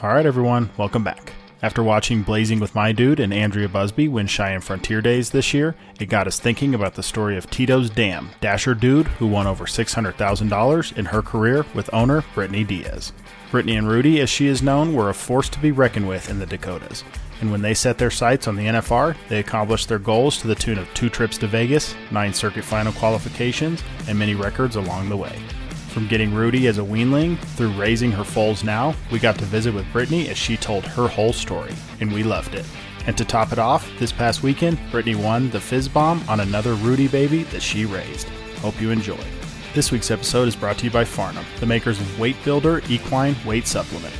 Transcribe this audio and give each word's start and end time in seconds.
All 0.00 0.10
right, 0.10 0.26
everyone, 0.26 0.70
welcome 0.76 1.02
back. 1.02 1.32
After 1.60 1.82
watching 1.82 2.22
Blazing 2.22 2.60
with 2.60 2.76
My 2.76 2.92
Dude 2.92 3.18
and 3.18 3.34
Andrea 3.34 3.68
Busby 3.68 4.06
win 4.06 4.28
Cheyenne 4.28 4.60
Frontier 4.60 5.02
Days 5.02 5.30
this 5.30 5.52
year, 5.52 5.74
it 5.98 6.06
got 6.06 6.28
us 6.28 6.38
thinking 6.38 6.72
about 6.72 6.94
the 6.94 7.02
story 7.02 7.36
of 7.36 7.50
Tito's 7.50 7.90
Dam, 7.90 8.30
Dasher 8.40 8.74
Dude, 8.74 9.08
who 9.08 9.26
won 9.26 9.48
over 9.48 9.64
$600,000 9.64 10.96
in 10.96 11.04
her 11.06 11.20
career 11.20 11.66
with 11.74 11.92
owner 11.92 12.22
Britany 12.36 12.64
Diaz. 12.64 13.12
Britany 13.50 13.76
and 13.76 13.88
Rootie, 13.88 14.20
as 14.20 14.30
she 14.30 14.46
is 14.46 14.62
known, 14.62 14.94
were 14.94 15.10
a 15.10 15.14
force 15.14 15.48
to 15.48 15.58
be 15.58 15.72
reckoned 15.72 16.06
with 16.06 16.30
in 16.30 16.38
the 16.38 16.46
Dakotas. 16.46 17.02
And 17.40 17.50
when 17.50 17.62
they 17.62 17.74
set 17.74 17.98
their 17.98 18.10
sights 18.10 18.46
on 18.46 18.54
the 18.54 18.66
NFR, 18.66 19.16
they 19.28 19.40
accomplished 19.40 19.88
their 19.88 19.98
goals 19.98 20.38
to 20.38 20.46
the 20.46 20.54
tune 20.54 20.78
of 20.78 20.92
two 20.94 21.08
trips 21.08 21.38
to 21.38 21.48
Vegas, 21.48 21.96
nine 22.12 22.32
circuit 22.32 22.62
final 22.62 22.92
qualifications, 22.92 23.82
and 24.06 24.16
many 24.16 24.36
records 24.36 24.76
along 24.76 25.08
the 25.08 25.16
way. 25.16 25.36
From 25.98 26.06
getting 26.06 26.30
Rootie 26.30 26.68
as 26.68 26.78
a 26.78 26.82
weanling 26.82 27.36
through 27.56 27.72
raising 27.72 28.12
her 28.12 28.22
foals 28.22 28.62
now, 28.62 28.94
we 29.10 29.18
got 29.18 29.36
to 29.38 29.44
visit 29.44 29.74
with 29.74 29.84
Britany 29.86 30.28
as 30.28 30.38
she 30.38 30.56
told 30.56 30.84
her 30.84 31.08
whole 31.08 31.32
story, 31.32 31.74
and 31.98 32.12
we 32.12 32.22
loved 32.22 32.54
it. 32.54 32.64
And 33.08 33.18
to 33.18 33.24
top 33.24 33.50
it 33.50 33.58
off, 33.58 33.90
this 33.98 34.12
past 34.12 34.44
weekend, 34.44 34.78
Britany 34.92 35.16
won 35.16 35.50
the 35.50 35.58
Fizz 35.58 35.88
Bomb 35.88 36.22
on 36.28 36.38
another 36.38 36.76
Rootie 36.76 37.10
baby 37.10 37.42
that 37.42 37.62
she 37.62 37.84
raised. 37.84 38.28
Hope 38.60 38.80
you 38.80 38.92
enjoy. 38.92 39.18
This 39.74 39.90
week's 39.90 40.12
episode 40.12 40.46
is 40.46 40.54
brought 40.54 40.78
to 40.78 40.84
you 40.84 40.92
by 40.92 41.02
Farnam, 41.02 41.44
the 41.58 41.66
makers 41.66 42.00
of 42.00 42.20
Weight 42.20 42.36
Builder 42.44 42.80
Equine 42.88 43.34
Weight 43.44 43.66
Supplement. 43.66 44.14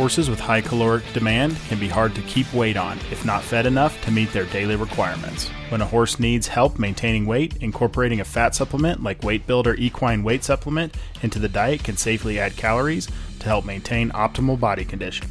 Horses 0.00 0.30
with 0.30 0.40
high 0.40 0.62
caloric 0.62 1.04
demand 1.12 1.58
can 1.68 1.78
be 1.78 1.86
hard 1.86 2.14
to 2.14 2.22
keep 2.22 2.50
weight 2.54 2.78
on 2.78 2.96
if 3.10 3.26
not 3.26 3.42
fed 3.42 3.66
enough 3.66 4.02
to 4.06 4.10
meet 4.10 4.32
their 4.32 4.46
daily 4.46 4.74
requirements. 4.74 5.48
When 5.68 5.82
a 5.82 5.84
horse 5.84 6.18
needs 6.18 6.48
help 6.48 6.78
maintaining 6.78 7.26
weight, 7.26 7.58
incorporating 7.58 8.18
a 8.18 8.24
fat 8.24 8.54
supplement 8.54 9.02
like 9.02 9.22
Weight 9.22 9.46
Builder 9.46 9.74
Equine 9.74 10.22
Weight 10.22 10.42
Supplement 10.42 10.94
into 11.20 11.38
the 11.38 11.50
diet 11.50 11.84
can 11.84 11.98
safely 11.98 12.40
add 12.40 12.56
calories 12.56 13.10
to 13.40 13.44
help 13.44 13.66
maintain 13.66 14.08
optimal 14.12 14.58
body 14.58 14.86
condition. 14.86 15.26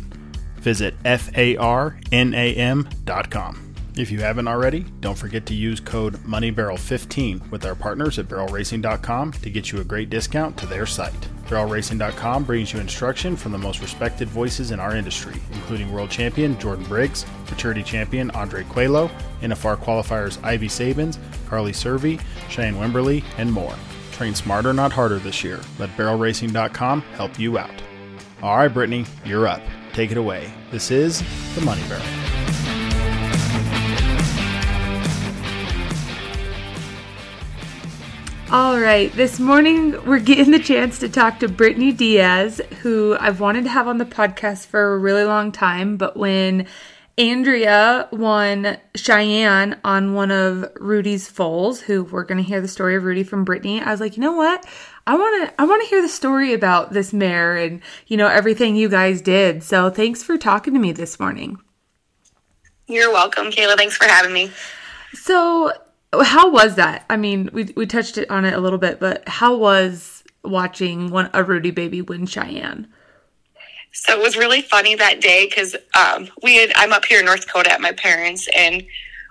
Visit 0.57 1.01
farnam.com. 1.01 2.05
If 3.95 4.11
you 4.11 4.19
haven't 4.19 4.47
already, 4.47 4.85
don't 4.99 5.17
forget 5.17 5.47
to 5.47 5.55
use 5.55 5.79
code 5.79 6.13
MoneyBarrel15 6.17 7.49
with 7.49 7.65
our 7.65 7.73
partners 7.73 8.19
at 8.19 8.27
barrelracing.com 8.27 9.31
to 9.31 9.49
get 9.49 9.71
you 9.71 9.81
a 9.81 9.83
great 9.83 10.11
discount 10.11 10.57
to 10.57 10.67
their 10.67 10.85
site. 10.85 11.27
BarrelRacing.com 11.49 12.43
brings 12.43 12.71
you 12.71 12.79
instruction 12.79 13.35
from 13.35 13.51
the 13.51 13.57
most 13.57 13.81
respected 13.81 14.29
voices 14.29 14.71
in 14.71 14.79
our 14.79 14.95
industry, 14.95 15.33
including 15.51 15.91
world 15.91 16.11
champion 16.11 16.57
Jordan 16.59 16.85
Briggs, 16.85 17.25
maturity 17.49 17.81
champion 17.83 18.29
Andre 18.31 18.63
Coelho, 18.65 19.09
NFR 19.41 19.77
qualifiers 19.77 20.41
Ivy 20.43 20.67
Saebens, 20.67 21.17
Carly 21.47 21.71
Cervi, 21.71 22.21
Cheyenne 22.49 22.75
Wimberly, 22.75 23.23
and 23.37 23.51
more. 23.51 23.75
Train 24.11 24.35
smarter, 24.35 24.73
not 24.73 24.91
harder 24.91 25.17
this 25.17 25.43
year. 25.43 25.59
Let 25.79 25.89
BarrelRacing.com 25.97 27.01
help 27.01 27.39
you 27.39 27.57
out. 27.57 27.81
All 28.43 28.57
right, 28.57 28.71
Britany, 28.71 29.07
you're 29.25 29.47
up. 29.47 29.61
Take 29.93 30.11
it 30.11 30.17
away. 30.17 30.53
This 30.71 30.91
is 30.91 31.23
the 31.55 31.61
Money 31.61 31.81
Barrel. 31.89 32.18
All 38.51 38.79
right, 38.79 39.13
this 39.13 39.39
morning 39.39 40.03
we're 40.07 40.17
getting 40.17 40.49
the 40.49 40.57
chance 40.57 40.97
to 40.99 41.09
talk 41.09 41.37
to 41.39 41.47
Britany 41.47 41.95
Diaz, 41.95 42.59
who 42.81 43.15
I've 43.19 43.39
wanted 43.39 43.65
to 43.65 43.69
have 43.69 43.87
on 43.87 43.99
the 43.99 44.05
podcast 44.05 44.65
for 44.65 44.95
a 44.95 44.97
really 44.97 45.23
long 45.23 45.51
time. 45.51 45.97
But 45.97 46.17
when 46.17 46.65
Andrea 47.19 48.09
won 48.11 48.77
Cheyenne 48.95 49.79
on 49.83 50.15
one 50.15 50.31
of 50.31 50.65
Rootie's 50.77 51.27
foals, 51.27 51.81
who 51.81 52.05
we're 52.05 52.23
going 52.23 52.39
to 52.39 52.43
hear 52.43 52.59
the 52.59 52.67
story 52.67 52.95
of 52.95 53.03
Rootie 53.03 53.27
from 53.27 53.45
Britany, 53.45 53.85
I 53.85 53.91
was 53.91 53.99
like, 53.99 54.17
you 54.17 54.21
know 54.21 54.33
what? 54.33 54.65
I 55.05 55.13
want 55.13 55.47
to 55.47 55.61
I 55.61 55.65
want 55.65 55.83
to 55.83 55.89
hear 55.89 56.01
the 56.01 56.09
story 56.09 56.51
about 56.51 56.91
this 56.91 57.13
mare 57.13 57.55
and 57.55 57.81
you 58.07 58.17
know 58.17 58.27
everything 58.27 58.75
you 58.75 58.89
guys 58.89 59.21
did. 59.21 59.61
So 59.61 59.91
thanks 59.91 60.23
for 60.23 60.39
talking 60.39 60.73
to 60.73 60.79
me 60.79 60.91
this 60.91 61.19
morning. 61.19 61.59
You're 62.87 63.11
welcome, 63.11 63.51
Kayla. 63.51 63.77
Thanks 63.77 63.95
for 63.95 64.05
having 64.05 64.33
me. 64.33 64.51
So 65.13 65.71
how 66.13 66.49
was 66.49 66.75
that? 66.75 67.05
I 67.09 67.17
mean, 67.17 67.49
we 67.53 67.71
we 67.75 67.85
touched 67.85 68.17
it 68.17 68.29
on 68.29 68.45
it 68.45 68.53
a 68.53 68.59
little 68.59 68.79
bit, 68.79 68.99
but 68.99 69.27
how 69.27 69.55
was 69.55 70.23
watching 70.43 71.09
one 71.09 71.27
a 71.27 71.43
Rootie 71.43 71.73
baby 71.73 72.01
win 72.01 72.25
Cheyenne? 72.25 72.87
So 73.91 74.13
it 74.13 74.21
was 74.21 74.37
really 74.37 74.61
funny 74.61 74.95
that 74.95 75.21
day 75.21 75.47
because 75.47 75.75
um, 75.97 76.29
we 76.41 76.57
had 76.57 76.71
I'm 76.75 76.93
up 76.93 77.05
here 77.05 77.19
in 77.19 77.25
North 77.25 77.45
Dakota 77.45 77.71
at 77.71 77.81
my 77.81 77.91
parents, 77.91 78.47
and 78.55 78.83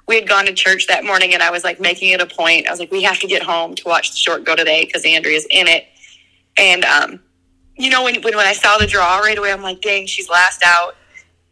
we 0.06 0.16
had 0.16 0.28
gone 0.28 0.46
to 0.46 0.52
church 0.52 0.86
that 0.86 1.04
morning, 1.04 1.34
and 1.34 1.42
I 1.42 1.50
was 1.50 1.64
like 1.64 1.80
making 1.80 2.12
it 2.12 2.20
a 2.20 2.26
point. 2.26 2.66
I 2.66 2.70
was 2.70 2.80
like, 2.80 2.90
we 2.90 3.02
have 3.02 3.18
to 3.20 3.26
get 3.26 3.42
home 3.42 3.74
to 3.74 3.82
watch 3.84 4.10
the 4.10 4.16
short 4.16 4.44
go 4.44 4.54
today 4.54 4.84
because 4.84 5.04
Andrea's 5.04 5.46
in 5.50 5.66
it, 5.66 5.86
and 6.56 6.84
um, 6.84 7.20
you 7.76 7.90
know 7.90 8.04
when, 8.04 8.20
when 8.22 8.36
when 8.36 8.46
I 8.46 8.52
saw 8.52 8.78
the 8.78 8.86
draw 8.86 9.18
right 9.18 9.38
away, 9.38 9.52
I'm 9.52 9.62
like, 9.62 9.80
dang, 9.80 10.06
she's 10.06 10.28
last 10.28 10.62
out, 10.64 10.94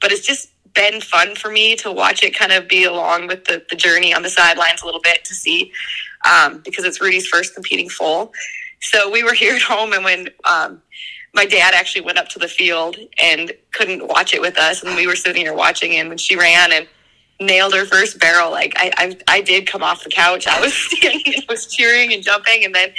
but 0.01 0.13
it's 0.13 0.27
just 0.27 0.51
been 0.77 1.01
fun 1.01 1.35
for 1.35 1.51
me 1.51 1.75
to 1.77 1.91
watch 1.91 2.23
it 2.23 2.37
kind 2.37 2.53
of 2.53 2.69
be 2.69 2.85
along 2.85 3.27
with 3.27 3.45
the, 3.47 3.65
the 3.71 3.77
journey 3.77 4.15
on 4.15 4.23
the 4.23 4.31
sidelines 4.31 4.83
a 4.83 4.87
little 4.87 5.01
bit 5.01 5.25
to 5.25 5.35
see 5.35 5.73
um, 6.31 6.61
because 6.65 6.85
it's 6.85 7.01
Rootie's 7.01 7.27
first 7.27 7.55
competing 7.55 7.89
foal. 7.89 8.33
So 8.81 9.11
we 9.11 9.25
were 9.25 9.33
here 9.43 9.57
at 9.57 9.63
home, 9.63 9.93
and 9.93 10.05
when 10.05 10.29
um, 10.45 10.81
my 11.35 11.47
dad 11.47 11.75
actually 11.75 12.03
went 12.03 12.19
up 12.19 12.29
to 12.31 12.39
the 12.39 12.49
field 12.49 12.97
and 13.19 13.53
couldn't 13.73 14.07
watch 14.07 14.35
it 14.35 14.41
with 14.41 14.59
us, 14.59 14.83
and 14.83 14.95
we 14.95 15.07
were 15.07 15.17
sitting 15.17 15.43
here 15.43 15.55
watching, 15.55 15.97
and 15.97 16.09
when 16.09 16.19
she 16.19 16.37
ran 16.37 16.73
and 16.73 16.87
nailed 17.41 17.75
her 17.75 17.85
first 17.85 18.19
barrel, 18.19 18.51
like 18.51 18.75
I, 18.77 18.93
I, 18.97 19.37
I 19.39 19.41
did 19.41 19.67
come 19.67 19.83
off 19.83 20.05
the 20.05 20.11
couch. 20.11 20.47
I 20.47 20.61
was 20.61 20.73
standing 20.91 21.35
and 21.35 21.45
was 21.49 21.67
cheering 21.67 22.13
and 22.13 22.23
jumping, 22.23 22.65
and 22.65 22.75
then 22.75 22.91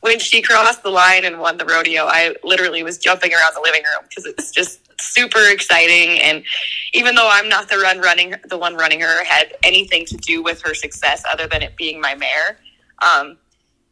when 0.00 0.18
she 0.18 0.42
crossed 0.42 0.82
the 0.82 0.90
line 0.90 1.24
and 1.24 1.38
won 1.38 1.58
the 1.58 1.64
rodeo, 1.64 2.06
I 2.06 2.34
literally 2.42 2.82
was 2.82 2.98
jumping 2.98 3.32
around 3.32 3.54
the 3.54 3.60
living 3.60 3.82
room 3.84 4.04
because 4.08 4.26
it's 4.26 4.50
just 4.50 4.80
super 5.02 5.50
exciting. 5.50 6.20
And 6.20 6.44
even 6.94 7.14
though 7.14 7.28
I'm 7.30 7.48
not 7.48 7.68
the 7.68 7.78
run 7.78 8.00
running, 8.00 8.34
the 8.48 8.58
one 8.58 8.74
running 8.74 9.00
her, 9.00 9.24
had 9.24 9.54
anything 9.62 10.06
to 10.06 10.16
do 10.16 10.42
with 10.42 10.62
her 10.62 10.74
success 10.74 11.22
other 11.30 11.46
than 11.46 11.62
it 11.62 11.76
being 11.76 12.00
my 12.00 12.14
mare, 12.14 12.58
um, 13.02 13.38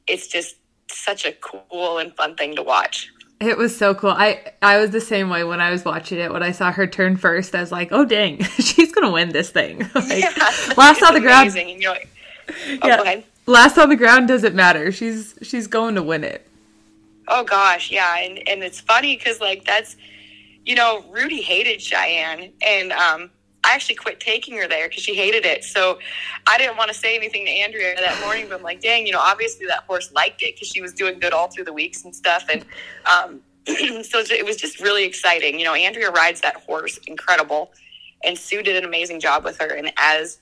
it's 0.06 0.28
just 0.28 0.56
such 0.91 1.25
a 1.25 1.32
cool 1.32 1.98
and 1.98 2.15
fun 2.16 2.37
thing 2.37 2.56
to 2.56 2.62
watch. 2.62 3.10
It 3.41 3.56
was 3.56 3.75
so 3.75 3.94
cool. 3.94 4.10
I 4.10 4.53
I 4.60 4.78
was 4.78 4.91
the 4.91 5.00
same 5.00 5.31
way 5.31 5.44
when 5.44 5.60
I 5.62 5.71
was 5.71 5.82
watching 5.82 6.19
it. 6.19 6.31
When 6.31 6.43
I 6.43 6.53
saw 6.53 6.71
her 6.72 6.87
turn 6.87 7.16
first, 7.16 7.54
I 7.54 7.60
was 7.60 7.72
like, 7.72 7.88
"Oh 7.91 8.04
dang, 8.04 8.42
she's 8.59 8.92
gonna 8.92 9.10
win 9.10 9.31
this 9.31 9.48
thing!" 9.48 9.78
like, 9.94 10.22
yeah, 10.22 10.75
last 10.77 11.03
on 11.03 11.15
the 11.15 11.21
ground. 11.21 11.56
And, 11.56 11.71
you 11.71 11.78
know, 11.78 11.94
oh, 12.82 12.87
yeah, 12.87 13.22
last 13.47 13.78
on 13.78 13.88
the 13.88 13.97
ground 13.97 14.28
doesn't 14.28 14.54
matter. 14.54 14.92
She's 14.92 15.38
she's 15.41 15.66
going 15.66 15.94
to 15.94 16.03
win 16.03 16.22
it. 16.22 16.47
Oh 17.28 17.44
gosh, 17.44 17.91
yeah, 17.91 18.19
and 18.19 18.47
and 18.47 18.62
it's 18.62 18.81
funny 18.81 19.16
because 19.16 19.41
like 19.41 19.65
that's 19.65 19.97
you 20.70 20.76
know, 20.76 21.03
Rootie 21.10 21.42
hated 21.42 21.82
Cheyenne, 21.82 22.53
and 22.64 22.92
um, 22.92 23.28
I 23.64 23.75
actually 23.75 23.97
quit 23.97 24.20
taking 24.20 24.56
her 24.56 24.69
there 24.69 24.88
because 24.88 25.03
she 25.03 25.16
hated 25.16 25.44
it. 25.44 25.64
So 25.64 25.98
I 26.47 26.56
didn't 26.58 26.76
want 26.76 26.92
to 26.92 26.94
say 26.94 27.16
anything 27.16 27.44
to 27.44 27.50
Andrea 27.50 27.97
that 27.97 28.20
morning, 28.20 28.47
but 28.48 28.58
I'm 28.58 28.62
like, 28.62 28.80
dang, 28.80 29.04
you 29.04 29.12
know, 29.12 29.19
obviously 29.19 29.66
that 29.66 29.82
horse 29.82 30.12
liked 30.12 30.42
it 30.42 30.54
because 30.54 30.69
she 30.69 30.80
was 30.80 30.92
doing 30.92 31.19
good 31.19 31.32
all 31.32 31.48
through 31.48 31.64
the 31.64 31.72
weeks 31.72 32.04
and 32.04 32.14
stuff. 32.14 32.47
And 32.48 32.64
um, 33.04 33.41
so 34.04 34.20
it 34.20 34.47
was 34.47 34.59
just 34.59 34.78
really 34.78 35.04
exciting. 35.04 35.59
You 35.59 35.64
know, 35.64 35.75
Andrea 35.75 36.12
rides 36.12 36.41
that 36.42 36.59
horse 36.59 36.98
incredible, 37.09 37.72
and 38.22 38.38
Sue 38.38 38.62
did 38.62 38.76
an 38.76 38.84
amazing 38.84 39.19
job 39.19 39.42
with 39.42 39.59
her. 39.59 39.75
And 39.75 39.92
as 39.97 40.38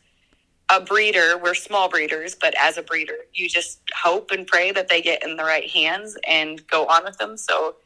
a 0.68 0.78
breeder, 0.78 1.38
we're 1.42 1.54
small 1.54 1.88
breeders, 1.88 2.34
but 2.38 2.52
as 2.60 2.76
a 2.76 2.82
breeder, 2.82 3.16
you 3.32 3.48
just 3.48 3.80
hope 3.98 4.30
and 4.30 4.46
pray 4.46 4.72
that 4.72 4.90
they 4.90 5.00
get 5.00 5.22
in 5.22 5.36
the 5.36 5.44
right 5.44 5.70
hands 5.70 6.18
and 6.28 6.66
go 6.66 6.84
on 6.84 7.04
with 7.04 7.16
them. 7.16 7.38
So 7.38 7.76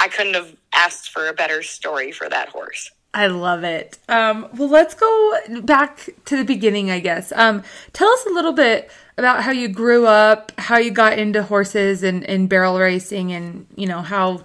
I 0.00 0.08
couldn't 0.08 0.34
have 0.34 0.54
asked 0.74 1.10
for 1.10 1.28
a 1.28 1.32
better 1.32 1.62
story 1.62 2.12
for 2.12 2.28
that 2.28 2.48
horse. 2.48 2.90
I 3.16 3.28
love 3.28 3.64
it. 3.64 3.98
Um, 4.10 4.46
well, 4.54 4.68
let's 4.68 4.94
go 4.94 5.38
back 5.62 6.10
to 6.26 6.36
the 6.36 6.44
beginning, 6.44 6.90
I 6.90 7.00
guess. 7.00 7.32
Um, 7.34 7.62
tell 7.94 8.08
us 8.08 8.26
a 8.26 8.30
little 8.30 8.52
bit 8.52 8.90
about 9.16 9.42
how 9.42 9.52
you 9.52 9.68
grew 9.68 10.06
up, 10.06 10.52
how 10.58 10.76
you 10.76 10.90
got 10.90 11.18
into 11.18 11.42
horses 11.42 12.02
and, 12.02 12.24
and 12.24 12.46
barrel 12.46 12.78
racing, 12.78 13.32
and 13.32 13.66
you 13.74 13.86
know 13.86 14.02
how 14.02 14.42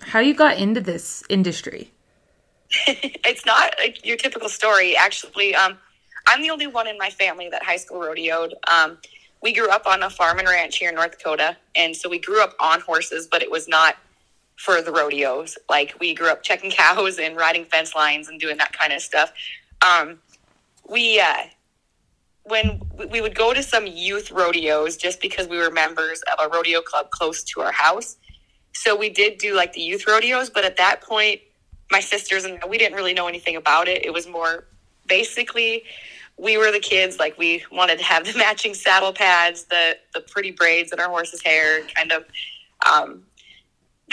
how 0.00 0.20
you 0.20 0.34
got 0.34 0.56
into 0.56 0.80
this 0.80 1.22
industry. 1.28 1.90
it's 2.86 3.44
not 3.44 3.74
like 3.78 4.04
your 4.06 4.16
typical 4.16 4.48
story. 4.48 4.96
Actually, 4.96 5.54
um, 5.54 5.76
I'm 6.26 6.40
the 6.40 6.48
only 6.48 6.66
one 6.66 6.86
in 6.86 6.96
my 6.96 7.10
family 7.10 7.50
that 7.50 7.62
high 7.62 7.76
school 7.76 8.00
rodeoed. 8.00 8.52
Um, 8.72 8.96
we 9.42 9.52
grew 9.52 9.68
up 9.68 9.86
on 9.86 10.02
a 10.02 10.08
farm 10.08 10.38
and 10.38 10.48
ranch 10.48 10.78
here 10.78 10.88
in 10.88 10.94
North 10.94 11.18
Dakota, 11.18 11.58
and 11.76 11.94
so 11.94 12.08
we 12.08 12.18
grew 12.18 12.42
up 12.42 12.54
on 12.58 12.80
horses, 12.80 13.28
but 13.30 13.42
it 13.42 13.50
was 13.50 13.68
not 13.68 13.96
for 14.56 14.80
the 14.82 14.92
rodeos. 14.92 15.58
Like 15.68 15.94
we 16.00 16.14
grew 16.14 16.28
up 16.28 16.42
checking 16.42 16.70
cows 16.70 17.18
and 17.18 17.36
riding 17.36 17.64
fence 17.64 17.94
lines 17.94 18.28
and 18.28 18.40
doing 18.40 18.56
that 18.58 18.72
kind 18.72 18.92
of 18.92 19.00
stuff. 19.00 19.32
Um, 19.86 20.18
we 20.88 21.20
uh, 21.20 21.44
when 22.44 22.80
we 23.10 23.20
would 23.20 23.34
go 23.34 23.54
to 23.54 23.62
some 23.62 23.86
youth 23.86 24.30
rodeos 24.30 24.96
just 24.96 25.20
because 25.20 25.48
we 25.48 25.56
were 25.56 25.70
members 25.70 26.22
of 26.22 26.44
a 26.44 26.54
rodeo 26.54 26.80
club 26.80 27.10
close 27.10 27.42
to 27.44 27.60
our 27.60 27.72
house. 27.72 28.16
So 28.72 28.96
we 28.96 29.08
did 29.08 29.38
do 29.38 29.54
like 29.54 29.72
the 29.72 29.80
youth 29.80 30.06
rodeos, 30.06 30.50
but 30.50 30.64
at 30.64 30.76
that 30.76 31.00
point, 31.00 31.40
my 31.90 32.00
sisters 32.00 32.44
and 32.44 32.58
we 32.68 32.76
didn't 32.76 32.96
really 32.96 33.14
know 33.14 33.28
anything 33.28 33.56
about 33.56 33.88
it. 33.88 34.04
It 34.04 34.12
was 34.12 34.26
more 34.26 34.64
basically 35.06 35.84
we 36.36 36.56
were 36.56 36.72
the 36.72 36.80
kids 36.80 37.18
like 37.18 37.38
we 37.38 37.64
wanted 37.70 37.98
to 37.98 38.04
have 38.04 38.24
the 38.24 38.36
matching 38.38 38.74
saddle 38.74 39.12
pads, 39.12 39.64
the 39.64 39.96
the 40.12 40.20
pretty 40.20 40.50
braids 40.50 40.92
in 40.92 41.00
our 41.00 41.08
horse's 41.08 41.42
hair, 41.42 41.82
kind 41.94 42.12
of 42.12 42.24
um, 42.90 43.22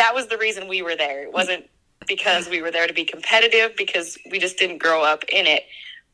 that 0.02 0.16
was 0.16 0.26
the 0.26 0.38
reason 0.38 0.68
we 0.68 0.82
were 0.82 0.96
there. 0.96 1.22
It 1.22 1.32
wasn't 1.32 1.70
because 2.08 2.50
we 2.50 2.60
were 2.60 2.72
there 2.72 2.88
to 2.88 2.94
be 2.94 3.06
competitive 3.06 3.76
because 3.78 4.18
we 4.32 4.40
just 4.40 4.58
didn't 4.58 4.80
grow 4.80 5.04
up 5.04 5.24
in 5.32 5.46
it. 5.46 5.66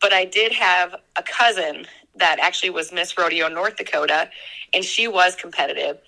But 0.01 0.11
I 0.11 0.25
did 0.25 0.51
have 0.51 0.93
a 1.15 1.23
cousin 1.23 1.85
that 2.17 2.37
actually 2.41 2.71
was 2.71 2.91
Miss 2.91 3.17
Rodeo 3.17 3.47
North 3.47 3.77
Dakota, 3.77 4.29
and 4.73 4.83
she 4.83 5.07
was 5.07 5.37
competitive 5.37 5.99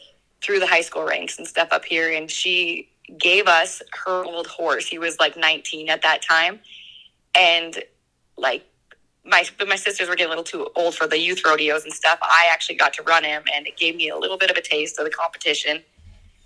through 0.43 0.59
the 0.59 0.67
high 0.67 0.81
school 0.81 1.05
ranks 1.05 1.37
and 1.37 1.47
stuff 1.47 1.69
up 1.71 1.85
here. 1.85 2.11
And 2.11 2.29
she 2.29 2.89
gave 3.17 3.47
us 3.47 3.81
her 4.03 4.25
old 4.25 4.47
horse. 4.47 4.85
He 4.85 4.99
was 4.99 5.17
like 5.17 5.37
19 5.37 5.87
at 5.87 6.01
that 6.01 6.21
time. 6.21 6.59
And 7.33 7.81
like 8.37 8.65
my 9.23 9.45
my 9.65 9.77
sisters 9.77 10.09
were 10.09 10.15
getting 10.15 10.33
a 10.33 10.35
little 10.35 10.43
too 10.43 10.67
old 10.75 10.95
for 10.95 11.07
the 11.07 11.17
youth 11.17 11.45
rodeos 11.45 11.85
and 11.85 11.93
stuff. 11.93 12.19
I 12.21 12.49
actually 12.51 12.75
got 12.75 12.91
to 12.95 13.03
run 13.03 13.23
him 13.23 13.43
and 13.55 13.65
it 13.67 13.77
gave 13.77 13.95
me 13.95 14.09
a 14.09 14.17
little 14.17 14.37
bit 14.37 14.51
of 14.51 14.57
a 14.57 14.61
taste 14.61 14.99
of 14.99 15.05
the 15.05 15.11
competition. 15.11 15.81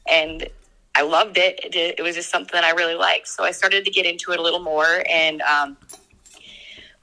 And 0.08 0.48
I 0.96 1.02
loved 1.02 1.38
it. 1.38 1.60
It, 1.64 1.96
it 1.98 2.02
was 2.02 2.16
just 2.16 2.30
something 2.30 2.54
that 2.54 2.64
I 2.64 2.72
really 2.72 2.96
liked. 2.96 3.28
So 3.28 3.44
I 3.44 3.52
started 3.52 3.84
to 3.86 3.92
get 3.92 4.06
into 4.06 4.32
it 4.32 4.40
a 4.40 4.42
little 4.42 4.60
more 4.60 5.04
and 5.10 5.42
um, 5.42 5.78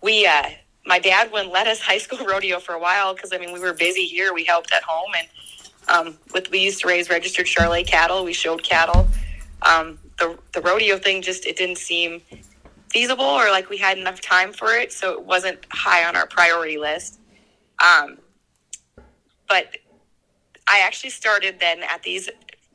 we 0.02 0.26
uh, 0.26 0.50
my 0.86 0.98
dad 0.98 1.30
wouldn't 1.32 1.52
let 1.52 1.66
us 1.66 1.80
high 1.90 1.98
school 1.98 2.24
rodeo 2.26 2.58
for 2.60 2.74
a 2.74 2.78
while 2.78 3.14
because 3.14 3.32
I 3.32 3.38
mean 3.38 3.52
we 3.52 3.60
were 3.60 3.72
busy 3.72 4.04
here. 4.04 4.32
We 4.32 4.44
helped 4.44 4.72
at 4.72 4.82
home 4.82 5.12
and 5.16 5.28
um, 5.88 6.18
with 6.32 6.50
we 6.50 6.60
used 6.60 6.80
to 6.80 6.88
raise 6.88 7.10
registered 7.10 7.46
Charolais 7.46 7.86
cattle. 7.86 8.24
We 8.24 8.32
showed 8.32 8.62
cattle. 8.62 9.08
Um, 9.62 9.98
the 10.18 10.38
the 10.52 10.60
rodeo 10.60 10.98
thing 10.98 11.22
just 11.22 11.46
it 11.46 11.56
didn't 11.56 11.78
seem 11.78 12.22
feasible 12.90 13.24
or 13.24 13.50
like 13.50 13.70
we 13.70 13.76
had 13.76 13.98
enough 13.98 14.20
time 14.20 14.52
for 14.52 14.72
it, 14.72 14.92
so 14.92 15.12
it 15.12 15.24
wasn't 15.24 15.58
high 15.70 16.04
on 16.04 16.16
our 16.16 16.26
priority 16.26 16.78
list. 16.78 17.18
Um, 17.84 18.18
but 19.48 19.76
I 20.68 20.80
actually 20.84 21.10
started 21.10 21.58
then 21.58 21.82
at 21.82 22.02
these 22.02 22.28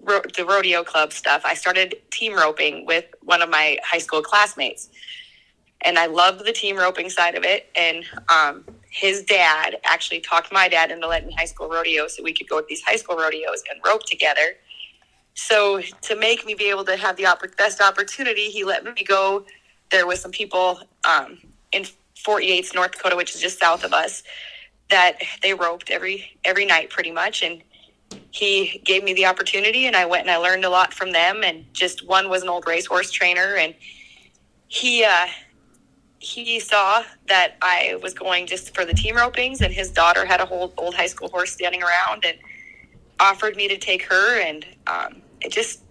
ro- 0.06 0.22
the 0.36 0.46
rodeo 0.46 0.84
club 0.84 1.12
stuff. 1.12 1.42
I 1.46 1.54
started 1.54 1.96
team 2.12 2.36
roping 2.36 2.86
with 2.86 3.06
one 3.24 3.42
of 3.42 3.50
my 3.50 3.78
high 3.84 3.98
school 4.00 4.22
classmates, 4.22 4.90
and 5.84 5.98
I 6.00 6.06
loved 6.07 6.46
the 6.46 6.54
team 6.54 6.78
roping 6.78 7.10
side 7.10 7.36
of 7.36 7.44
it. 7.44 7.68
And 7.75 8.06
um, 8.30 8.66
his 8.90 9.24
dad 9.24 9.78
actually 9.84 10.22
talked 10.22 10.52
my 10.52 10.68
dad 10.68 10.92
into 10.92 11.07
letting 11.07 11.28
me 11.28 11.36
high 11.38 11.46
school 11.46 11.69
rodeo 11.69 12.07
so 12.07 12.24
we 12.24 12.34
could 12.34 12.48
go 12.48 12.62
to 12.62 12.66
these 12.68 12.81
high 12.84 12.96
school 12.96 13.18
rodeos 13.18 13.63
and 13.72 13.81
rope 13.86 14.04
together. 14.04 14.56
So 15.34 15.81
to 16.04 16.16
make 16.16 16.46
me 16.46 16.54
be 16.54 16.69
able 16.69 16.86
to 16.86 16.96
have 16.96 17.18
the 17.18 17.25
opp- 17.25 17.57
best 17.57 17.81
opportunity, 17.81 18.46
he 18.50 18.63
let 18.63 18.84
me 18.86 19.04
go 19.04 19.46
there 19.92 20.07
with 20.07 20.19
some 20.19 20.31
people 20.31 20.80
um, 21.07 21.40
in 21.72 21.86
Fort 22.24 22.44
Yates, 22.46 22.74
North 22.74 22.94
Dakota, 22.94 23.16
which 23.16 23.36
is 23.36 23.42
just 23.42 23.60
south 23.60 23.84
of 23.84 23.94
us, 23.94 24.24
that 24.90 25.18
they 25.42 25.54
roped 25.54 25.90
every 25.90 26.40
every 26.46 26.66
night 26.66 26.90
pretty 26.90 27.12
much, 27.12 27.44
and 27.44 27.62
he 28.31 28.81
gave 28.84 29.04
me 29.04 29.13
the 29.13 29.25
opportunity, 29.25 29.88
and 29.88 29.96
I 29.96 30.06
went 30.06 30.24
and 30.24 30.31
I 30.31 30.38
learned 30.38 30.66
a 30.66 30.69
lot 30.69 30.94
from 30.94 31.12
them. 31.12 31.44
And 31.44 31.66
just 31.74 32.06
one 32.06 32.30
was 32.30 32.44
an 32.44 32.50
old 32.50 32.68
racehorse 32.68 33.12
trainer, 33.12 33.56
and 33.56 33.74
he 34.68 35.04
uh, 35.04 35.28
he 36.19 36.60
saw 36.60 37.04
that 37.28 37.56
I 37.62 37.98
was 38.02 38.13
going 38.13 38.48
just 38.48 38.75
for 38.75 38.86
the 38.86 38.94
team 38.94 39.16
ropings, 39.16 39.62
and 39.62 39.74
his 39.74 39.92
daughter 39.92 40.25
had 40.25 40.42
a 40.42 40.46
whole 40.46 40.74
old 40.78 40.96
high 40.96 41.07
school 41.07 41.30
horse 41.30 41.52
standing 41.52 41.81
around, 41.81 42.25
and 42.25 42.38
offered 43.19 43.56
me 43.56 43.68
to 43.68 43.78
take 43.78 44.04
her, 44.04 44.40
and 44.42 44.66
um, 44.88 45.22
it 45.42 45.52
just 45.52 45.81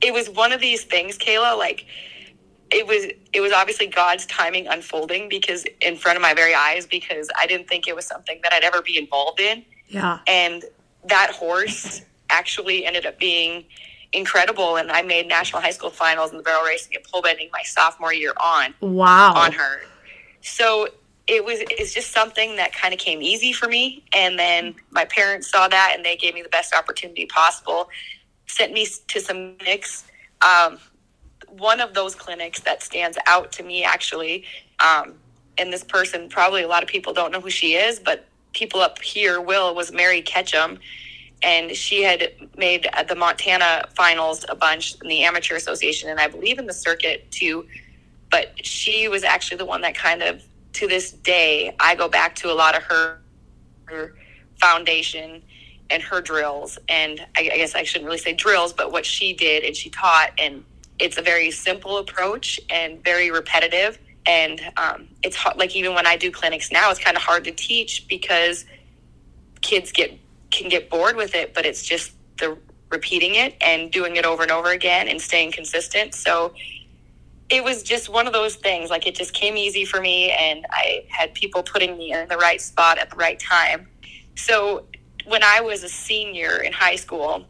it 0.00 0.12
was 0.12 0.28
one 0.30 0.52
of 0.52 0.60
these 0.60 0.84
things, 0.84 1.16
Kayla, 1.16 1.56
like 1.56 1.86
it 2.70 2.86
was 2.86 3.06
it 3.32 3.40
was 3.40 3.52
obviously 3.52 3.86
God's 3.86 4.26
timing 4.26 4.66
unfolding 4.66 5.28
because 5.28 5.64
in 5.80 5.96
front 5.96 6.16
of 6.16 6.22
my 6.22 6.34
very 6.34 6.54
eyes 6.54 6.86
because 6.86 7.28
I 7.38 7.46
didn't 7.46 7.68
think 7.68 7.86
it 7.86 7.94
was 7.94 8.06
something 8.06 8.40
that 8.42 8.52
I'd 8.52 8.64
ever 8.64 8.82
be 8.82 8.98
involved 8.98 9.40
in. 9.40 9.64
Yeah. 9.88 10.20
And 10.26 10.64
that 11.04 11.30
horse 11.30 12.02
actually 12.30 12.86
ended 12.86 13.06
up 13.06 13.18
being 13.18 13.64
incredible 14.12 14.76
and 14.76 14.90
I 14.90 15.02
made 15.02 15.26
national 15.26 15.62
high 15.62 15.70
school 15.70 15.90
finals 15.90 16.30
in 16.30 16.36
the 16.36 16.42
barrel 16.42 16.64
racing 16.64 16.94
and 16.94 17.04
pole 17.04 17.22
bending 17.22 17.48
my 17.52 17.62
sophomore 17.64 18.12
year 18.12 18.32
on. 18.42 18.74
Wow. 18.80 19.32
On 19.34 19.52
her. 19.52 19.80
So 20.40 20.88
it 21.26 21.44
was 21.44 21.60
it's 21.70 21.94
just 21.94 22.12
something 22.12 22.56
that 22.56 22.74
kind 22.74 22.92
of 22.92 23.00
came 23.00 23.22
easy 23.22 23.52
for 23.52 23.68
me 23.68 24.04
and 24.14 24.38
then 24.38 24.74
my 24.90 25.04
parents 25.04 25.48
saw 25.48 25.68
that 25.68 25.92
and 25.94 26.04
they 26.04 26.16
gave 26.16 26.34
me 26.34 26.42
the 26.42 26.48
best 26.48 26.74
opportunity 26.74 27.26
possible 27.26 27.88
sent 28.46 28.72
me 28.72 28.86
to 29.06 29.20
some 29.20 29.56
mix 29.64 30.04
um, 30.42 30.78
one 31.58 31.80
of 31.80 31.94
those 31.94 32.14
clinics 32.14 32.60
that 32.60 32.82
stands 32.82 33.18
out 33.26 33.52
to 33.52 33.62
me 33.62 33.84
actually. 33.84 34.44
Um, 34.80 35.14
and 35.58 35.72
this 35.72 35.84
person, 35.84 36.28
probably 36.28 36.62
a 36.62 36.68
lot 36.68 36.82
of 36.82 36.88
people 36.88 37.12
don't 37.12 37.30
know 37.30 37.40
who 37.40 37.50
she 37.50 37.74
is, 37.74 37.98
but 37.98 38.26
people 38.52 38.80
up 38.80 39.00
here 39.00 39.40
will, 39.40 39.74
was 39.74 39.92
Mary 39.92 40.22
Ketchum. 40.22 40.78
And 41.42 41.72
she 41.72 42.02
had 42.02 42.32
made 42.56 42.88
the 43.08 43.16
Montana 43.16 43.84
finals 43.96 44.44
a 44.48 44.54
bunch 44.54 44.94
in 45.00 45.08
the 45.08 45.24
Amateur 45.24 45.56
Association, 45.56 46.08
and 46.08 46.20
I 46.20 46.28
believe 46.28 46.58
in 46.58 46.66
the 46.66 46.72
circuit 46.72 47.28
too. 47.32 47.66
But 48.30 48.64
she 48.64 49.08
was 49.08 49.24
actually 49.24 49.56
the 49.56 49.66
one 49.66 49.80
that 49.80 49.94
kind 49.94 50.22
of, 50.22 50.42
to 50.74 50.86
this 50.86 51.10
day, 51.10 51.74
I 51.80 51.96
go 51.96 52.08
back 52.08 52.36
to 52.36 52.52
a 52.52 52.54
lot 52.54 52.76
of 52.76 52.84
her, 52.84 53.18
her 53.86 54.14
foundation 54.60 55.42
and 55.90 56.02
her 56.02 56.20
drills. 56.20 56.78
And 56.88 57.20
I, 57.36 57.50
I 57.52 57.56
guess 57.56 57.74
I 57.74 57.82
shouldn't 57.82 58.06
really 58.06 58.18
say 58.18 58.32
drills, 58.34 58.72
but 58.72 58.92
what 58.92 59.04
she 59.04 59.32
did 59.32 59.64
and 59.64 59.76
she 59.76 59.90
taught 59.90 60.30
and 60.38 60.64
it's 60.98 61.18
a 61.18 61.22
very 61.22 61.50
simple 61.50 61.98
approach 61.98 62.60
and 62.70 63.02
very 63.02 63.30
repetitive 63.30 63.98
and 64.26 64.60
um, 64.76 65.08
it's 65.22 65.36
hard, 65.36 65.56
like 65.56 65.74
even 65.74 65.94
when 65.94 66.06
i 66.06 66.16
do 66.16 66.30
clinics 66.30 66.70
now 66.70 66.90
it's 66.90 67.00
kind 67.00 67.16
of 67.16 67.22
hard 67.22 67.44
to 67.44 67.50
teach 67.50 68.06
because 68.08 68.64
kids 69.60 69.90
get 69.92 70.18
can 70.50 70.68
get 70.68 70.88
bored 70.90 71.16
with 71.16 71.34
it 71.34 71.54
but 71.54 71.66
it's 71.66 71.82
just 71.82 72.12
the 72.38 72.56
repeating 72.92 73.34
it 73.34 73.56
and 73.60 73.90
doing 73.90 74.16
it 74.16 74.24
over 74.24 74.42
and 74.42 74.52
over 74.52 74.70
again 74.70 75.08
and 75.08 75.20
staying 75.20 75.50
consistent. 75.50 76.14
So 76.14 76.52
it 77.48 77.64
was 77.64 77.82
just 77.82 78.08
one 78.08 78.26
of 78.26 78.32
those 78.32 78.54
things 78.54 78.90
like 78.90 79.06
it 79.06 79.14
just 79.14 79.32
came 79.32 79.56
easy 79.56 79.84
for 79.84 80.00
me 80.00 80.30
and 80.30 80.64
i 80.70 81.04
had 81.08 81.34
people 81.34 81.62
putting 81.62 81.98
me 81.98 82.12
in 82.12 82.28
the 82.28 82.36
right 82.36 82.60
spot 82.60 82.98
at 82.98 83.10
the 83.10 83.16
right 83.16 83.40
time. 83.40 83.88
So 84.36 84.86
when 85.26 85.42
i 85.42 85.60
was 85.60 85.82
a 85.82 85.88
senior 85.88 86.58
in 86.58 86.72
high 86.72 86.96
school 86.96 87.44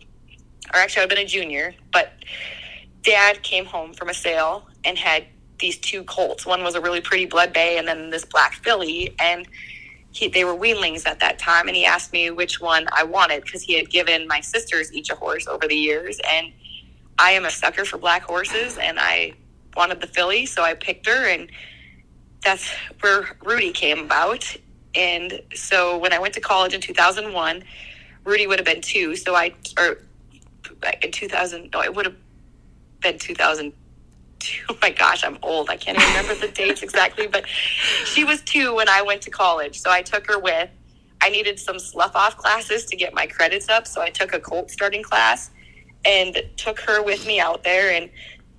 or 0.72 0.80
actually 0.80 1.02
i've 1.02 1.08
been 1.08 1.18
a 1.18 1.24
junior 1.24 1.74
but 1.92 2.12
dad 3.02 3.42
came 3.42 3.64
home 3.64 3.94
from 3.94 4.08
a 4.08 4.14
sale 4.14 4.66
and 4.84 4.98
had 4.98 5.24
these 5.62 5.78
two 5.78 6.04
colts. 6.04 6.44
One 6.44 6.62
was 6.62 6.74
a 6.74 6.80
really 6.82 7.00
pretty 7.00 7.24
blood 7.24 7.54
bay, 7.54 7.78
and 7.78 7.88
then 7.88 8.10
this 8.10 8.26
black 8.26 8.52
filly. 8.56 9.14
And 9.18 9.48
he, 10.10 10.28
they 10.28 10.44
were 10.44 10.54
weanlings 10.54 11.06
at 11.06 11.20
that 11.20 11.38
time. 11.38 11.68
And 11.68 11.76
he 11.76 11.86
asked 11.86 12.12
me 12.12 12.30
which 12.30 12.60
one 12.60 12.86
I 12.92 13.04
wanted 13.04 13.44
because 13.44 13.62
he 13.62 13.72
had 13.74 13.88
given 13.88 14.28
my 14.28 14.40
sisters 14.40 14.92
each 14.92 15.08
a 15.08 15.14
horse 15.14 15.46
over 15.46 15.66
the 15.66 15.74
years. 15.74 16.20
And 16.30 16.52
I 17.18 17.30
am 17.30 17.46
a 17.46 17.50
sucker 17.50 17.86
for 17.86 17.96
black 17.96 18.22
horses, 18.22 18.76
and 18.76 18.98
I 19.00 19.32
wanted 19.74 20.02
the 20.02 20.06
filly, 20.06 20.44
so 20.44 20.62
I 20.62 20.74
picked 20.74 21.06
her. 21.06 21.26
And 21.26 21.48
that's 22.42 22.68
where 23.00 23.22
Rootie 23.44 23.72
came 23.72 24.00
about. 24.00 24.54
And 24.94 25.40
so 25.54 25.96
when 25.96 26.12
I 26.12 26.18
went 26.18 26.34
to 26.34 26.40
college 26.40 26.74
in 26.74 26.82
2001, 26.82 27.64
Rootie 28.24 28.46
would 28.46 28.58
have 28.58 28.66
been 28.66 28.82
two. 28.82 29.16
So 29.16 29.34
I, 29.34 29.54
or 29.78 29.98
in 31.02 31.12
2000, 31.12 31.70
no, 31.72 31.82
it 31.82 31.94
would 31.94 32.04
have 32.04 32.16
been 33.00 33.18
2002. 34.42 34.62
Oh 34.72 34.78
my 34.82 34.90
gosh, 34.90 35.24
I'm 35.24 35.38
old. 35.42 35.70
I 35.70 35.76
can't 35.76 35.96
even 35.96 36.08
remember 36.10 36.34
the 36.34 36.52
dates 36.52 36.82
exactly, 36.82 37.26
but 37.26 37.46
she 37.46 38.24
was 38.24 38.40
two 38.42 38.74
when 38.74 38.88
I 38.88 39.02
went 39.02 39.22
to 39.22 39.30
college. 39.30 39.80
So 39.80 39.90
I 39.90 40.02
took 40.02 40.26
her 40.26 40.38
with. 40.38 40.70
I 41.20 41.28
needed 41.28 41.58
some 41.60 41.78
slough 41.78 42.16
off 42.16 42.36
classes 42.36 42.84
to 42.86 42.96
get 42.96 43.14
my 43.14 43.26
credits 43.26 43.68
up. 43.68 43.86
So 43.86 44.02
I 44.02 44.10
took 44.10 44.34
a 44.34 44.40
Colt 44.40 44.70
starting 44.70 45.04
class 45.04 45.50
and 46.04 46.42
took 46.56 46.80
her 46.80 47.00
with 47.02 47.26
me 47.26 47.38
out 47.38 47.62
there 47.62 47.92
and 47.92 48.10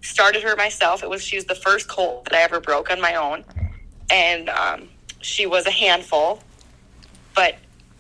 started 0.01 0.43
her 0.43 0.55
myself. 0.55 1.03
It 1.03 1.09
was 1.09 1.21
she 1.21 1.35
was 1.35 1.45
the 1.45 1.55
first 1.55 1.89
Colt 1.89 2.25
that 2.25 2.33
I 2.33 2.41
ever 2.41 2.61
broke 2.61 2.89
on 2.89 3.01
my 3.01 3.15
own, 3.15 3.43
and 4.09 4.49
um, 4.49 4.87
she 5.19 5.45
was 5.45 5.65
a 5.65 5.71
handful. 5.71 6.41
But 7.35 7.57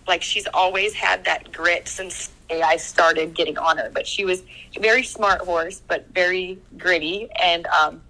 like 0.07 0.21
she's 0.21 0.47
always 0.53 0.93
had 0.93 1.25
that 1.25 1.51
grit 1.51 1.89
since 1.89 2.29
I 2.61 2.77
started 2.77 3.33
getting 3.33 3.57
on 3.57 3.77
her. 3.77 3.89
But 3.93 4.07
she 4.07 4.25
was 4.25 4.43
a 4.75 4.79
very 4.79 5.03
smart 5.03 5.41
horse, 5.41 5.81
but 5.87 6.07
very 6.13 6.59
gritty. 6.77 7.29
And 7.41 7.65
um, 7.67 8.01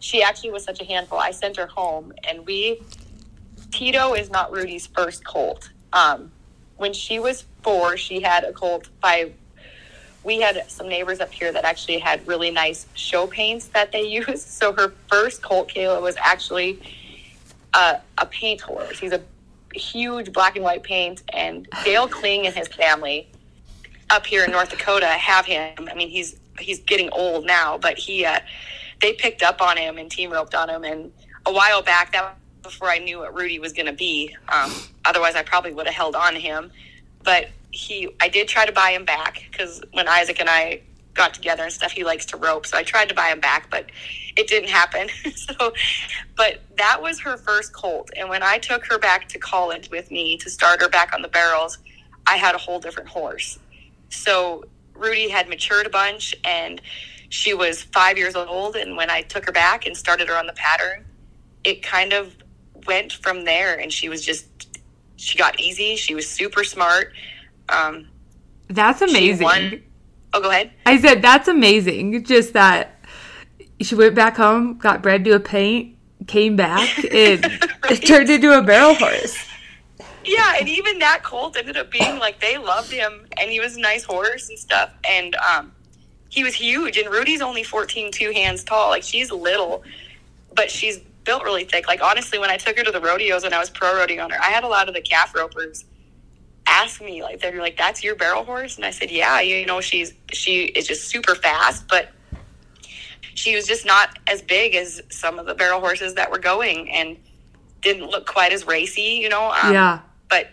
she 0.00 0.22
actually 0.22 0.50
was 0.50 0.64
such 0.64 0.80
a 0.80 0.84
handful. 0.84 1.18
I 1.18 1.30
sent 1.30 1.56
her 1.56 1.66
home, 1.66 2.12
and 2.28 2.46
we, 2.46 2.80
Tito 3.70 4.14
is 4.14 4.30
not 4.30 4.52
Rootie's 4.52 4.86
first 4.86 5.24
colt. 5.24 5.70
Um, 5.92 6.30
when 6.76 6.92
she 6.92 7.18
was 7.18 7.44
four, 7.62 7.96
she 7.96 8.20
had 8.20 8.44
a 8.44 8.52
colt 8.52 8.88
by, 9.00 9.32
we 10.22 10.40
had 10.40 10.70
some 10.70 10.88
neighbors 10.88 11.20
up 11.20 11.32
here 11.32 11.52
that 11.52 11.64
actually 11.64 11.98
had 11.98 12.26
really 12.26 12.50
nice 12.50 12.86
show 12.94 13.26
paints 13.26 13.66
that 13.68 13.92
they 13.92 14.02
used. 14.06 14.48
So 14.48 14.72
her 14.72 14.92
first 15.08 15.42
colt, 15.42 15.68
Kayla, 15.68 16.00
was 16.00 16.16
actually 16.18 16.80
a, 17.74 18.00
a 18.18 18.26
paint 18.26 18.60
horse. 18.60 18.98
He's 18.98 19.12
a 19.12 19.22
huge 19.74 20.32
black 20.32 20.56
and 20.56 20.64
white 20.64 20.82
paint, 20.82 21.22
and 21.30 21.68
Dale 21.84 22.08
Kling 22.08 22.46
and 22.46 22.54
his 22.54 22.68
family 22.68 23.28
up 24.10 24.26
here 24.26 24.44
in 24.44 24.50
North 24.50 24.70
Dakota 24.70 25.06
have 25.06 25.46
him. 25.46 25.88
I 25.90 25.94
mean, 25.94 26.08
he's 26.08 26.38
he's 26.58 26.80
getting 26.80 27.10
old 27.10 27.46
now, 27.46 27.78
but 27.78 27.98
he 27.98 28.24
uh, 28.24 28.40
they 29.00 29.12
picked 29.12 29.42
up 29.42 29.60
on 29.60 29.76
him 29.76 29.98
and 29.98 30.10
team 30.10 30.30
roped 30.30 30.54
on 30.54 30.68
him. 30.68 30.84
And 30.84 31.12
a 31.46 31.52
while 31.52 31.82
back, 31.82 32.12
that 32.12 32.22
was 32.22 32.72
before 32.72 32.88
I 32.88 32.98
knew 32.98 33.18
what 33.20 33.34
Rootie 33.34 33.60
was 33.60 33.72
going 33.72 33.86
to 33.86 33.92
be. 33.92 34.34
Um, 34.48 34.72
otherwise, 35.04 35.34
I 35.34 35.42
probably 35.42 35.72
would 35.72 35.86
have 35.86 35.94
held 35.94 36.16
on 36.16 36.34
to 36.34 36.40
him. 36.40 36.70
But 37.22 37.48
he, 37.70 38.08
I 38.20 38.28
did 38.28 38.48
try 38.48 38.66
to 38.66 38.72
buy 38.72 38.90
him 38.90 39.04
back 39.04 39.46
because 39.50 39.82
when 39.92 40.08
Isaac 40.08 40.40
and 40.40 40.48
I 40.48 40.80
got 41.18 41.34
together 41.34 41.64
and 41.64 41.72
stuff. 41.72 41.92
He 41.92 42.04
likes 42.04 42.24
to 42.26 42.38
rope, 42.38 42.64
so 42.64 42.78
I 42.78 42.82
tried 42.82 43.10
to 43.10 43.14
buy 43.14 43.28
him 43.28 43.40
back, 43.40 43.68
but 43.68 43.86
it 44.36 44.46
didn't 44.46 44.70
happen. 44.70 45.08
so, 45.34 45.74
but 46.36 46.62
that 46.76 47.02
was 47.02 47.20
her 47.20 47.36
first 47.36 47.74
colt, 47.74 48.10
and 48.16 48.30
when 48.30 48.42
I 48.42 48.56
took 48.56 48.86
her 48.86 48.98
back 48.98 49.28
to 49.30 49.38
college 49.38 49.90
with 49.90 50.10
me 50.10 50.38
to 50.38 50.48
start 50.48 50.80
her 50.80 50.88
back 50.88 51.12
on 51.12 51.20
the 51.20 51.28
barrels, 51.28 51.78
I 52.26 52.36
had 52.36 52.54
a 52.54 52.58
whole 52.58 52.78
different 52.78 53.10
horse. 53.10 53.58
So 54.10 54.64
Rootie 54.94 55.30
had 55.30 55.48
matured 55.48 55.86
a 55.86 55.90
bunch, 55.90 56.34
and 56.44 56.80
she 57.28 57.54
was 57.54 57.82
five 57.82 58.18
years 58.18 58.34
old. 58.34 58.76
And 58.76 58.96
when 58.96 59.10
I 59.10 59.22
took 59.22 59.44
her 59.46 59.52
back 59.52 59.86
and 59.86 59.96
started 59.96 60.28
her 60.28 60.36
on 60.36 60.46
the 60.46 60.52
pattern, 60.54 61.04
it 61.64 61.82
kind 61.82 62.12
of 62.12 62.34
went 62.86 63.12
from 63.12 63.44
there, 63.44 63.78
and 63.78 63.92
she 63.92 64.08
was 64.08 64.24
just 64.24 64.46
she 65.16 65.36
got 65.36 65.60
easy. 65.60 65.96
She 65.96 66.14
was 66.14 66.28
super 66.28 66.64
smart. 66.64 67.12
Um, 67.68 68.08
That's 68.68 69.02
amazing. 69.02 69.82
Oh, 70.32 70.40
go 70.40 70.50
ahead. 70.50 70.72
I 70.86 71.00
said 71.00 71.22
that's 71.22 71.48
amazing. 71.48 72.24
Just 72.24 72.52
that 72.52 73.02
she 73.80 73.94
went 73.94 74.14
back 74.14 74.36
home, 74.36 74.76
got 74.78 75.02
bred 75.02 75.24
to 75.24 75.32
a 75.32 75.40
paint, 75.40 75.96
came 76.26 76.56
back, 76.56 76.88
and 77.12 77.44
right. 77.84 78.06
turned 78.06 78.28
into 78.28 78.56
a 78.56 78.62
barrel 78.62 78.94
horse. 78.94 79.36
Yeah, 80.28 80.56
and 80.58 80.68
even 80.68 80.98
that 80.98 81.22
colt 81.22 81.56
ended 81.56 81.76
up 81.76 81.90
being 81.90 82.18
like 82.18 82.40
they 82.40 82.58
loved 82.58 82.90
him, 82.90 83.26
and 83.40 83.50
he 83.50 83.60
was 83.60 83.76
a 83.76 83.80
nice 83.80 84.04
horse 84.04 84.48
and 84.48 84.58
stuff, 84.58 84.92
and 85.08 85.34
um, 85.36 85.72
he 86.28 86.44
was 86.44 86.54
huge. 86.54 86.98
And 86.98 87.10
Rootie's 87.10 87.40
only 87.40 87.62
14, 87.62 88.12
two 88.12 88.30
hands 88.32 88.62
tall. 88.62 88.90
Like 88.90 89.02
she's 89.02 89.32
little, 89.32 89.82
but 90.54 90.70
she's 90.70 90.98
built 91.24 91.44
really 91.44 91.64
thick. 91.64 91.88
Like 91.88 92.02
honestly, 92.02 92.38
when 92.38 92.50
I 92.50 92.56
took 92.56 92.76
her 92.76 92.84
to 92.84 92.90
the 92.90 93.00
rodeos 93.00 93.42
when 93.42 93.52
I 93.52 93.58
was 93.58 93.70
pro 93.70 93.88
rodeoing 93.88 94.22
on 94.22 94.30
her, 94.30 94.40
I 94.40 94.50
had 94.50 94.64
a 94.64 94.68
lot 94.68 94.88
of 94.88 94.94
the 94.94 95.00
calf 95.00 95.34
ropers 95.34 95.84
ask 96.66 97.00
me 97.00 97.22
like 97.22 97.40
they're 97.40 97.58
like, 97.60 97.76
"That's 97.76 98.04
your 98.04 98.14
barrel 98.14 98.44
horse?" 98.44 98.76
And 98.76 98.84
I 98.84 98.90
said, 98.90 99.10
"Yeah." 99.10 99.40
You 99.40 99.64
know, 99.66 99.80
she's 99.80 100.12
she 100.32 100.64
is 100.64 100.86
just 100.86 101.08
super 101.08 101.34
fast, 101.34 101.88
but 101.88 102.10
she 103.34 103.54
was 103.54 103.66
just 103.66 103.86
not 103.86 104.18
as 104.26 104.42
big 104.42 104.74
as 104.74 105.00
some 105.08 105.38
of 105.38 105.46
the 105.46 105.54
barrel 105.54 105.80
horses 105.80 106.14
that 106.14 106.30
were 106.30 106.38
going, 106.38 106.90
and 106.90 107.16
didn't 107.80 108.08
look 108.10 108.26
quite 108.26 108.52
as 108.52 108.66
racy. 108.66 109.20
You 109.22 109.28
know, 109.28 109.50
um, 109.50 109.72
yeah. 109.72 110.00
But 110.28 110.50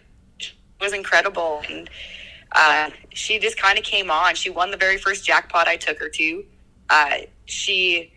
was 0.79 0.93
incredible, 0.93 1.61
and 1.69 1.89
uh, 2.51 2.89
she 3.11 3.39
just 3.39 3.57
kind 3.57 3.77
of 3.77 3.83
came 3.83 4.09
on. 4.09 4.35
She 4.35 4.49
won 4.49 4.71
the 4.71 4.77
very 4.77 4.97
first 4.97 5.25
jackpot 5.25 5.67
I 5.67 5.77
took 5.77 5.99
her 5.99 6.09
to. 6.09 6.45
Uh, 6.89 7.17
she 7.45 8.13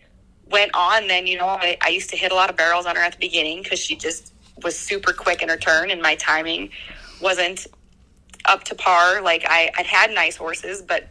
went 0.51 0.71
on, 0.75 1.09
then, 1.09 1.27
you 1.27 1.37
know, 1.37 1.47
I, 1.47 1.77
I 1.83 1.89
used 1.89 2.11
to 2.11 2.17
hit 2.17 2.33
a 2.33 2.35
lot 2.35 2.51
of 2.51 2.57
barrels 2.57 2.87
on 2.87 2.97
her 2.97 3.03
at 3.03 3.13
the 3.13 3.19
beginning 3.19 3.63
because 3.63 3.79
she 3.79 3.97
just 3.97 4.33
was 4.63 4.79
super 4.79 5.13
quick 5.13 5.43
in 5.43 5.49
her 5.49 5.57
turn 5.57 5.91
and 5.91 6.03
my 6.03 6.15
timing 6.17 6.71
wasn't 7.21 7.67
up 8.45 8.65
to 8.65 8.75
par. 8.75 9.21
Like 9.23 9.45
I, 9.47 9.71
I'd 9.77 9.87
had 9.87 10.11
nice 10.11 10.37
horses, 10.37 10.83
but 10.83 11.09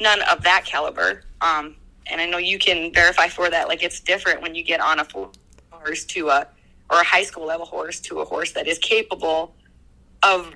none 0.00 0.20
of 0.22 0.42
that 0.42 0.64
caliber. 0.64 1.22
Um, 1.40 1.76
and 2.06 2.20
I 2.20 2.26
know 2.26 2.38
you 2.38 2.58
can 2.58 2.92
verify 2.92 3.28
for 3.28 3.48
that. 3.48 3.68
Like 3.68 3.82
it's 3.82 4.00
different 4.00 4.42
when 4.42 4.54
you 4.54 4.62
get 4.62 4.80
on 4.80 4.98
a 5.00 5.06
horse 5.70 6.04
to 6.06 6.28
a, 6.28 6.46
or 6.90 7.00
a 7.00 7.04
high 7.04 7.22
school 7.22 7.46
level 7.46 7.66
horse 7.66 8.00
to 8.00 8.20
a 8.20 8.24
horse 8.24 8.52
that 8.52 8.66
is 8.66 8.78
capable 8.78 9.54
of 10.24 10.54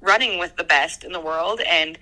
running 0.00 0.38
with 0.38 0.56
the 0.56 0.64
best 0.64 1.04
in 1.04 1.12
the 1.12 1.20
world. 1.20 1.60
And 1.60 1.98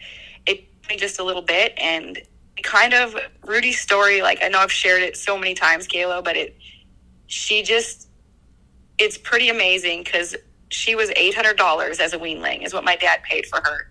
it 0.47 0.67
me 0.89 0.97
just 0.97 1.19
a 1.19 1.25
little 1.25 1.43
bit 1.43 1.73
and 1.79 2.21
kind 2.63 2.95
of 2.95 3.17
Rootie's 3.43 3.81
story, 3.81 4.23
like 4.23 4.43
I 4.43 4.49
know 4.49 4.59
I've 4.59 4.73
shared 4.73 5.03
it 5.03 5.17
so 5.17 5.39
many 5.39 5.55
times, 5.55 5.87
Kayla, 5.87 6.23
but 6.25 6.37
it 6.37 6.57
she 7.27 7.63
just 7.63 8.09
it's 8.99 9.19
pretty 9.19 9.49
amazing 9.49 10.05
because 10.05 10.37
she 10.71 10.95
was 10.95 11.11
eight 11.17 11.35
hundred 11.35 11.57
dollars 11.57 12.01
as 12.01 12.13
a 12.13 12.19
weanling 12.19 12.65
is 12.65 12.75
what 12.75 12.85
my 12.85 12.97
dad 12.97 13.23
paid 13.23 13.47
for 13.47 13.61
her. 13.65 13.89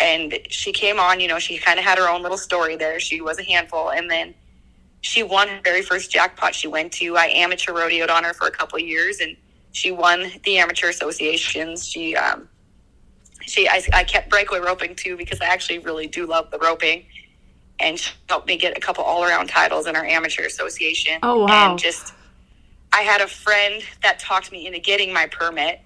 And 0.00 0.38
she 0.48 0.72
came 0.72 0.98
on, 0.98 1.20
you 1.20 1.28
know, 1.28 1.38
she 1.38 1.58
kind 1.58 1.78
of 1.78 1.84
had 1.84 1.98
her 1.98 2.08
own 2.08 2.22
little 2.22 2.38
story 2.38 2.76
there. 2.76 2.98
She 2.98 3.20
was 3.20 3.38
a 3.38 3.44
handful, 3.44 3.90
and 3.90 4.10
then 4.10 4.34
she 5.00 5.22
won 5.22 5.48
her 5.48 5.60
very 5.62 5.82
first 5.82 6.10
jackpot 6.10 6.54
she 6.54 6.66
went 6.66 6.92
to. 6.94 7.16
I 7.16 7.26
amateur 7.26 7.72
rodeoed 7.72 8.10
on 8.10 8.24
her 8.24 8.34
for 8.34 8.46
a 8.46 8.50
couple 8.50 8.78
years, 8.80 9.20
and 9.20 9.36
she 9.72 9.90
won 9.90 10.30
the 10.44 10.58
amateur 10.58 10.88
associations. 10.88 11.86
She, 11.86 12.14
um, 12.16 12.48
she, 13.42 13.68
I, 13.68 13.82
I 13.92 14.04
kept 14.04 14.30
breakaway 14.30 14.60
roping 14.60 14.94
too 14.94 15.16
because 15.16 15.40
I 15.40 15.46
actually 15.46 15.78
really 15.80 16.06
do 16.06 16.26
love 16.26 16.50
the 16.50 16.58
roping 16.58 17.04
and 17.82 17.98
she 17.98 18.12
helped 18.28 18.46
me 18.46 18.56
get 18.56 18.76
a 18.76 18.80
couple 18.80 19.04
all 19.04 19.24
around 19.24 19.48
titles 19.48 19.86
in 19.86 19.96
our 19.96 20.04
amateur 20.04 20.44
association. 20.44 21.18
Oh 21.22 21.44
wow! 21.44 21.70
And 21.70 21.78
just 21.78 22.14
I 22.92 23.02
had 23.02 23.20
a 23.20 23.26
friend 23.26 23.82
that 24.02 24.18
talked 24.18 24.52
me 24.52 24.66
into 24.66 24.78
getting 24.78 25.12
my 25.12 25.26
permit 25.26 25.80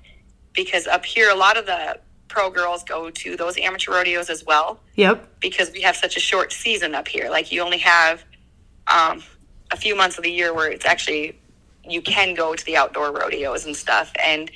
because 0.52 0.86
up 0.86 1.04
here 1.04 1.30
a 1.30 1.34
lot 1.34 1.56
of 1.56 1.66
the 1.66 1.98
pro 2.28 2.50
girls 2.50 2.84
go 2.84 3.10
to 3.10 3.36
those 3.36 3.56
amateur 3.58 3.92
rodeos 3.92 4.28
as 4.28 4.44
well. 4.44 4.80
Yep. 4.96 5.40
Because 5.40 5.70
we 5.72 5.80
have 5.82 5.96
such 5.96 6.16
a 6.16 6.20
short 6.20 6.52
season 6.52 6.94
up 6.94 7.08
here. 7.08 7.30
Like 7.30 7.50
you 7.50 7.62
only 7.62 7.78
have 7.78 8.24
um, 8.86 9.22
a 9.70 9.76
few 9.76 9.96
months 9.96 10.18
of 10.18 10.24
the 10.24 10.30
year 10.30 10.52
where 10.52 10.70
it's 10.70 10.84
actually 10.84 11.38
you 11.88 12.02
can 12.02 12.34
go 12.34 12.54
to 12.54 12.64
the 12.64 12.76
outdoor 12.76 13.12
rodeos 13.12 13.66
and 13.66 13.76
stuff. 13.76 14.12
And 14.22 14.50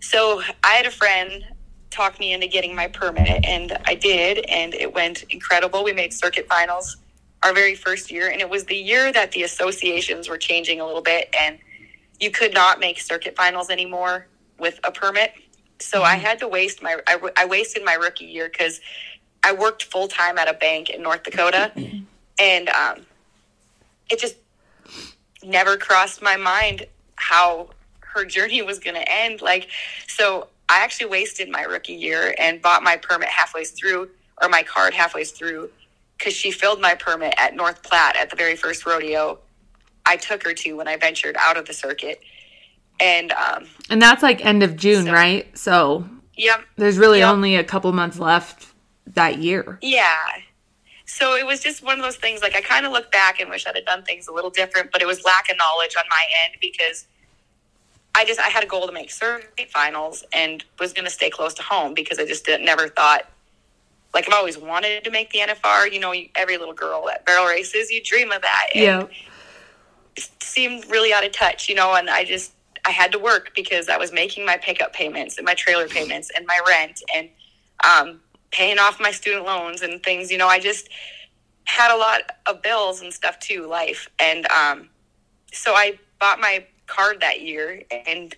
so 0.00 0.42
I 0.64 0.74
had 0.74 0.86
a 0.86 0.90
friend 0.90 1.44
talk 1.90 2.18
me 2.20 2.32
into 2.32 2.46
getting 2.46 2.74
my 2.74 2.86
permit, 2.86 3.44
and 3.44 3.78
I 3.86 3.94
did, 3.94 4.44
and 4.48 4.74
it 4.74 4.92
went 4.92 5.24
incredible. 5.30 5.84
We 5.84 5.92
made 5.92 6.12
circuit 6.12 6.46
finals 6.48 6.96
our 7.42 7.54
very 7.54 7.74
first 7.74 8.10
year, 8.10 8.30
and 8.30 8.40
it 8.40 8.48
was 8.48 8.64
the 8.64 8.76
year 8.76 9.12
that 9.12 9.32
the 9.32 9.42
associations 9.42 10.28
were 10.28 10.38
changing 10.38 10.80
a 10.80 10.86
little 10.86 11.02
bit, 11.02 11.34
and 11.38 11.58
you 12.20 12.30
could 12.30 12.52
not 12.52 12.80
make 12.80 13.00
circuit 13.00 13.36
finals 13.36 13.70
anymore 13.70 14.26
with 14.58 14.80
a 14.84 14.90
permit. 14.90 15.32
So 15.78 15.98
mm-hmm. 15.98 16.06
I 16.06 16.16
had 16.16 16.38
to 16.40 16.48
waste 16.48 16.82
my 16.82 16.98
I, 17.06 17.18
I 17.36 17.46
wasted 17.46 17.84
my 17.84 17.94
rookie 17.94 18.26
year 18.26 18.48
because 18.48 18.80
I 19.44 19.52
worked 19.52 19.84
full 19.84 20.08
time 20.08 20.36
at 20.36 20.48
a 20.48 20.54
bank 20.54 20.90
in 20.90 21.02
North 21.02 21.22
Dakota, 21.22 21.72
and 22.40 22.68
um, 22.68 23.06
it 24.10 24.18
just 24.18 24.36
never 25.42 25.76
crossed 25.76 26.22
my 26.22 26.36
mind 26.36 26.86
how 27.16 27.70
her 28.00 28.24
journey 28.24 28.62
was 28.62 28.78
going 28.78 28.96
to 28.96 29.12
end. 29.12 29.40
Like, 29.40 29.68
so 30.06 30.48
I 30.68 30.82
actually 30.82 31.06
wasted 31.06 31.48
my 31.48 31.62
rookie 31.62 31.94
year 31.94 32.34
and 32.38 32.60
bought 32.60 32.82
my 32.82 32.96
permit 32.96 33.28
halfway 33.28 33.64
through, 33.64 34.10
or 34.40 34.48
my 34.48 34.62
card 34.62 34.94
halfway 34.94 35.24
through, 35.24 35.70
because 36.16 36.34
she 36.34 36.50
filled 36.50 36.80
my 36.80 36.94
permit 36.94 37.34
at 37.38 37.54
North 37.54 37.82
Platte 37.82 38.16
at 38.16 38.30
the 38.30 38.36
very 38.36 38.56
first 38.56 38.86
rodeo 38.86 39.38
I 40.06 40.16
took 40.16 40.42
her 40.44 40.54
to 40.54 40.72
when 40.72 40.88
I 40.88 40.96
ventured 40.96 41.36
out 41.38 41.56
of 41.56 41.66
the 41.66 41.74
circuit. 41.74 42.20
And 42.98 43.30
um, 43.32 43.66
and 43.90 44.02
that's 44.02 44.22
like 44.22 44.44
end 44.44 44.62
of 44.62 44.74
June, 44.76 45.04
so, 45.04 45.12
right? 45.12 45.56
So 45.56 46.08
yep, 46.36 46.64
there's 46.76 46.98
really 46.98 47.20
yep. 47.20 47.30
only 47.32 47.54
a 47.54 47.62
couple 47.62 47.92
months 47.92 48.18
left 48.18 48.66
that 49.14 49.38
year. 49.38 49.78
Yeah. 49.82 50.16
So 51.18 51.34
it 51.34 51.44
was 51.44 51.58
just 51.58 51.82
one 51.82 51.98
of 51.98 52.04
those 52.04 52.14
things. 52.14 52.42
Like 52.42 52.54
I 52.54 52.60
kind 52.60 52.86
of 52.86 52.92
look 52.92 53.10
back 53.10 53.40
and 53.40 53.50
wish 53.50 53.66
I'd 53.66 53.74
have 53.74 53.84
done 53.84 54.04
things 54.04 54.28
a 54.28 54.32
little 54.32 54.50
different, 54.50 54.92
but 54.92 55.02
it 55.02 55.06
was 55.06 55.24
lack 55.24 55.50
of 55.50 55.56
knowledge 55.58 55.96
on 55.96 56.04
my 56.08 56.22
end 56.44 56.54
because 56.60 57.08
I 58.14 58.24
just 58.24 58.38
I 58.38 58.46
had 58.48 58.62
a 58.62 58.68
goal 58.68 58.86
to 58.86 58.92
make 58.92 59.10
circuit 59.10 59.68
finals 59.68 60.24
and 60.32 60.64
was 60.78 60.92
going 60.92 61.06
to 61.06 61.10
stay 61.10 61.28
close 61.28 61.54
to 61.54 61.62
home 61.64 61.92
because 61.92 62.20
I 62.20 62.24
just 62.24 62.46
didn't, 62.46 62.64
never 62.64 62.86
thought 62.86 63.22
like 64.14 64.28
I've 64.28 64.34
always 64.34 64.56
wanted 64.56 65.02
to 65.02 65.10
make 65.10 65.30
the 65.30 65.40
NFR. 65.40 65.92
You 65.92 65.98
know, 65.98 66.14
every 66.36 66.56
little 66.56 66.72
girl 66.72 67.08
at 67.08 67.26
barrel 67.26 67.46
races, 67.46 67.90
you 67.90 68.00
dream 68.00 68.30
of 68.30 68.42
that. 68.42 68.68
And 68.76 68.84
yeah. 68.84 69.06
It 70.16 70.30
seemed 70.40 70.88
really 70.88 71.12
out 71.12 71.26
of 71.26 71.32
touch, 71.32 71.68
you 71.68 71.74
know, 71.74 71.94
and 71.94 72.08
I 72.08 72.24
just 72.24 72.52
I 72.84 72.90
had 72.90 73.10
to 73.10 73.18
work 73.18 73.56
because 73.56 73.88
I 73.88 73.96
was 73.96 74.12
making 74.12 74.46
my 74.46 74.56
pickup 74.56 74.92
payments 74.92 75.36
and 75.36 75.44
my 75.44 75.54
trailer 75.54 75.88
payments 75.88 76.30
and 76.36 76.46
my 76.46 76.60
rent 76.68 77.02
and 77.12 77.28
um, 77.84 78.20
paying 78.50 78.78
off 78.78 79.00
my 79.00 79.10
student 79.10 79.44
loans 79.44 79.82
and 79.82 80.02
things. 80.02 80.30
You 80.30 80.38
know, 80.38 80.48
I 80.48 80.58
just 80.58 80.88
had 81.64 81.94
a 81.94 81.98
lot 81.98 82.22
of 82.46 82.62
bills 82.62 83.02
and 83.02 83.12
stuff 83.12 83.38
too, 83.38 83.66
life, 83.66 84.08
and 84.18 84.46
um, 84.50 84.88
so 85.52 85.74
I 85.74 85.98
bought 86.18 86.40
my 86.40 86.64
card 86.86 87.20
that 87.20 87.42
year, 87.42 87.82
and 87.90 88.34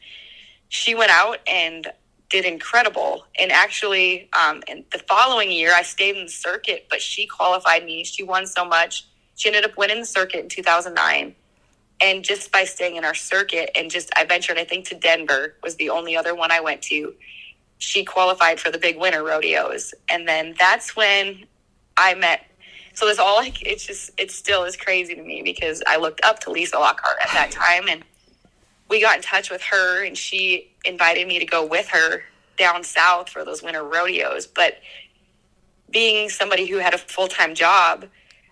she 0.69 0.95
went 0.95 1.11
out 1.11 1.39
and 1.47 1.91
did 2.31 2.45
incredible. 2.45 3.27
And 3.39 3.53
actually, 3.53 4.31
um, 4.33 4.63
and 4.69 4.85
the 4.93 5.01
following 5.01 5.51
year, 5.51 5.73
I 5.75 5.83
stayed 5.83 6.17
in 6.17 6.25
the 6.25 6.31
circuit, 6.31 6.87
but 6.89 7.03
she 7.03 7.27
qualified 7.27 7.85
me. 7.85 8.05
She 8.05 8.23
won 8.23 8.47
so 8.47 8.65
much. 8.65 9.07
She 9.37 9.49
ended 9.49 9.65
up 9.65 9.77
winning 9.77 10.01
the 10.01 10.07
circuit 10.07 10.41
in 10.41 10.49
2009. 10.49 11.35
And 12.03 12.25
just 12.25 12.51
by 12.51 12.65
staying 12.65 12.97
in 12.97 13.05
our 13.05 13.15
circuit 13.15 13.71
and 13.77 13.91
just, 13.91 14.11
I 14.17 14.25
ventured, 14.25 14.59
I 14.59 14.65
think, 14.65 14.89
to 14.89 14.95
Denver 14.95 15.57
was 15.63 15.75
the 15.75 15.91
only 15.91 16.17
other 16.17 16.35
one 16.35 16.51
I 16.51 16.61
went 16.61 16.81
to. 16.83 17.15
She 17.81 18.05
qualified 18.05 18.61
for 18.61 18.71
the 18.71 18.79
big 18.79 18.99
winter 18.99 19.25
rodeos. 19.25 19.93
And 20.09 20.29
then 20.29 20.55
that's 20.59 20.95
when 20.95 21.45
I 21.97 22.15
met. 22.15 22.47
So 22.95 23.09
it's 23.09 23.19
all 23.19 23.37
like, 23.37 23.67
it's 23.67 23.87
just, 23.87 24.11
it 24.19 24.31
still 24.31 24.65
is 24.65 24.77
crazy 24.77 25.15
to 25.15 25.23
me 25.23 25.43
because 25.43 25.83
I 25.87 25.97
looked 25.97 26.21
up 26.23 26.39
to 26.41 26.51
Lisa 26.51 26.79
Lockhart 26.79 27.17
at 27.23 27.33
that 27.33 27.51
time. 27.51 27.89
And 27.89 28.05
we 28.89 29.01
got 29.01 29.17
in 29.17 29.23
touch 29.23 29.51
with 29.51 29.63
her 29.63 30.05
and 30.05 30.17
she 30.17 30.71
invited 30.85 31.27
me 31.27 31.39
to 31.39 31.47
go 31.47 31.67
with 31.67 31.89
her 31.89 32.23
down 32.57 32.85
south 32.85 33.29
for 33.29 33.45
those 33.45 33.63
winter 33.63 33.83
rodeos. 33.83 34.47
But 34.47 34.79
being 35.91 36.29
somebody 36.29 36.67
who 36.67 36.79
had 36.79 36.95
a 36.95 36.99
full 36.99 37.29
time 37.29 37.55
job, 37.55 38.07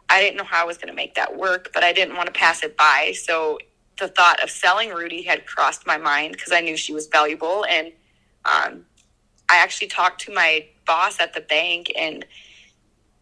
I 0.08 0.20
didn't 0.20 0.38
know 0.38 0.44
how 0.44 0.62
I 0.62 0.64
was 0.64 0.78
going 0.78 0.88
to 0.88 0.94
make 0.94 1.14
that 1.14 1.37
work, 1.37 1.70
but 1.75 1.85
I 1.85 1.92
didn't 1.92 2.16
want 2.16 2.26
to 2.26 2.32
pass 2.32 2.62
it 2.62 2.76
by. 2.76 3.12
So 3.14 3.58
the 3.99 4.08
thought 4.08 4.42
of 4.42 4.50
selling 4.50 4.90
Rootie 4.90 5.26
had 5.26 5.47
crossed 5.47 5.87
my 5.87 5.99
mind 5.99 6.32
because 6.32 6.52
I 6.52 6.61
knew 6.61 6.76
she 6.76 6.94
was 6.94 7.06
valuable. 7.08 7.64
And 7.68 7.92
um, 8.44 8.85
I 9.49 9.59
actually 9.59 9.88
talked 9.88 10.21
to 10.23 10.33
my 10.33 10.67
boss 10.87 11.21
at 11.21 11.35
the 11.35 11.40
bank, 11.40 11.93
and 11.97 12.25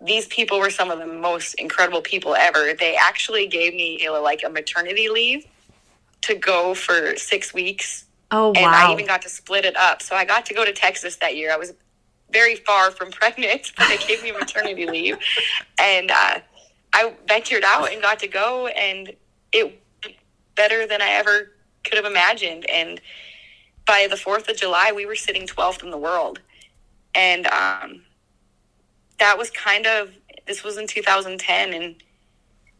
these 0.01 0.27
people 0.27 0.59
were 0.59 0.71
some 0.71 0.91
of 0.91 0.99
the 0.99 1.07
most 1.07 1.55
incredible 1.55 2.03
people 2.03 2.35
ever. 2.35 2.75
They 2.75 2.97
actually 2.97 3.47
gave 3.47 3.75
me 3.75 3.99
you 4.01 4.13
know, 4.13 4.23
like 4.23 4.43
a 4.45 4.51
maternity 4.51 5.09
leave 5.09 5.47
to 6.23 6.35
go 6.35 6.75
for 6.75 7.17
six 7.17 7.55
weeks. 7.55 8.05
Oh, 8.31 8.49
wow. 8.49 8.53
And 8.57 8.67
I 8.67 8.93
even 8.93 9.07
got 9.07 9.23
to 9.23 9.29
split 9.29 9.65
it 9.65 9.77
up. 9.77 10.03
So 10.03 10.17
I 10.17 10.25
got 10.25 10.45
to 10.47 10.55
go 10.55 10.65
to 10.65 10.73
Texas 10.73 11.17
that 11.17 11.37
year. 11.37 11.53
I 11.53 11.57
was 11.57 11.73
very 12.31 12.57
far 12.57 12.91
from 12.91 13.11
pregnant, 13.13 13.73
but 13.77 13.89
they 13.89 13.99
gave 13.99 14.23
me 14.23 14.33
maternity 14.33 14.87
leave. 14.91 15.17
And 15.79 16.11
uh, 16.11 16.41
I 16.93 17.15
ventured 17.29 17.65
out 17.65 17.93
and 17.93 18.03
got 18.03 18.19
to 18.21 18.29
go, 18.29 18.67
and 18.67 19.15
it 19.53 19.81
better 20.57 20.87
than 20.87 21.01
I 21.01 21.11
ever 21.11 21.53
could 21.85 21.97
have 21.97 22.07
imagined. 22.07 22.69
And 22.69 23.01
by 23.87 24.07
the 24.11 24.17
4th 24.17 24.49
of 24.49 24.57
July, 24.57 24.93
we 24.95 25.07
were 25.07 25.15
sitting 25.15 25.47
12th 25.47 25.83
in 25.83 25.91
the 25.91 25.99
world. 25.99 26.41
And 27.15 27.47
um, 27.47 28.03
that 29.19 29.39
was 29.39 29.51
kind 29.51 29.87
of, 29.87 30.11
this 30.47 30.63
was 30.63 30.77
in 30.77 30.87
2010. 30.87 31.73
And 31.73 32.03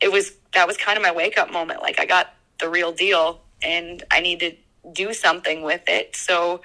it 0.01 0.13
was, 0.13 0.33
that 0.53 0.67
was 0.67 0.77
kind 0.77 0.97
of 0.97 1.03
my 1.03 1.13
wake 1.13 1.39
up 1.39 1.51
moment. 1.51 1.81
Like 1.81 2.01
I 2.01 2.07
got 2.07 2.35
the 2.61 2.69
real 2.69 2.93
deal 2.93 3.41
and 3.63 4.03
I 4.11 4.21
need 4.21 4.41
to 4.41 4.53
do 4.93 5.13
something 5.13 5.63
with 5.63 5.83
it. 5.89 6.17
So 6.17 6.61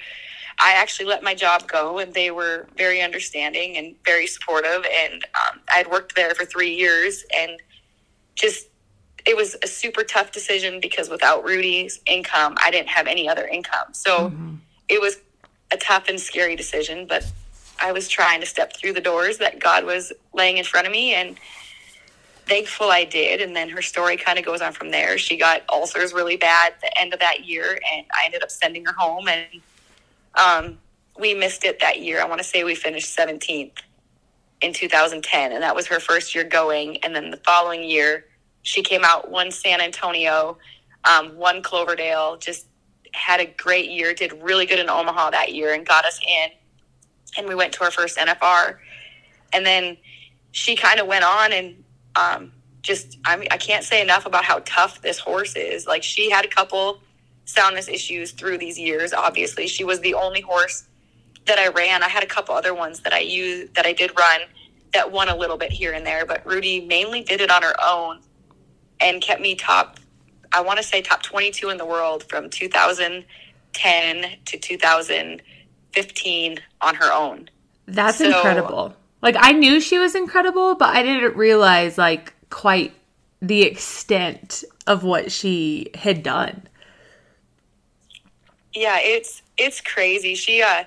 I 0.59 0.73
actually 0.73 1.07
let 1.07 1.23
my 1.23 1.33
job 1.33 1.67
go 1.67 1.99
and 1.99 2.13
they 2.13 2.31
were 2.31 2.67
very 2.77 3.01
understanding 3.01 3.77
and 3.77 3.95
very 4.05 4.27
supportive. 4.27 4.85
And 5.03 5.23
um, 5.23 5.61
I 5.73 5.77
had 5.77 5.87
worked 5.87 6.15
there 6.15 6.35
for 6.35 6.45
three 6.45 6.75
years 6.75 7.23
and 7.35 7.59
just 8.35 8.67
it 9.25 9.35
was 9.35 9.55
a 9.63 9.67
super 9.67 10.03
tough 10.03 10.31
decision 10.31 10.79
because 10.79 11.09
without 11.09 11.43
Rootie's 11.43 11.99
income, 12.05 12.55
I 12.63 12.71
didn't 12.71 12.89
have 12.89 13.07
any 13.07 13.29
other 13.29 13.45
income. 13.47 13.93
So 13.93 14.29
mm-hmm. 14.29 14.55
it 14.89 14.99
was 14.99 15.17
a 15.71 15.77
tough 15.77 16.07
and 16.07 16.19
scary 16.19 16.55
decision, 16.55 17.05
but 17.07 17.25
I 17.81 17.91
was 17.91 18.07
trying 18.07 18.39
to 18.41 18.45
step 18.45 18.75
through 18.75 18.93
the 18.93 19.01
doors 19.01 19.37
that 19.39 19.59
God 19.59 19.85
was 19.85 20.11
laying 20.33 20.57
in 20.57 20.63
front 20.63 20.87
of 20.87 20.91
me 20.91 21.13
and 21.13 21.37
thankful 22.45 22.91
I 22.91 23.05
did. 23.05 23.41
And 23.41 23.55
then 23.55 23.69
her 23.69 23.81
story 23.81 24.17
kind 24.17 24.37
of 24.37 24.45
goes 24.45 24.61
on 24.61 24.73
from 24.73 24.91
there. 24.91 25.17
She 25.17 25.37
got 25.37 25.63
ulcers 25.69 26.13
really 26.13 26.37
bad 26.37 26.73
at 26.73 26.81
the 26.81 26.99
end 26.99 27.13
of 27.13 27.19
that 27.19 27.45
year 27.45 27.79
and 27.93 28.05
I 28.13 28.25
ended 28.25 28.43
up 28.43 28.51
sending 28.51 28.85
her 28.85 28.93
home 28.93 29.27
and 29.27 29.45
um, 30.35 30.77
we 31.19 31.33
missed 31.33 31.63
it 31.63 31.79
that 31.79 32.01
year. 32.01 32.21
I 32.21 32.25
want 32.25 32.39
to 32.39 32.47
say 32.47 32.63
we 32.63 32.75
finished 32.75 33.15
17th 33.17 33.71
in 34.61 34.73
2010 34.73 35.51
and 35.51 35.63
that 35.63 35.75
was 35.75 35.87
her 35.87 35.99
first 35.99 36.35
year 36.35 36.43
going. 36.43 36.97
And 37.03 37.15
then 37.15 37.31
the 37.31 37.37
following 37.37 37.83
year, 37.83 38.25
she 38.63 38.81
came 38.81 39.03
out, 39.03 39.29
won 39.29 39.51
San 39.51 39.81
Antonio, 39.81 40.57
um, 41.03 41.35
won 41.35 41.61
Cloverdale, 41.61 42.37
just 42.37 42.67
had 43.13 43.39
a 43.39 43.45
great 43.45 43.89
year, 43.89 44.13
did 44.13 44.33
really 44.41 44.65
good 44.65 44.79
in 44.79 44.89
Omaha 44.89 45.31
that 45.31 45.53
year 45.53 45.73
and 45.73 45.85
got 45.85 46.05
us 46.05 46.19
in. 46.25 46.49
And 47.37 47.47
we 47.47 47.55
went 47.55 47.73
to 47.73 47.83
our 47.83 47.91
first 47.91 48.17
NFR. 48.17 48.77
And 49.53 49.65
then 49.65 49.97
she 50.51 50.75
kind 50.75 50.99
of 50.99 51.07
went 51.07 51.23
on 51.23 51.51
and 51.51 51.83
um, 52.15 52.51
just, 52.81 53.17
I 53.25 53.35
mean, 53.37 53.47
I 53.51 53.57
can't 53.57 53.83
say 53.83 54.01
enough 54.01 54.25
about 54.25 54.43
how 54.43 54.61
tough 54.65 55.01
this 55.01 55.19
horse 55.19 55.55
is. 55.55 55.87
Like 55.87 56.03
she 56.03 56.29
had 56.29 56.45
a 56.45 56.47
couple 56.47 57.01
soundness 57.45 57.87
issues 57.87 58.31
through 58.31 58.57
these 58.57 58.77
years. 58.77 59.13
Obviously, 59.13 59.67
she 59.67 59.83
was 59.83 59.99
the 60.01 60.13
only 60.13 60.41
horse 60.41 60.87
that 61.45 61.57
I 61.57 61.69
ran. 61.69 62.03
I 62.03 62.09
had 62.09 62.23
a 62.23 62.27
couple 62.27 62.55
other 62.55 62.73
ones 62.73 63.01
that 63.01 63.13
I 63.13 63.19
used 63.19 63.73
that 63.75 63.85
I 63.85 63.93
did 63.93 64.11
run 64.17 64.41
that 64.93 65.11
won 65.11 65.29
a 65.29 65.35
little 65.35 65.57
bit 65.57 65.71
here 65.71 65.93
and 65.93 66.05
there, 66.05 66.25
but 66.25 66.45
Rootie 66.45 66.85
mainly 66.85 67.21
did 67.21 67.41
it 67.41 67.49
on 67.49 67.63
her 67.63 67.73
own 67.83 68.19
and 69.01 69.21
kept 69.21 69.41
me 69.41 69.55
top, 69.55 69.99
I 70.51 70.61
want 70.61 70.77
to 70.77 70.83
say 70.83 71.01
top 71.01 71.23
22 71.23 71.69
in 71.69 71.77
the 71.77 71.85
world 71.85 72.23
from 72.23 72.49
2010 72.49 74.25
to 74.45 74.57
2015 74.57 76.59
on 76.81 76.95
her 76.95 77.13
own. 77.13 77.49
That's 77.87 78.19
so, 78.19 78.25
incredible. 78.25 78.95
Like 79.21 79.35
I 79.37 79.51
knew 79.51 79.81
she 79.81 79.99
was 79.99 80.15
incredible, 80.15 80.75
but 80.75 80.95
I 80.95 81.03
didn't 81.03 81.35
realize 81.35 81.97
like 81.97 82.33
quite 82.49 82.93
the 83.41 83.63
extent 83.63 84.63
of 84.87 85.03
what 85.03 85.31
she 85.31 85.91
had 85.95 86.23
done. 86.23 86.67
Yeah, 88.73 88.99
it's 88.99 89.41
it's 89.57 89.81
crazy. 89.81 90.35
She 90.35 90.61
uh 90.61 90.85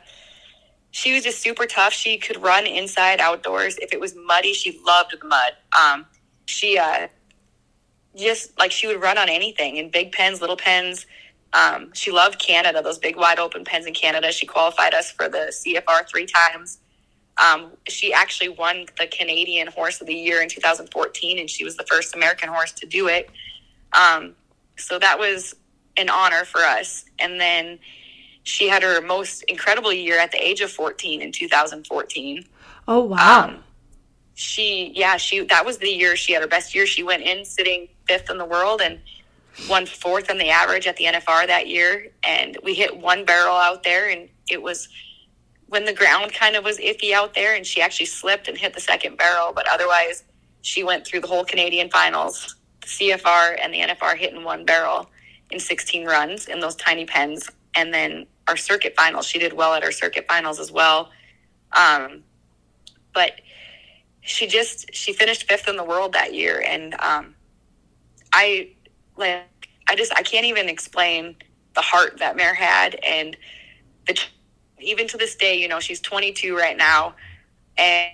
she 0.90 1.12
was 1.12 1.24
just 1.24 1.42
super 1.42 1.66
tough. 1.66 1.92
She 1.92 2.18
could 2.18 2.42
run 2.42 2.66
inside 2.66 3.20
outdoors. 3.20 3.76
If 3.78 3.92
it 3.92 4.00
was 4.00 4.14
muddy, 4.14 4.52
she 4.52 4.80
loved 4.84 5.16
the 5.20 5.26
mud. 5.26 5.52
Um 5.78 6.06
she 6.46 6.78
uh 6.78 7.08
just 8.16 8.58
like 8.58 8.70
she 8.70 8.86
would 8.86 9.00
run 9.00 9.18
on 9.18 9.28
anything 9.28 9.76
in 9.76 9.90
big 9.90 10.12
pens, 10.12 10.40
little 10.40 10.56
pens. 10.56 11.06
Um, 11.52 11.92
she 11.94 12.10
loved 12.10 12.38
Canada, 12.38 12.82
those 12.82 12.98
big 12.98 13.16
wide 13.16 13.38
open 13.38 13.64
pens 13.64 13.86
in 13.86 13.94
Canada. 13.94 14.32
She 14.32 14.46
qualified 14.46 14.94
us 14.94 15.10
for 15.10 15.28
the 15.28 15.52
CFR 15.52 16.08
three 16.08 16.26
times. 16.26 16.78
Um, 17.36 17.72
she 17.88 18.12
actually 18.12 18.48
won 18.48 18.86
the 18.98 19.06
Canadian 19.06 19.68
Horse 19.68 20.00
of 20.00 20.06
the 20.06 20.14
Year 20.14 20.40
in 20.40 20.48
2014, 20.48 21.38
and 21.38 21.50
she 21.50 21.64
was 21.64 21.76
the 21.76 21.84
first 21.84 22.14
American 22.14 22.48
horse 22.48 22.72
to 22.72 22.86
do 22.86 23.08
it. 23.08 23.30
Um, 23.92 24.34
so 24.76 24.98
that 24.98 25.18
was 25.18 25.54
an 25.96 26.08
honor 26.08 26.44
for 26.44 26.60
us. 26.60 27.04
And 27.18 27.40
then 27.40 27.78
she 28.42 28.68
had 28.68 28.82
her 28.82 29.00
most 29.00 29.42
incredible 29.44 29.92
year 29.92 30.18
at 30.18 30.30
the 30.32 30.44
age 30.44 30.60
of 30.60 30.70
14 30.70 31.22
in 31.22 31.32
2014. 31.32 32.44
Oh, 32.86 33.00
wow. 33.00 33.44
Um, 33.44 33.64
she 34.34 34.92
yeah 34.94 35.16
she 35.16 35.40
that 35.46 35.64
was 35.64 35.78
the 35.78 35.88
year 35.88 36.16
she 36.16 36.32
had 36.32 36.42
her 36.42 36.48
best 36.48 36.74
year. 36.74 36.86
She 36.86 37.02
went 37.02 37.22
in 37.22 37.44
sitting 37.44 37.88
fifth 38.06 38.30
in 38.30 38.38
the 38.38 38.44
world 38.44 38.80
and 38.80 39.00
won 39.68 39.86
fourth 39.86 40.28
in 40.28 40.38
the 40.38 40.50
average 40.50 40.86
at 40.86 40.96
the 40.96 41.04
nfr 41.04 41.46
that 41.46 41.68
year. 41.68 42.08
And 42.24 42.58
we 42.62 42.74
hit 42.74 42.96
one 42.96 43.24
barrel 43.24 43.54
out 43.54 43.84
there 43.84 44.08
and 44.10 44.28
it 44.50 44.60
was 44.60 44.88
when 45.68 45.84
the 45.84 45.92
ground 45.92 46.32
kind 46.32 46.56
of 46.56 46.64
was 46.64 46.78
iffy 46.78 47.12
out 47.12 47.34
there 47.34 47.54
and 47.54 47.64
she 47.64 47.80
actually 47.80 48.06
slipped 48.06 48.48
and 48.48 48.58
hit 48.58 48.74
the 48.74 48.80
second 48.80 49.16
barrel. 49.16 49.52
But 49.54 49.66
otherwise 49.70 50.24
she 50.62 50.82
went 50.82 51.06
through 51.06 51.20
the 51.20 51.26
whole 51.26 51.44
canadian 51.44 51.90
finals 51.90 52.56
the 52.80 52.86
cfr 52.86 53.56
and 53.62 53.72
the 53.72 53.80
nfr 53.80 54.16
hitting 54.16 54.44
one 54.44 54.64
barrel 54.64 55.08
in 55.50 55.60
16 55.60 56.06
runs 56.06 56.48
in 56.48 56.58
those 56.58 56.74
tiny 56.76 57.06
pens. 57.06 57.48
And 57.76 57.94
then 57.94 58.26
our 58.48 58.56
circuit 58.56 58.94
finals 58.96 59.26
she 59.26 59.38
did 59.38 59.52
well 59.52 59.74
at 59.74 59.84
our 59.84 59.92
circuit 59.92 60.26
finals 60.26 60.58
as 60.58 60.72
well. 60.72 61.10
Um, 61.72 62.24
but 63.14 63.40
she 64.24 64.46
just 64.46 64.92
she 64.94 65.12
finished 65.12 65.44
fifth 65.48 65.68
in 65.68 65.76
the 65.76 65.84
world 65.84 66.14
that 66.14 66.34
year, 66.34 66.64
and 66.66 66.94
um, 67.00 67.34
I 68.32 68.70
like 69.16 69.44
I 69.86 69.94
just 69.94 70.12
I 70.14 70.22
can't 70.22 70.46
even 70.46 70.68
explain 70.68 71.36
the 71.74 71.82
heart 71.82 72.18
that 72.18 72.34
Mare 72.34 72.54
had, 72.54 72.94
and 73.04 73.36
the 74.06 74.18
even 74.80 75.06
to 75.08 75.16
this 75.16 75.36
day, 75.36 75.56
you 75.56 75.68
know, 75.68 75.78
she's 75.78 76.00
22 76.00 76.56
right 76.56 76.76
now, 76.76 77.14
and 77.76 78.10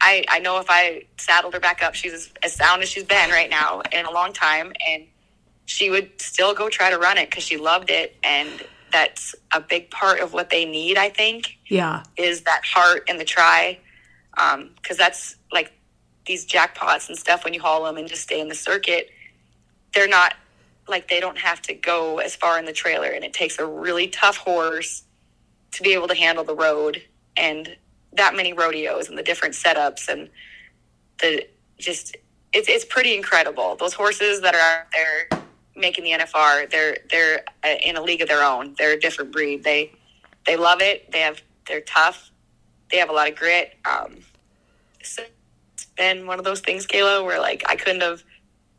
I 0.00 0.24
I 0.28 0.40
know 0.40 0.58
if 0.58 0.66
I 0.68 1.04
saddled 1.18 1.54
her 1.54 1.60
back 1.60 1.82
up, 1.84 1.94
she's 1.94 2.12
as, 2.12 2.32
as 2.42 2.52
sound 2.52 2.82
as 2.82 2.88
she's 2.88 3.04
been 3.04 3.30
right 3.30 3.48
now 3.48 3.80
in 3.92 4.06
a 4.06 4.10
long 4.10 4.32
time, 4.32 4.72
and 4.88 5.04
she 5.66 5.88
would 5.88 6.20
still 6.20 6.52
go 6.52 6.68
try 6.68 6.90
to 6.90 6.98
run 6.98 7.16
it 7.16 7.30
because 7.30 7.44
she 7.44 7.58
loved 7.58 7.90
it, 7.90 8.16
and 8.24 8.66
that's 8.90 9.36
a 9.52 9.60
big 9.60 9.88
part 9.90 10.18
of 10.18 10.32
what 10.32 10.50
they 10.50 10.64
need. 10.64 10.98
I 10.98 11.10
think. 11.10 11.58
Yeah. 11.66 12.02
Is 12.16 12.40
that 12.42 12.62
heart 12.64 13.04
and 13.08 13.20
the 13.20 13.24
try 13.24 13.78
because 14.34 14.54
um, 14.54 14.96
that's 14.98 15.36
like 15.52 15.72
these 16.26 16.46
jackpots 16.46 17.08
and 17.08 17.16
stuff 17.18 17.44
when 17.44 17.54
you 17.54 17.60
haul 17.60 17.84
them 17.84 17.96
and 17.96 18.08
just 18.08 18.22
stay 18.22 18.40
in 18.40 18.48
the 18.48 18.54
circuit 18.54 19.10
they're 19.94 20.08
not 20.08 20.34
like 20.88 21.08
they 21.08 21.20
don't 21.20 21.38
have 21.38 21.62
to 21.62 21.74
go 21.74 22.18
as 22.18 22.36
far 22.36 22.58
in 22.58 22.64
the 22.64 22.72
trailer. 22.72 23.08
And 23.08 23.24
it 23.24 23.32
takes 23.32 23.58
a 23.58 23.66
really 23.66 24.08
tough 24.08 24.36
horse 24.36 25.04
to 25.72 25.82
be 25.82 25.94
able 25.94 26.08
to 26.08 26.14
handle 26.14 26.44
the 26.44 26.54
road 26.54 27.02
and 27.36 27.76
that 28.12 28.36
many 28.36 28.52
rodeos 28.52 29.08
and 29.08 29.18
the 29.18 29.22
different 29.22 29.54
setups 29.54 30.08
and 30.08 30.28
the 31.20 31.46
just 31.78 32.16
it's 32.52 32.68
it's 32.68 32.84
pretty 32.84 33.16
incredible. 33.16 33.76
Those 33.76 33.94
horses 33.94 34.40
that 34.42 34.54
are 34.54 34.60
out 34.60 34.86
there 34.92 35.42
making 35.74 36.04
the 36.04 36.10
NFR 36.10 36.70
they're 36.70 36.98
they're 37.10 37.44
uh, 37.64 37.74
in 37.82 37.96
a 37.96 38.02
league 38.02 38.20
of 38.20 38.28
their 38.28 38.44
own. 38.44 38.74
They're 38.78 38.92
a 38.92 39.00
different 39.00 39.32
breed. 39.32 39.64
They 39.64 39.92
they 40.46 40.56
love 40.56 40.80
it. 40.80 41.10
They 41.10 41.20
have 41.20 41.40
they're 41.66 41.80
tough 41.80 42.30
they 42.94 43.00
have 43.00 43.10
a 43.10 43.12
lot 43.12 43.28
of 43.28 43.34
grit. 43.34 43.76
Um, 43.84 44.18
so 45.02 45.24
it's 45.72 45.86
been 45.96 46.28
one 46.28 46.38
of 46.38 46.44
those 46.44 46.60
things, 46.60 46.86
Kayla, 46.86 47.24
where 47.24 47.40
like 47.40 47.64
I 47.68 47.74
couldn't 47.74 48.02
have 48.02 48.22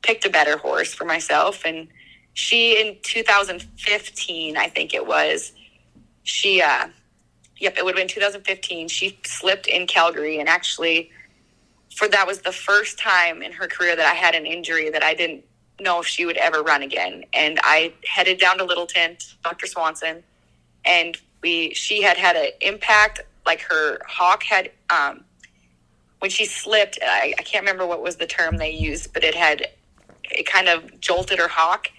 picked 0.04 0.26
a 0.26 0.30
better 0.30 0.58
horse 0.58 0.94
for 0.94 1.04
myself. 1.04 1.64
And 1.66 1.90
she 2.34 2.80
in 2.80 2.96
2015, 3.04 4.56
I 4.56 4.70
think 4.70 4.94
it 4.94 5.06
was, 5.06 5.52
she, 6.24 6.62
uh, 6.62 6.88
yep, 7.58 7.78
it 7.78 7.84
would 7.84 7.98
have 7.98 8.02
been 8.02 8.08
2015. 8.08 8.88
She 8.88 9.20
slipped 9.26 9.68
in 9.68 9.86
Calgary 9.86 10.40
and 10.40 10.48
actually 10.48 11.12
for 11.94 12.08
that 12.08 12.26
was 12.26 12.40
the 12.40 12.54
first 12.54 12.98
time 12.98 13.42
in 13.42 13.52
her 13.52 13.68
career 13.68 13.98
that 13.98 14.06
I 14.06 14.14
had 14.14 14.34
an 14.34 14.46
injury 14.46 14.90
that 14.92 15.04
I 15.04 15.14
didn't 15.14 15.44
know 15.82 16.00
if 16.00 16.08
she 16.08 16.26
would 16.26 16.38
ever 16.38 16.62
run 16.62 16.84
again. 16.84 17.26
And 17.34 17.60
I 17.64 17.94
headed 18.06 18.40
down 18.40 18.60
to 18.60 18.64
Littleton, 18.64 19.18
Dr. 19.44 19.68
Swanson, 19.68 20.24
and 20.86 21.18
we 21.42 21.74
she 21.74 22.02
had 22.02 22.18
had 22.18 22.38
an 22.38 22.52
impact 22.62 23.22
like 23.46 23.62
her 23.62 24.00
hock 24.08 24.44
had 24.44 24.72
um, 24.90 25.24
when 26.20 26.32
she 26.32 26.46
slipped 26.46 27.00
I, 27.02 27.34
I 27.38 27.44
can't 27.44 27.64
remember 27.64 27.86
what 27.86 28.02
was 28.02 28.18
the 28.18 28.28
term 28.28 28.58
they 28.58 28.72
used 28.72 29.14
but 29.14 29.24
it 29.24 29.36
had 29.36 29.68
it 30.24 30.46
kind 30.46 30.68
of 30.68 31.00
jolted 31.00 31.40
her 31.40 31.48
hock 31.48 31.90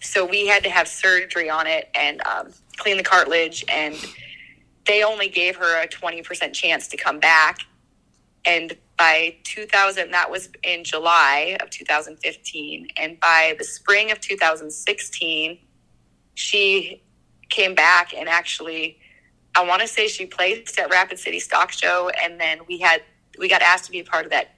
so 0.00 0.24
we 0.24 0.46
had 0.46 0.64
to 0.64 0.70
have 0.70 0.88
surgery 0.88 1.48
on 1.48 1.66
it 1.66 1.88
and 1.94 2.20
um, 2.26 2.48
clean 2.76 2.96
the 2.96 3.04
cartilage 3.04 3.64
and 3.68 3.96
they 4.84 5.04
only 5.04 5.28
gave 5.28 5.54
her 5.56 5.80
a 5.80 5.86
20% 5.86 6.52
chance 6.52 6.88
to 6.88 6.96
come 6.96 7.20
back 7.20 7.60
and 8.44 8.76
by 9.02 9.34
2000, 9.42 10.12
that 10.12 10.30
was 10.30 10.48
in 10.62 10.84
July 10.84 11.56
of 11.60 11.70
2015. 11.70 12.88
And 12.96 13.18
by 13.18 13.56
the 13.58 13.64
spring 13.64 14.12
of 14.12 14.20
2016, 14.20 15.58
she 16.34 17.02
came 17.48 17.74
back 17.74 18.14
and 18.14 18.28
actually, 18.28 18.98
I 19.54 19.64
want 19.66 19.82
to 19.82 19.88
say 19.88 20.08
she 20.08 20.26
placed 20.26 20.78
at 20.78 20.90
Rapid 20.90 21.18
City 21.18 21.40
Stock 21.40 21.72
Show. 21.72 22.10
And 22.22 22.40
then 22.40 22.60
we 22.68 22.78
had, 22.78 23.02
we 23.38 23.48
got 23.48 23.62
asked 23.62 23.84
to 23.86 23.90
be 23.90 24.00
a 24.00 24.04
part 24.04 24.24
of 24.24 24.30
that 24.30 24.54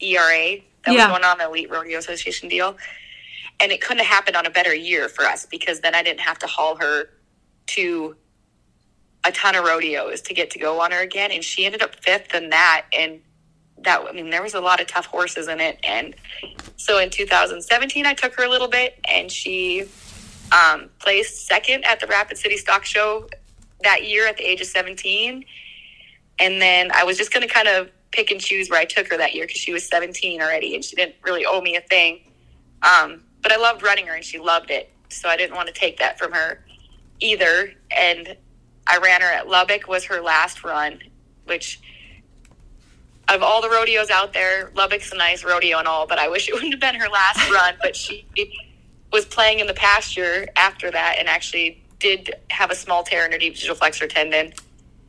ERA 0.00 0.58
that 0.84 0.94
Yeah. 0.94 1.08
was 1.08 1.18
going 1.18 1.24
on, 1.24 1.38
the 1.38 1.46
Elite 1.46 1.70
Rodeo 1.70 1.98
Association 1.98 2.48
deal. 2.48 2.76
And 3.60 3.72
it 3.72 3.80
couldn't 3.80 3.98
have 3.98 4.06
happened 4.06 4.36
on 4.36 4.46
a 4.46 4.50
better 4.50 4.74
year 4.74 5.08
for 5.08 5.24
us 5.24 5.46
because 5.46 5.80
then 5.80 5.94
I 5.94 6.02
didn't 6.02 6.20
have 6.20 6.38
to 6.38 6.46
haul 6.46 6.76
her 6.76 7.10
to 7.68 8.16
a 9.24 9.32
ton 9.32 9.54
of 9.54 9.64
rodeos 9.64 10.22
to 10.22 10.34
get 10.34 10.50
to 10.52 10.58
go 10.58 10.80
on 10.80 10.92
her 10.92 11.00
again. 11.00 11.30
And 11.30 11.44
she 11.44 11.66
ended 11.66 11.82
up 11.82 11.94
fifth 11.96 12.34
in 12.34 12.48
that. 12.50 12.86
And 12.96 13.20
that, 13.82 14.02
I 14.08 14.12
mean, 14.12 14.30
there 14.30 14.42
was 14.42 14.54
a 14.54 14.60
lot 14.60 14.80
of 14.80 14.86
tough 14.86 15.06
horses 15.06 15.48
in 15.48 15.60
it. 15.60 15.78
And 15.84 16.14
so 16.76 16.98
in 16.98 17.10
2017, 17.10 18.06
I 18.06 18.14
took 18.14 18.34
her 18.36 18.44
a 18.44 18.48
little 18.48 18.68
bit 18.68 18.98
and 19.06 19.30
she 19.30 19.84
um, 20.52 20.88
placed 20.98 21.46
second 21.46 21.84
at 21.84 22.00
the 22.00 22.06
Rapid 22.06 22.38
City 22.38 22.56
Stock 22.56 22.84
Show 22.84 23.28
that 23.82 24.06
year 24.06 24.26
at 24.26 24.36
the 24.36 24.44
age 24.44 24.60
of 24.60 24.66
17. 24.66 25.44
And 26.38 26.60
then 26.60 26.90
I 26.94 27.04
was 27.04 27.18
just 27.18 27.32
going 27.32 27.46
to 27.46 27.52
kind 27.52 27.68
of 27.68 27.90
pick 28.12 28.30
and 28.30 28.40
choose 28.40 28.70
where 28.70 28.80
I 28.80 28.84
took 28.84 29.08
her 29.08 29.16
that 29.18 29.34
year 29.34 29.46
because 29.46 29.60
she 29.60 29.72
was 29.72 29.86
17 29.88 30.40
already 30.40 30.74
and 30.74 30.84
she 30.84 30.96
didn't 30.96 31.16
really 31.22 31.44
owe 31.46 31.60
me 31.60 31.76
a 31.76 31.80
thing. 31.80 32.20
Um, 32.82 33.22
but 33.42 33.52
I 33.52 33.56
loved 33.56 33.82
running 33.82 34.06
her 34.06 34.14
and 34.14 34.24
she 34.24 34.38
loved 34.38 34.70
it. 34.70 34.90
So 35.10 35.28
I 35.28 35.36
didn't 35.36 35.56
want 35.56 35.68
to 35.68 35.74
take 35.74 35.98
that 35.98 36.18
from 36.18 36.32
her 36.32 36.64
either. 37.20 37.72
And 37.96 38.36
I 38.86 38.98
ran 38.98 39.20
her 39.20 39.28
at 39.28 39.48
Lubbock 39.48 39.86
was 39.86 40.04
her 40.04 40.20
last 40.20 40.64
run, 40.64 41.00
which 41.44 41.80
of 43.28 43.42
all 43.42 43.62
the 43.62 43.70
rodeos 43.70 44.10
out 44.10 44.32
there, 44.32 44.72
Lubbock's 44.74 45.12
a 45.12 45.16
nice 45.16 45.44
rodeo 45.44 45.78
and 45.78 45.86
all, 45.86 46.06
but 46.06 46.18
I 46.18 46.28
wish 46.28 46.48
it 46.48 46.54
wouldn't 46.54 46.72
have 46.72 46.80
been 46.80 47.00
her 47.00 47.08
last 47.08 47.50
run. 47.50 47.74
But 47.80 47.94
she 47.94 48.26
was 49.12 49.24
playing 49.24 49.60
in 49.60 49.66
the 49.66 49.74
pasture 49.74 50.48
after 50.56 50.90
that 50.90 51.16
and 51.18 51.28
actually 51.28 51.79
did 52.00 52.34
have 52.50 52.70
a 52.70 52.74
small 52.74 53.04
tear 53.04 53.24
in 53.24 53.32
her 53.32 53.38
deep 53.38 53.54
digital 53.54 53.76
flexor 53.76 54.08
tendon. 54.08 54.52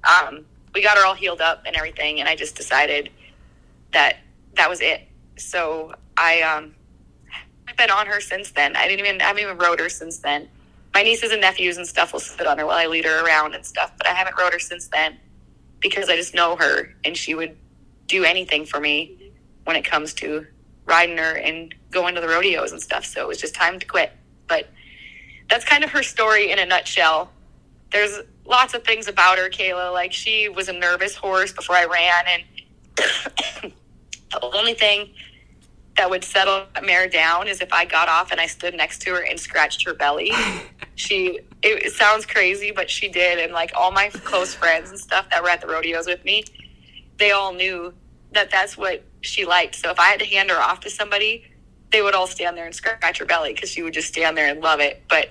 Um, 0.03 0.45
we 0.73 0.83
got 0.83 0.97
her 0.97 1.05
all 1.05 1.15
healed 1.15 1.41
up 1.41 1.63
and 1.65 1.75
everything, 1.75 2.19
and 2.19 2.29
I 2.29 2.35
just 2.35 2.55
decided 2.55 3.09
that 3.93 4.17
that 4.55 4.69
was 4.69 4.81
it. 4.81 5.07
So 5.37 5.93
I 6.17 6.41
um, 6.41 6.75
I've 7.67 7.77
been 7.77 7.89
on 7.89 8.05
her 8.07 8.21
since 8.21 8.51
then. 8.51 8.75
I 8.75 8.87
didn't 8.87 9.05
even 9.05 9.21
I 9.21 9.25
haven't 9.25 9.43
even 9.43 9.57
rode 9.57 9.79
her 9.79 9.89
since 9.89 10.19
then. 10.19 10.47
My 10.93 11.03
nieces 11.03 11.31
and 11.31 11.41
nephews 11.41 11.77
and 11.77 11.87
stuff 11.87 12.11
will 12.11 12.19
sit 12.19 12.45
on 12.45 12.57
her 12.57 12.65
while 12.65 12.77
I 12.77 12.85
lead 12.85 13.05
her 13.05 13.25
around 13.25 13.55
and 13.55 13.65
stuff, 13.65 13.93
but 13.97 14.07
I 14.07 14.11
haven't 14.11 14.37
rode 14.37 14.51
her 14.53 14.59
since 14.59 14.87
then 14.87 15.17
because 15.79 16.09
I 16.09 16.17
just 16.17 16.35
know 16.35 16.57
her 16.57 16.93
and 17.05 17.15
she 17.15 17.33
would 17.33 17.55
do 18.07 18.25
anything 18.25 18.65
for 18.65 18.79
me 18.79 19.31
when 19.63 19.77
it 19.77 19.85
comes 19.85 20.13
to 20.15 20.45
riding 20.85 21.17
her 21.17 21.37
and 21.37 21.73
going 21.91 22.15
to 22.15 22.21
the 22.21 22.27
rodeos 22.27 22.73
and 22.73 22.81
stuff. 22.81 23.05
So 23.05 23.21
it 23.21 23.27
was 23.27 23.37
just 23.37 23.55
time 23.55 23.79
to 23.79 23.85
quit. 23.85 24.11
But 24.47 24.67
that's 25.51 25.65
kind 25.65 25.83
of 25.83 25.91
her 25.91 26.01
story 26.01 26.49
in 26.49 26.59
a 26.59 26.65
nutshell. 26.65 27.29
There's 27.91 28.21
lots 28.45 28.73
of 28.73 28.85
things 28.85 29.09
about 29.09 29.37
her, 29.37 29.49
Kayla. 29.49 29.91
Like 29.91 30.13
she 30.13 30.47
was 30.47 30.69
a 30.69 30.73
nervous 30.73 31.13
horse 31.13 31.51
before 31.51 31.75
I 31.75 31.85
ran, 31.85 32.23
and 32.27 33.73
the 34.31 34.39
only 34.41 34.73
thing 34.73 35.09
that 35.97 36.09
would 36.09 36.23
settle 36.23 36.65
that 36.73 36.85
mare 36.85 37.09
down 37.09 37.49
is 37.49 37.59
if 37.59 37.73
I 37.73 37.83
got 37.83 38.07
off 38.07 38.31
and 38.31 38.39
I 38.39 38.47
stood 38.47 38.73
next 38.73 39.01
to 39.01 39.11
her 39.11 39.25
and 39.25 39.37
scratched 39.37 39.85
her 39.85 39.93
belly. 39.93 40.31
she 40.95 41.39
it, 41.61 41.85
it 41.85 41.91
sounds 41.91 42.25
crazy, 42.25 42.71
but 42.71 42.89
she 42.89 43.09
did, 43.09 43.37
and 43.37 43.51
like 43.51 43.73
all 43.75 43.91
my 43.91 44.07
close 44.09 44.53
friends 44.53 44.89
and 44.89 44.97
stuff 44.97 45.29
that 45.31 45.43
were 45.43 45.49
at 45.49 45.59
the 45.59 45.67
rodeos 45.67 46.07
with 46.07 46.23
me, 46.23 46.45
they 47.17 47.31
all 47.31 47.53
knew 47.53 47.93
that 48.31 48.49
that's 48.49 48.77
what 48.77 49.03
she 49.19 49.45
liked. 49.45 49.75
So 49.75 49.91
if 49.91 49.99
I 49.99 50.07
had 50.07 50.19
to 50.21 50.25
hand 50.25 50.49
her 50.49 50.61
off 50.61 50.79
to 50.81 50.89
somebody, 50.89 51.50
they 51.91 52.01
would 52.01 52.15
all 52.15 52.27
stand 52.27 52.55
there 52.57 52.65
and 52.65 52.73
scratch 52.75 53.17
her 53.19 53.25
belly 53.25 53.53
because 53.53 53.69
she 53.69 53.81
would 53.83 53.93
just 53.93 54.07
stand 54.07 54.37
there 54.37 54.47
and 54.49 54.61
love 54.61 54.79
it. 54.79 55.03
But 55.09 55.29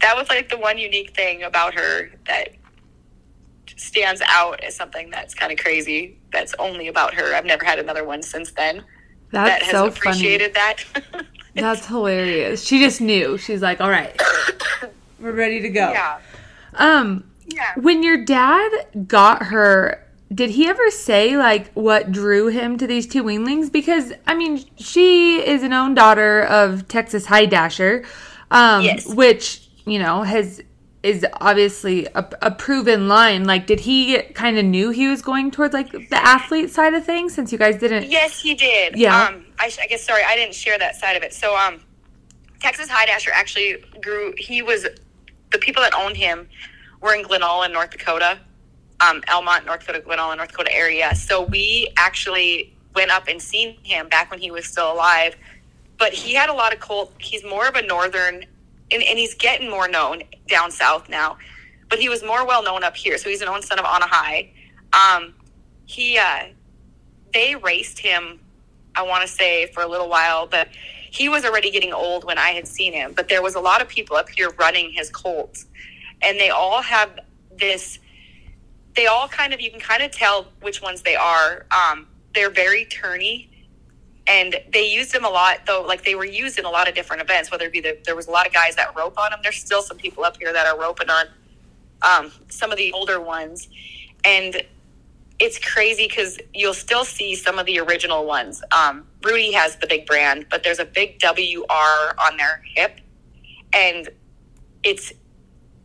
that 0.00 0.16
was 0.16 0.28
like 0.28 0.48
the 0.48 0.58
one 0.58 0.78
unique 0.78 1.14
thing 1.14 1.42
about 1.42 1.74
her 1.74 2.10
that 2.26 2.48
stands 3.76 4.20
out 4.26 4.62
as 4.64 4.74
something 4.74 5.10
that's 5.10 5.34
kind 5.34 5.52
of 5.52 5.58
crazy. 5.58 6.18
That's 6.32 6.54
only 6.58 6.88
about 6.88 7.14
her. 7.14 7.34
I've 7.34 7.44
never 7.44 7.64
had 7.64 7.78
another 7.78 8.04
one 8.04 8.22
since 8.22 8.50
then 8.52 8.84
that 9.30 9.44
That's 9.44 9.62
has 9.64 9.70
so 9.72 9.78
funny. 9.90 9.96
appreciated 9.98 10.54
that. 10.54 10.84
That's 11.54 11.86
hilarious. 11.86 12.64
She 12.64 12.78
just 12.80 13.00
knew. 13.00 13.36
She's 13.36 13.60
like, 13.62 13.80
all 13.80 13.90
right, 13.90 14.18
we're 15.20 15.32
ready 15.32 15.60
to 15.60 15.68
go. 15.68 15.90
yeah. 15.92 16.18
Um, 16.74 17.30
Yeah. 17.46 17.72
when 17.76 18.02
your 18.02 18.24
dad 18.24 18.70
got 19.06 19.42
her, 19.44 20.06
did 20.32 20.50
he 20.50 20.66
ever 20.68 20.90
say 20.90 21.36
like 21.36 21.72
what 21.72 22.12
drew 22.12 22.48
him 22.48 22.76
to 22.78 22.86
these 22.86 23.06
two 23.06 23.22
weanlings? 23.24 23.70
Because 23.72 24.12
I 24.26 24.34
mean, 24.34 24.64
she 24.76 25.38
is 25.38 25.62
an 25.62 25.72
own 25.72 25.94
daughter 25.94 26.42
of 26.42 26.86
Texas 26.88 27.26
High 27.26 27.46
Dasher, 27.46 28.04
um, 28.50 28.82
Yes. 28.84 29.06
which 29.06 29.68
you 29.86 29.98
know 29.98 30.22
has 30.22 30.62
is 31.02 31.24
obviously 31.40 32.06
a, 32.06 32.28
a 32.42 32.50
proven 32.50 33.08
line. 33.08 33.44
Like, 33.44 33.66
did 33.66 33.80
he 33.80 34.20
kind 34.34 34.58
of 34.58 34.64
knew 34.64 34.90
he 34.90 35.06
was 35.06 35.22
going 35.22 35.50
towards 35.50 35.72
like 35.72 35.90
the 35.92 36.16
athlete 36.16 36.70
side 36.70 36.92
of 36.92 37.04
things 37.04 37.32
since 37.34 37.52
you 37.52 37.58
guys 37.58 37.78
didn't? 37.78 38.10
Yes, 38.10 38.40
he 38.40 38.54
did. 38.54 38.96
Yeah. 38.96 39.26
Um, 39.28 39.46
I, 39.58 39.70
I 39.80 39.86
guess 39.86 40.04
sorry, 40.04 40.22
I 40.26 40.34
didn't 40.36 40.54
share 40.54 40.78
that 40.78 40.96
side 40.96 41.16
of 41.16 41.22
it. 41.22 41.32
So, 41.32 41.56
um, 41.56 41.80
Texas 42.60 42.88
High 42.90 43.06
Dasher 43.06 43.30
actually 43.32 43.76
grew. 44.02 44.34
He 44.36 44.60
was 44.62 44.86
the 45.52 45.58
people 45.58 45.82
that 45.82 45.94
owned 45.94 46.16
him 46.16 46.48
were 47.00 47.14
in 47.14 47.22
Glen 47.22 47.42
Ullin, 47.42 47.72
North 47.72 47.90
Dakota, 47.90 48.40
um, 49.00 49.22
Almont, 49.28 49.66
North 49.66 49.80
Dakota, 49.80 50.00
Glen 50.00 50.18
Ullin, 50.18 50.38
North 50.38 50.50
Dakota 50.50 50.74
area. 50.74 51.14
So 51.14 51.42
we 51.42 51.88
actually 51.96 52.74
went 52.94 53.10
up 53.10 53.28
and 53.28 53.40
seen 53.40 53.76
him 53.82 54.08
back 54.08 54.30
when 54.30 54.40
he 54.40 54.50
was 54.50 54.66
still 54.66 54.92
alive. 54.92 55.36
But 55.98 56.12
he 56.12 56.34
had 56.34 56.48
a 56.48 56.54
lot 56.54 56.72
of 56.72 56.80
colt. 56.80 57.12
He's 57.18 57.44
more 57.44 57.66
of 57.66 57.74
a 57.74 57.82
northern, 57.82 58.44
and, 58.90 59.02
and 59.02 59.18
he's 59.18 59.34
getting 59.34 59.70
more 59.70 59.88
known 59.88 60.22
down 60.48 60.70
south 60.70 61.08
now. 61.08 61.38
But 61.88 61.98
he 61.98 62.08
was 62.08 62.22
more 62.22 62.46
well 62.46 62.62
known 62.62 62.84
up 62.84 62.96
here. 62.96 63.18
So 63.18 63.28
he's 63.28 63.42
an 63.42 63.48
own 63.48 63.62
son 63.62 63.78
of 63.78 63.84
Anna 63.84 64.06
High. 64.06 64.50
Um, 64.92 65.34
he 65.86 66.18
uh, 66.18 66.46
they 67.32 67.56
raced 67.56 67.98
him 67.98 68.40
I 68.98 69.02
want 69.02 69.22
to 69.22 69.28
say 69.28 69.66
for 69.66 69.82
a 69.82 69.86
little 69.86 70.08
while, 70.08 70.48
but 70.48 70.68
he 71.10 71.28
was 71.28 71.44
already 71.44 71.70
getting 71.70 71.92
old 71.92 72.24
when 72.24 72.36
I 72.36 72.48
had 72.48 72.66
seen 72.66 72.92
him. 72.92 73.12
But 73.14 73.28
there 73.28 73.40
was 73.42 73.54
a 73.54 73.60
lot 73.60 73.80
of 73.80 73.88
people 73.88 74.16
up 74.16 74.28
here 74.28 74.50
running 74.58 74.92
his 74.92 75.08
colts, 75.08 75.66
and 76.20 76.38
they 76.38 76.50
all 76.50 76.82
have 76.82 77.20
this. 77.56 78.00
They 78.98 79.06
all 79.06 79.28
kind 79.28 79.54
of 79.54 79.60
you 79.60 79.70
can 79.70 79.78
kind 79.78 80.02
of 80.02 80.10
tell 80.10 80.48
which 80.60 80.82
ones 80.82 81.02
they 81.02 81.14
are. 81.14 81.66
Um, 81.70 82.08
they're 82.34 82.50
very 82.50 82.84
turny, 82.84 83.46
and 84.26 84.56
they 84.72 84.92
used 84.92 85.12
them 85.12 85.24
a 85.24 85.28
lot 85.28 85.58
though. 85.68 85.82
Like 85.82 86.04
they 86.04 86.16
were 86.16 86.24
used 86.24 86.58
in 86.58 86.64
a 86.64 86.68
lot 86.68 86.88
of 86.88 86.96
different 86.96 87.22
events. 87.22 87.48
Whether 87.48 87.66
it 87.66 87.72
be 87.72 87.80
the, 87.80 87.96
there 88.04 88.16
was 88.16 88.26
a 88.26 88.32
lot 88.32 88.48
of 88.48 88.52
guys 88.52 88.74
that 88.74 88.96
rope 88.96 89.16
on 89.16 89.30
them. 89.30 89.38
There's 89.40 89.58
still 89.58 89.82
some 89.82 89.98
people 89.98 90.24
up 90.24 90.36
here 90.36 90.52
that 90.52 90.66
are 90.66 90.76
roping 90.76 91.10
on 91.10 91.26
um, 92.02 92.32
some 92.48 92.72
of 92.72 92.76
the 92.76 92.92
older 92.92 93.20
ones, 93.20 93.68
and 94.24 94.62
it's 95.38 95.60
crazy 95.60 96.08
because 96.08 96.40
you'll 96.52 96.74
still 96.74 97.04
see 97.04 97.36
some 97.36 97.56
of 97.60 97.66
the 97.66 97.78
original 97.78 98.26
ones. 98.26 98.64
Um, 98.72 99.06
Rootie 99.20 99.52
has 99.52 99.76
the 99.76 99.86
big 99.86 100.06
brand, 100.06 100.46
but 100.50 100.64
there's 100.64 100.80
a 100.80 100.84
big 100.84 101.22
WR 101.22 102.16
on 102.26 102.36
their 102.36 102.62
hip, 102.74 102.98
and 103.72 104.08
it's 104.82 105.12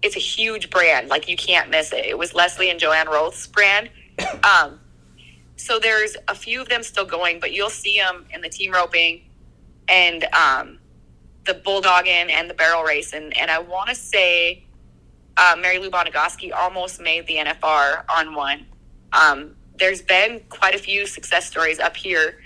it's 0.04 0.16
a 0.16 0.20
huge 0.20 0.70
brand. 0.70 1.10
Like 1.10 1.28
you 1.28 1.38
can't 1.38 1.70
miss 1.70 1.92
it. 1.94 2.06
It 2.06 2.18
was 2.18 2.34
Leslie 2.34 2.70
and 2.70 2.80
Joanne 2.80 3.08
Roth's 3.08 3.48
brand. 3.48 3.90
Um, 4.44 4.80
so 5.56 5.80
there's 5.80 6.18
a 6.28 6.36
few 6.36 6.62
of 6.62 6.68
them 6.68 6.84
still 6.84 7.06
going, 7.06 7.40
but 7.40 7.54
you'll 7.54 7.70
see 7.70 7.98
them 7.98 8.26
in 8.34 8.42
the 8.42 8.50
team 8.50 8.74
roping 8.74 9.22
and 9.88 10.26
um, 10.34 10.80
the 11.46 11.54
bulldogging 11.54 12.30
and 12.30 12.50
the 12.50 12.54
barrel 12.54 12.84
racing. 12.84 13.32
And 13.34 13.50
I 13.50 13.60
want 13.60 13.90
to 13.90 13.96
say 13.96 14.66
uh, 15.38 15.56
Mary 15.60 15.80
Lou 15.80 15.90
Bonagoski 15.90 16.52
almost 16.54 17.02
made 17.02 17.28
the 17.28 17.36
NFR 17.36 18.04
on 18.16 18.36
one. 18.36 18.66
Um, 19.14 19.56
there's 19.78 20.02
been 20.02 20.42
quite 20.50 20.76
a 20.76 20.80
few 20.80 21.06
success 21.06 21.48
stories 21.48 21.80
up 21.80 21.96
here 21.96 22.40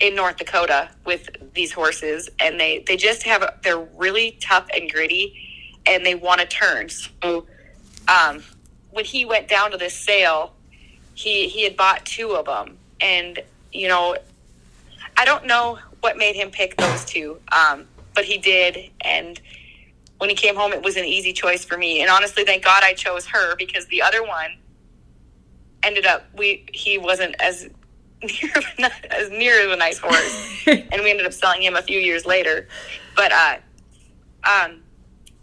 in 0.00 0.14
North 0.14 0.36
Dakota 0.36 0.90
with 1.04 1.28
these 1.54 1.72
horses, 1.72 2.28
and 2.40 2.58
they 2.58 2.84
they 2.86 2.96
just 2.96 3.22
have 3.24 3.58
they're 3.62 3.86
really 3.96 4.38
tough 4.40 4.66
and 4.74 4.90
gritty, 4.90 5.47
and 5.88 6.04
they 6.04 6.14
want 6.14 6.40
to 6.40 6.46
turn. 6.46 6.88
So 6.88 7.46
um, 8.06 8.42
when 8.90 9.04
he 9.04 9.24
went 9.24 9.48
down 9.48 9.70
to 9.72 9.76
this 9.76 9.94
sale, 9.94 10.52
he 11.14 11.48
he 11.48 11.64
had 11.64 11.76
bought 11.76 12.04
two 12.04 12.32
of 12.32 12.46
them, 12.46 12.76
and 13.00 13.40
you 13.72 13.88
know, 13.88 14.16
I 15.16 15.24
don't 15.24 15.46
know 15.46 15.78
what 16.00 16.16
made 16.16 16.36
him 16.36 16.50
pick 16.50 16.76
those 16.76 17.04
two, 17.04 17.40
um, 17.50 17.86
but 18.14 18.24
he 18.24 18.38
did, 18.38 18.90
and 19.00 19.40
when 20.18 20.30
he 20.30 20.36
came 20.36 20.54
home, 20.54 20.72
it 20.72 20.82
was 20.82 20.96
an 20.96 21.04
easy 21.04 21.32
choice 21.32 21.64
for 21.64 21.76
me. 21.76 22.02
And 22.02 22.10
honestly, 22.10 22.44
thank 22.44 22.64
God 22.64 22.82
I 22.84 22.92
chose 22.92 23.26
her 23.26 23.56
because 23.56 23.86
the 23.86 24.02
other 24.02 24.22
one 24.22 24.56
ended 25.82 26.06
up 26.06 26.26
we 26.36 26.66
he 26.72 26.98
wasn't 26.98 27.34
as 27.40 27.68
near 28.22 28.52
as 29.10 29.30
near 29.30 29.60
as 29.60 29.72
a 29.72 29.76
nice 29.76 29.98
horse, 29.98 30.62
and 30.66 31.02
we 31.02 31.10
ended 31.10 31.26
up 31.26 31.32
selling 31.32 31.62
him 31.62 31.76
a 31.76 31.82
few 31.82 31.98
years 31.98 32.26
later. 32.26 32.68
But 33.16 33.32
uh, 33.32 33.56
um, 34.44 34.82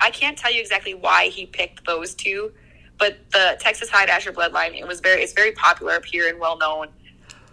I 0.05 0.11
can't 0.11 0.37
tell 0.37 0.51
you 0.53 0.61
exactly 0.61 0.93
why 0.93 1.27
he 1.29 1.45
picked 1.47 1.85
those 1.85 2.13
two. 2.13 2.51
But 2.97 3.17
the 3.31 3.57
Texas 3.59 3.89
High 3.89 4.05
Dasher 4.05 4.31
bloodline, 4.31 4.77
it 4.79 4.87
was 4.87 4.99
very 5.01 5.21
it's 5.23 5.33
very 5.33 5.51
popular 5.51 5.93
up 5.93 6.05
here 6.05 6.29
and 6.29 6.39
well 6.39 6.57
known. 6.57 6.87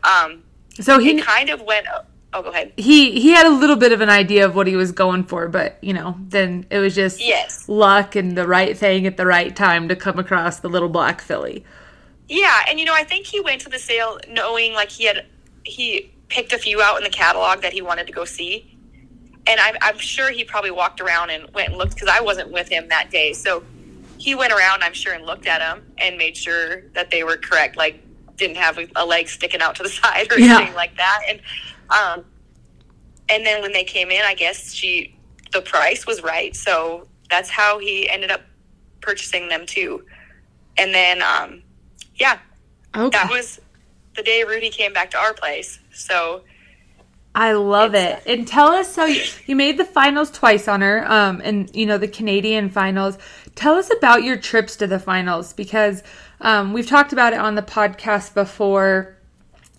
Um, 0.05 0.43
So 0.81 0.99
he 0.99 1.21
kind 1.21 1.49
of 1.51 1.63
went. 1.63 1.87
Oh, 2.35 2.43
go 2.43 2.49
ahead. 2.51 2.73
he 2.79 3.21
he 3.21 3.31
had 3.33 3.45
a 3.47 3.51
little 3.51 3.77
bit 3.77 3.93
of 3.93 4.01
an 4.01 4.09
idea 4.09 4.45
of 4.47 4.55
what 4.55 4.67
he 4.67 4.77
was 4.77 4.91
going 4.93 5.25
for, 5.25 5.49
but 5.49 5.79
you 5.83 5.93
know, 5.93 6.17
then 6.29 6.65
it 6.71 6.79
was 6.79 6.95
just 6.95 7.21
Yes. 7.21 7.69
luck 7.69 8.17
and 8.17 8.37
the 8.39 8.47
right 8.47 8.77
thing 8.77 9.07
at 9.07 9.17
the 9.17 9.27
right 9.27 9.55
time 9.55 9.89
to 9.89 9.97
come 9.97 10.19
across 10.19 10.61
the 10.61 10.69
little 10.69 10.89
black 10.89 11.21
filly. 11.21 11.65
Yeah, 12.29 12.61
and 12.69 12.79
you 12.81 12.87
know, 12.87 12.95
I 12.95 13.05
think 13.05 13.27
he 13.27 13.41
went 13.41 13.61
to 13.63 13.69
the 13.69 13.79
sale 13.79 14.19
knowing 14.31 14.73
like 14.75 14.91
he 14.91 15.05
had 15.05 15.27
he 15.65 16.11
picked 16.29 16.53
a 16.55 16.59
few 16.59 16.81
out 16.81 16.97
in 16.97 17.05
the 17.05 17.11
catalog 17.11 17.61
that 17.63 17.73
he 17.75 17.83
wanted 17.83 18.07
to 18.07 18.13
go 18.13 18.25
see, 18.25 18.72
and 19.47 19.61
I'm 19.61 19.77
I'm 19.83 19.99
sure 19.99 20.31
he 20.31 20.45
probably 20.45 20.71
walked 20.71 21.01
around 21.01 21.31
and 21.31 21.47
went 21.55 21.71
and 21.71 21.79
looked 21.79 21.95
because 21.95 22.09
I 22.09 22.21
wasn't 22.21 22.53
with 22.53 22.69
him 22.69 22.89
that 22.89 23.11
day, 23.11 23.33
so 23.33 23.65
he 24.19 24.35
went 24.35 24.53
around 24.53 24.83
I'm 24.83 24.93
sure 24.93 25.15
and 25.15 25.25
looked 25.27 25.47
at 25.47 25.59
them 25.59 25.83
and 25.99 26.17
made 26.17 26.37
sure 26.37 26.83
that 26.95 27.11
they 27.11 27.25
were 27.25 27.37
correct, 27.37 27.77
like 27.77 28.03
didn't 28.37 28.57
have 28.57 28.79
a, 28.97 29.05
leg 29.05 29.29
sticking 29.29 29.61
out 29.61 29.75
to 29.77 29.83
the 29.83 29.89
side 30.01 30.31
or 30.33 30.39
Yeah. 30.39 30.57
anything 30.59 30.75
like 30.75 30.97
that, 30.97 31.23
and 31.29 31.41
um, 31.91 32.25
and 33.29 33.45
then 33.47 33.63
when 33.63 33.73
they 33.73 33.85
came 33.85 34.11
in, 34.11 34.23
I 34.25 34.35
guess 34.35 34.73
she 34.73 35.17
the 35.53 35.63
price 35.63 36.07
was 36.07 36.23
right, 36.23 36.55
so 36.57 37.07
that's 37.31 37.51
how 37.51 37.79
he 37.79 38.09
ended 38.09 38.31
up 38.31 38.43
purchasing 39.01 39.49
them 39.49 39.67
too, 39.67 40.05
and 40.79 40.95
then 40.95 41.23
um, 41.23 41.63
yeah, 42.17 42.39
Okay. 42.97 43.11
that 43.11 43.31
was 43.31 43.61
the 44.15 44.23
day 44.23 44.45
Rootie 44.47 44.71
came 44.71 44.93
back 44.93 45.11
to 45.13 45.19
our 45.19 45.35
place. 45.35 45.81
So 45.93 46.43
I 47.35 47.53
love 47.53 47.95
it. 47.95 48.23
And 48.27 48.47
tell 48.47 48.69
us 48.69 48.93
so 48.95 49.07
you, 49.07 49.23
you 49.47 49.57
made 49.57 49.79
the 49.79 49.85
finals 49.85 50.31
twice 50.31 50.69
on 50.69 50.83
her, 50.83 51.11
um, 51.11 51.41
and 51.43 51.75
you 51.75 51.87
know 51.87 51.99
the 51.99 52.09
Canadian 52.09 52.69
finals. 52.69 53.17
Tell 53.55 53.75
us 53.75 53.91
about 53.91 54.23
your 54.23 54.37
trips 54.37 54.77
to 54.77 54.87
the 54.87 54.99
finals 54.99 55.53
because 55.53 56.03
um, 56.41 56.73
we've 56.73 56.87
talked 56.87 57.13
about 57.13 57.33
it 57.33 57.39
on 57.39 57.55
the 57.55 57.63
podcast 57.63 58.35
before 58.35 59.17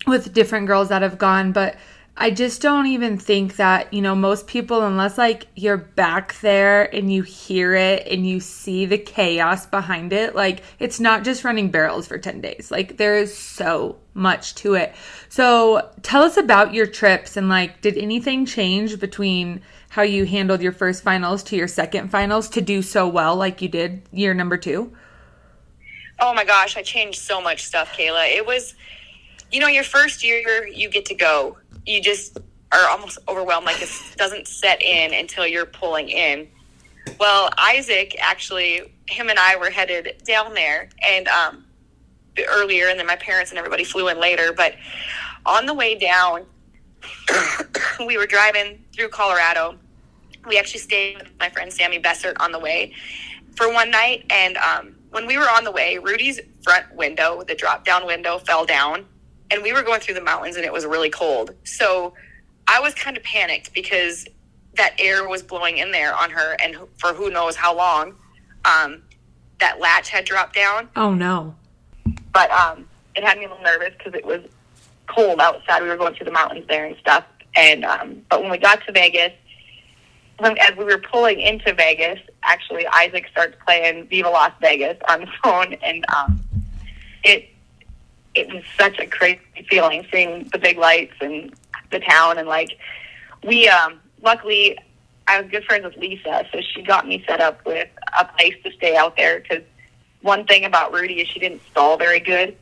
with 0.06 0.34
different 0.34 0.66
girls 0.66 0.88
that 0.88 1.02
have 1.02 1.16
gone, 1.16 1.52
but 1.52 1.76
I 2.16 2.30
just 2.30 2.62
don't 2.62 2.86
even 2.86 3.18
think 3.18 3.56
that 3.56 3.92
you 3.92 4.00
know 4.00 4.14
most 4.14 4.46
people, 4.46 4.82
unless 4.82 5.18
like 5.18 5.48
you're 5.56 5.76
back 5.76 6.38
there 6.40 6.94
and 6.94 7.12
you 7.12 7.22
hear 7.22 7.74
it 7.74 8.06
and 8.06 8.24
you 8.24 8.38
see 8.38 8.86
the 8.86 8.98
chaos 8.98 9.66
behind 9.66 10.12
it, 10.12 10.34
like 10.34 10.62
it's 10.78 11.00
not 11.00 11.24
just 11.24 11.42
running 11.42 11.70
barrels 11.70 12.06
for 12.06 12.18
ten 12.18 12.40
days. 12.40 12.70
Like 12.70 12.98
there 12.98 13.16
is 13.16 13.36
so 13.36 13.96
much 14.14 14.54
to 14.56 14.74
it. 14.74 14.94
So 15.28 15.90
tell 16.02 16.22
us 16.22 16.36
about 16.36 16.72
your 16.72 16.86
trips 16.86 17.36
and 17.36 17.48
like, 17.48 17.80
did 17.80 17.98
anything 17.98 18.46
change 18.46 19.00
between 19.00 19.62
how 19.88 20.02
you 20.02 20.24
handled 20.24 20.62
your 20.62 20.72
first 20.72 21.02
finals 21.02 21.42
to 21.44 21.56
your 21.56 21.68
second 21.68 22.10
finals 22.10 22.48
to 22.50 22.60
do 22.60 22.80
so 22.82 23.08
well 23.08 23.34
like 23.34 23.60
you 23.60 23.68
did 23.68 24.02
year 24.12 24.34
number 24.34 24.56
two? 24.56 24.92
oh 26.20 26.32
my 26.32 26.44
gosh, 26.44 26.76
I 26.76 26.82
changed 26.82 27.20
so 27.20 27.40
much 27.40 27.64
stuff, 27.64 27.92
Kayla. 27.92 28.30
It 28.30 28.46
was 28.46 28.76
you 29.54 29.60
know, 29.60 29.68
your 29.68 29.84
first 29.84 30.24
year 30.24 30.66
you 30.66 30.90
get 30.90 31.04
to 31.06 31.14
go. 31.14 31.56
You 31.86 32.00
just 32.00 32.38
are 32.72 32.88
almost 32.88 33.18
overwhelmed, 33.28 33.66
like 33.66 33.80
it 33.80 33.90
doesn't 34.16 34.48
set 34.48 34.82
in 34.82 35.14
until 35.14 35.46
you're 35.46 35.66
pulling 35.66 36.08
in. 36.08 36.48
Well, 37.20 37.50
Isaac 37.58 38.16
actually 38.20 38.92
him 39.06 39.28
and 39.28 39.38
I 39.38 39.56
were 39.56 39.70
headed 39.70 40.22
down 40.26 40.54
there 40.54 40.88
and 41.06 41.28
um 41.28 41.64
earlier 42.48 42.88
and 42.88 42.98
then 42.98 43.06
my 43.06 43.16
parents 43.16 43.50
and 43.50 43.58
everybody 43.58 43.84
flew 43.84 44.08
in 44.08 44.18
later, 44.18 44.52
but 44.52 44.74
on 45.46 45.66
the 45.66 45.74
way 45.74 45.94
down 45.96 46.46
we 48.06 48.16
were 48.16 48.26
driving 48.26 48.84
through 48.94 49.08
Colorado. 49.08 49.78
We 50.46 50.58
actually 50.58 50.80
stayed 50.80 51.18
with 51.18 51.30
my 51.38 51.48
friend 51.48 51.72
Sammy 51.72 51.98
Bessert 51.98 52.36
on 52.40 52.52
the 52.52 52.58
way 52.58 52.94
for 53.56 53.72
one 53.72 53.90
night. 53.90 54.24
And 54.30 54.56
um, 54.58 54.96
when 55.10 55.26
we 55.26 55.38
were 55.38 55.48
on 55.48 55.64
the 55.64 55.70
way, 55.70 55.98
Rootie's 55.98 56.40
front 56.62 56.94
window, 56.94 57.42
the 57.46 57.54
drop 57.54 57.84
down 57.84 58.06
window, 58.06 58.38
fell 58.38 58.64
down. 58.64 59.06
And 59.50 59.62
we 59.62 59.72
were 59.72 59.82
going 59.82 60.00
through 60.00 60.14
the 60.14 60.20
mountains 60.22 60.56
and 60.56 60.64
it 60.64 60.72
was 60.72 60.84
really 60.86 61.10
cold. 61.10 61.54
So 61.64 62.14
I 62.66 62.80
was 62.80 62.94
kind 62.94 63.16
of 63.16 63.22
panicked 63.22 63.72
because 63.74 64.26
that 64.76 64.94
air 64.98 65.28
was 65.28 65.42
blowing 65.42 65.78
in 65.78 65.92
there 65.92 66.14
on 66.14 66.30
her. 66.30 66.56
And 66.62 66.76
for 66.96 67.12
who 67.12 67.30
knows 67.30 67.54
how 67.56 67.76
long, 67.76 68.14
um, 68.64 69.02
that 69.60 69.78
latch 69.78 70.08
had 70.08 70.24
dropped 70.24 70.54
down 70.54 70.88
Oh 70.96 71.14
no. 71.14 71.54
but 72.32 72.50
um, 72.50 72.86
it 73.14 73.22
had 73.22 73.38
me 73.38 73.44
a 73.44 73.48
little 73.48 73.62
nervous 73.62 73.92
because 73.96 74.14
it 74.14 74.24
was 74.24 74.40
cold 75.06 75.38
outside. 75.40 75.82
We 75.82 75.88
were 75.88 75.96
going 75.96 76.14
through 76.14 76.24
the 76.26 76.32
mountains 76.32 76.66
there 76.68 76.86
and 76.86 76.96
stuff. 76.98 77.24
And 77.54 77.84
um, 77.84 78.22
but 78.28 78.42
when 78.42 78.50
we 78.50 78.58
got 78.58 78.84
to 78.86 78.92
Vegas, 78.92 79.32
when, 80.38 80.58
as 80.58 80.76
we 80.76 80.84
were 80.84 80.98
pulling 80.98 81.38
into 81.40 81.72
Vegas, 81.72 82.18
actually 82.42 82.84
Isaac 82.88 83.26
starts 83.30 83.54
playing 83.64 84.08
Viva 84.08 84.28
Las 84.30 84.50
Vegas 84.60 84.96
on 85.08 85.20
the 85.20 85.28
phone, 85.44 85.74
and 85.74 86.04
um, 86.12 86.40
it 87.22 87.48
it 88.34 88.52
was 88.52 88.62
such 88.78 88.98
a 88.98 89.06
crazy 89.06 89.40
feeling 89.68 90.06
seeing 90.12 90.44
the 90.52 90.58
big 90.58 90.78
lights 90.78 91.14
and 91.20 91.54
the 91.90 92.00
town, 92.00 92.38
and 92.38 92.48
like 92.48 92.78
we 93.42 93.68
um, 93.68 94.00
luckily 94.22 94.78
I 95.26 95.40
was 95.40 95.50
good 95.50 95.64
friends 95.64 95.84
with 95.84 95.96
Lisa, 95.96 96.46
so 96.52 96.60
she 96.60 96.82
got 96.82 97.06
me 97.06 97.24
set 97.26 97.40
up 97.40 97.64
with 97.64 97.88
a 98.18 98.24
place 98.24 98.54
to 98.64 98.72
stay 98.72 98.96
out 98.96 99.16
there 99.16 99.40
because 99.40 99.62
one 100.22 100.44
thing 100.46 100.64
about 100.64 100.92
Rootie 100.92 101.22
is 101.22 101.28
she 101.28 101.38
didn't 101.38 101.62
stall 101.70 101.96
very 101.96 102.20
good. 102.20 102.56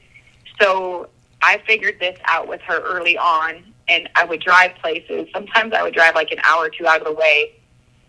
So 0.61 1.09
I 1.41 1.61
figured 1.67 1.99
this 1.99 2.19
out 2.25 2.49
with 2.49 2.61
her 2.63 2.81
early 2.81 3.17
on, 3.17 3.65
and 3.89 4.09
I 4.15 4.25
would 4.25 4.41
drive 4.41 4.75
places. 4.77 5.29
Sometimes 5.33 5.73
I 5.73 5.83
would 5.83 5.95
drive 5.95 6.15
like 6.15 6.31
an 6.31 6.39
hour 6.45 6.65
or 6.65 6.71
two 6.71 6.87
out 6.87 7.01
of 7.01 7.07
the 7.07 7.13
way 7.13 7.55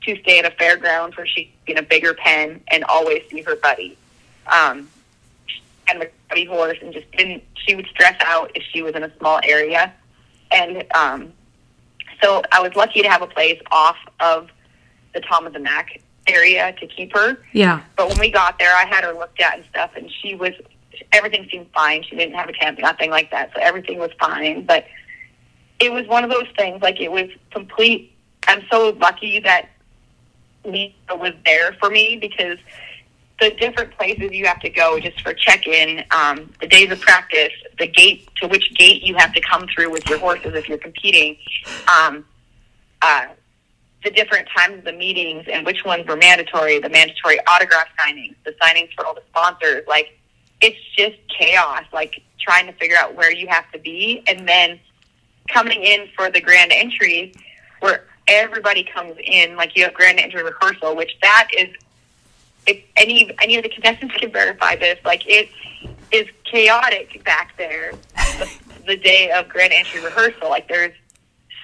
to 0.03 0.19
stay 0.21 0.39
at 0.39 0.45
a 0.45 0.55
fairground 0.55 1.15
where 1.17 1.25
she'd 1.25 1.51
be 1.65 1.71
in 1.71 1.77
a 1.77 1.83
bigger 1.83 2.13
pen 2.13 2.61
and 2.67 2.83
always 2.83 3.23
see 3.29 3.41
her 3.41 3.55
buddy. 3.55 3.97
Um, 4.51 4.89
and 5.87 6.09
the 6.33 6.45
horse, 6.45 6.77
and 6.81 6.93
just 6.93 7.09
didn't. 7.11 7.43
She 7.65 7.75
would 7.75 7.87
stress 7.87 8.15
out 8.21 8.51
if 8.55 8.63
she 8.71 8.81
was 8.81 8.93
in 8.95 9.03
a 9.03 9.17
small 9.17 9.39
area, 9.43 9.93
and 10.51 10.83
um, 10.95 11.33
so 12.21 12.41
I 12.51 12.61
was 12.61 12.75
lucky 12.75 13.01
to 13.01 13.09
have 13.09 13.21
a 13.21 13.27
place 13.27 13.59
off 13.71 13.97
of 14.19 14.49
the 15.13 15.21
Tom 15.21 15.45
of 15.45 15.53
the 15.53 15.59
Mac 15.59 16.01
area 16.27 16.73
to 16.79 16.87
keep 16.87 17.13
her. 17.13 17.37
Yeah. 17.51 17.81
But 17.95 18.09
when 18.09 18.19
we 18.19 18.31
got 18.31 18.57
there, 18.59 18.73
I 18.75 18.85
had 18.85 19.03
her 19.03 19.13
looked 19.13 19.41
at 19.41 19.55
and 19.55 19.65
stuff, 19.69 19.91
and 19.95 20.11
she 20.21 20.35
was 20.35 20.53
everything 21.11 21.47
seemed 21.51 21.67
fine. 21.73 22.03
She 22.03 22.15
didn't 22.15 22.35
have 22.35 22.49
a 22.49 22.53
temp, 22.53 22.79
nothing 22.79 23.09
like 23.09 23.31
that, 23.31 23.51
so 23.55 23.61
everything 23.61 23.99
was 23.99 24.11
fine. 24.19 24.65
But 24.65 24.85
it 25.79 25.91
was 25.91 26.07
one 26.07 26.23
of 26.23 26.29
those 26.29 26.47
things, 26.57 26.81
like 26.81 26.99
it 26.99 27.11
was 27.11 27.29
complete. 27.51 28.15
I'm 28.47 28.63
so 28.71 28.95
lucky 28.99 29.39
that 29.39 29.69
Lisa 30.65 31.15
was 31.15 31.33
there 31.45 31.73
for 31.73 31.89
me 31.89 32.17
because 32.19 32.57
the 33.39 33.51
different 33.51 33.91
places 33.97 34.31
you 34.31 34.45
have 34.45 34.59
to 34.61 34.69
go 34.69 34.99
just 34.99 35.19
for 35.21 35.33
check-in, 35.33 36.03
um, 36.11 36.51
the 36.61 36.67
days 36.67 36.91
of 36.91 36.99
practice, 37.01 37.51
the 37.79 37.87
gate 37.87 38.29
to 38.37 38.47
which 38.47 38.73
gate 38.75 39.03
you 39.03 39.15
have 39.15 39.33
to 39.33 39.41
come 39.41 39.67
through 39.73 39.91
with 39.91 40.07
your 40.07 40.19
horses 40.19 40.53
if 40.53 40.69
you're 40.69 40.77
competing, 40.77 41.37
um, 41.91 42.25
uh, 43.01 43.25
the 44.03 44.11
different 44.11 44.47
times 44.55 44.79
of 44.79 44.83
the 44.83 44.93
meetings 44.93 45.45
and 45.51 45.65
which 45.65 45.83
ones 45.85 46.05
were 46.07 46.15
mandatory, 46.15 46.79
the 46.79 46.89
mandatory 46.89 47.39
autograph 47.47 47.87
signings, 47.99 48.35
the 48.45 48.51
signings 48.61 48.93
for 48.93 49.05
all 49.05 49.13
the 49.13 49.23
sponsors. 49.29 49.83
Like, 49.87 50.17
it's 50.61 50.79
just 50.95 51.17
chaos, 51.27 51.83
like 51.91 52.21
trying 52.39 52.67
to 52.67 52.73
figure 52.73 52.97
out 52.97 53.15
where 53.15 53.31
you 53.33 53.47
have 53.47 53.69
to 53.71 53.79
be. 53.79 54.23
And 54.27 54.47
then 54.47 54.79
coming 55.49 55.83
in 55.83 56.07
for 56.15 56.29
the 56.29 56.39
grand 56.39 56.71
entry 56.71 57.33
where 57.79 58.05
everybody 58.27 58.83
comes 58.83 59.15
in, 59.23 59.55
like 59.55 59.75
you 59.75 59.83
have 59.83 59.93
grand 59.93 60.19
entry 60.19 60.43
rehearsal, 60.43 60.95
which 60.95 61.11
that 61.21 61.49
is, 61.57 61.69
if 62.65 62.81
any, 62.97 63.35
any 63.41 63.57
of 63.57 63.63
the 63.63 63.69
contestants 63.69 64.15
can 64.15 64.31
verify 64.31 64.75
this, 64.75 64.99
like 65.05 65.23
it 65.27 65.49
is 66.11 66.27
chaotic 66.43 67.23
back 67.23 67.55
there 67.57 67.93
the, 68.15 68.49
the 68.87 68.97
day 68.97 69.31
of 69.31 69.49
grand 69.49 69.73
entry 69.73 70.01
rehearsal. 70.01 70.49
Like 70.49 70.67
there's 70.67 70.93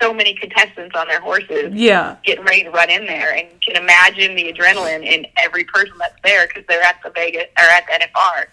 so 0.02 0.14
many 0.14 0.34
contestants 0.34 0.96
on 0.96 1.08
their 1.08 1.20
horses 1.20 1.74
Yeah. 1.74 2.16
getting 2.24 2.46
ready 2.46 2.64
to 2.64 2.72
run 2.72 2.90
in 2.90 3.06
there 3.06 3.34
and 3.36 3.48
you 3.52 3.74
can 3.74 3.82
imagine 3.84 4.34
the 4.36 4.52
adrenaline 4.52 5.04
in 5.06 5.26
every 5.38 5.66
person 5.66 5.94
that's 6.00 6.16
there 6.24 6.48
because 6.48 6.64
they're 6.70 6.82
at 6.82 6.96
the 7.04 7.10
Vegas 7.12 7.48
or 7.58 7.64
at 7.66 7.86
the 7.86 8.06
NFR. 8.06 8.46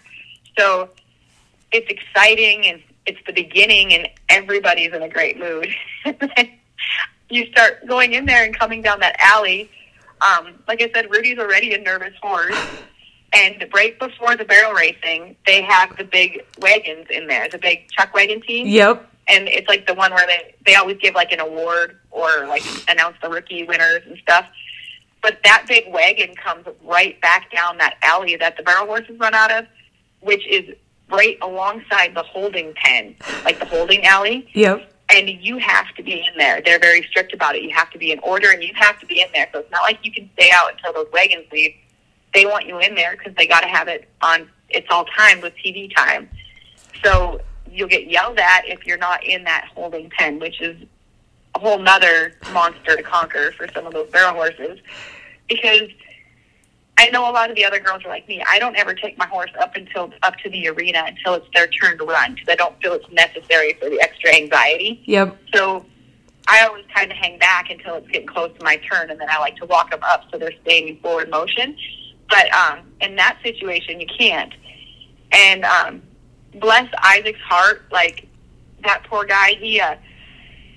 So 0.59 0.91
it's 1.73 1.89
exciting 1.89 2.67
and 2.67 2.83
it's 3.07 3.21
the 3.27 3.33
beginning 3.33 3.93
and 3.93 4.09
everybody's 4.29 4.93
in 4.93 5.03
a 5.03 5.09
great 5.09 5.39
mood. 5.39 5.69
you 7.31 7.47
start 7.47 7.87
going 7.87 8.13
in 8.15 8.27
there 8.27 8.45
and 8.45 8.57
coming 8.57 8.83
down 8.83 8.99
that 9.01 9.17
alley. 9.21 9.71
Um, 10.21 10.55
like 10.67 10.83
I 10.83 10.91
said, 10.95 11.11
Rootie's 11.11 11.39
already 11.39 11.75
a 11.75 11.79
nervous 11.79 12.15
horse. 12.23 12.57
And 13.33 13.67
right 13.75 13.99
before 13.99 14.37
the 14.37 14.45
barrel 14.45 14.73
racing, 14.73 15.37
they 15.47 15.61
have 15.63 15.97
the 15.97 16.05
big 16.05 16.45
wagons 16.61 17.07
in 17.11 17.27
there, 17.27 17.49
the 17.49 17.59
big 17.59 17.89
chuck 17.91 18.15
wagon 18.15 18.41
team 18.41 18.67
Yep. 18.67 19.11
and 19.29 19.49
it's 19.49 19.69
like 19.69 19.87
the 19.87 19.95
one 19.95 20.13
where 20.15 20.27
they 20.27 20.55
they 20.65 20.75
always 20.77 20.97
give 20.99 21.15
like 21.15 21.33
an 21.33 21.41
award 21.41 21.99
or 22.11 22.47
like 22.47 22.63
announce 22.89 23.17
the 23.23 23.29
rookie 23.29 23.65
winners 23.65 24.03
and 24.07 24.17
stuff. 24.19 24.47
But 25.23 25.39
that 25.45 25.65
big 25.69 25.93
wagon 25.93 26.35
comes 26.37 26.67
right 26.85 27.21
back 27.21 27.51
down 27.53 27.79
that 27.79 27.97
alley 28.03 28.37
that 28.37 28.57
the 28.57 28.63
barrel 28.63 28.87
horses 28.87 29.19
run 29.19 29.35
out 29.35 29.51
of, 29.51 29.67
which 30.21 30.47
is 30.47 30.75
right 31.11 31.37
alongside 31.43 32.15
the 32.15 32.23
holding 32.23 32.73
pen, 32.75 33.17
like 33.45 33.59
the 33.59 33.67
holding 33.67 34.05
alley. 34.07 34.49
Yep. 34.55 34.93
And 35.09 35.29
you 35.29 35.59
have 35.59 35.95
to 35.95 36.03
be 36.03 36.15
in 36.15 36.37
there. 36.37 36.61
They're 36.65 36.81
very 36.81 37.03
strict 37.03 37.33
about 37.33 37.55
it. 37.55 37.63
You 37.63 37.71
have 37.71 37.91
to 37.91 37.99
be 37.99 38.11
in 38.11 38.19
order, 38.21 38.51
and 38.51 38.63
you 38.63 38.73
have 38.75 38.99
to 39.01 39.07
be 39.07 39.21
in 39.21 39.29
there. 39.33 39.49
So 39.53 39.61
it's 39.61 39.71
not 39.71 39.83
like 39.83 40.01
you 40.03 40.13
can 40.13 40.29
stay 40.35 40.51
out 40.53 40.73
until 40.73 40.93
those 40.93 41.13
wagons 41.13 41.47
leave. 41.53 41.75
They 42.35 42.45
want 42.45 42.67
you 42.67 42.81
in 42.81 42.95
there 42.95 43.17
because 43.17 43.35
they 43.37 43.47
got 43.47 43.61
to 43.61 43.69
have 43.69 43.89
it 43.89 44.09
on. 44.21 44.49
It's 44.69 44.87
all 44.91 45.05
timed 45.05 45.43
with 45.43 45.55
TV 45.65 45.95
time. 45.95 46.29
So 47.05 47.41
you'll 47.71 47.89
get 47.89 48.11
yelled 48.11 48.39
at 48.39 48.67
if 48.67 48.85
you're 48.85 48.99
not 48.99 49.25
in 49.25 49.45
that 49.45 49.69
holding 49.75 50.11
pen, 50.11 50.41
which 50.41 50.61
is 50.61 50.77
a 51.55 51.59
whole 51.59 51.79
nother 51.79 52.35
monster 52.53 52.97
to 52.97 53.03
conquer 53.03 53.53
for 53.53 53.69
some 53.73 53.87
of 53.87 53.93
those 53.93 54.11
barrel 54.11 54.35
horses. 54.35 54.81
Because 55.49 55.89
I 56.99 57.11
know 57.11 57.29
a 57.29 57.33
lot 57.33 57.51
of 57.51 57.57
the 57.57 57.65
other 57.65 57.79
girls 57.79 58.05
are 58.05 58.09
like 58.09 58.27
me. 58.27 58.43
I 58.49 58.59
don't 58.59 58.77
ever 58.77 58.95
take 58.95 59.19
my 59.19 59.27
horse 59.27 59.51
up 59.61 59.77
until 59.77 60.13
up 60.23 60.37
to 60.39 60.51
the 60.51 60.69
arena 60.69 61.05
until 61.07 61.35
it's 61.35 61.47
their 61.55 61.67
turn 61.67 61.99
to 61.99 62.05
run 62.05 62.35
because 62.35 62.49
I 62.49 62.55
don't 62.55 62.81
feel 62.81 62.95
it's 62.95 63.11
necessary 63.13 63.75
for 63.75 63.91
the 63.91 64.01
extra 64.01 64.35
anxiety. 64.35 65.03
Yep. 65.05 65.37
So 65.55 65.85
I 66.49 66.65
always 66.67 66.85
kind 66.95 67.11
of 67.11 67.19
hang 67.19 67.39
back 67.39 67.71
until 67.71 67.97
it's 67.97 68.09
getting 68.09 68.29
close 68.29 68.51
to 68.59 68.65
my 68.65 68.77
turn, 68.77 69.11
and 69.11 69.21
then 69.21 69.29
I 69.31 69.39
like 69.39 69.57
to 69.57 69.67
walk 69.67 69.91
them 69.91 70.01
up 70.05 70.25
so 70.31 70.39
they're 70.39 70.55
staying 70.63 70.89
in 70.89 70.99
forward 71.01 71.29
motion. 71.29 71.77
But 72.31 72.55
um, 72.55 72.81
in 73.01 73.17
that 73.17 73.39
situation, 73.43 74.01
you 74.01 74.07
can't. 74.19 74.53
And 75.33 75.65
um, 75.65 76.03
bless 76.55 76.89
Isaac's 77.03 77.41
heart, 77.41 77.87
like 77.93 78.27
that 78.85 79.05
poor 79.05 79.25
guy, 79.25 79.55
he 79.61 79.81
uh, 79.81 79.97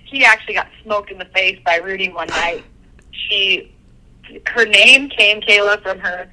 he 0.06 0.26
actually 0.26 0.56
got 0.56 0.68
smoked 0.84 1.12
in 1.12 1.18
the 1.18 1.26
face 1.26 1.60
by 1.64 1.80
Rootie 1.80 2.14
one 2.14 2.28
night. 2.28 2.64
She, 3.12 3.76
her 4.48 4.66
name 4.66 5.10
came 5.10 5.42
Kayla 5.42 5.82
from 5.82 6.00
her 6.00 6.32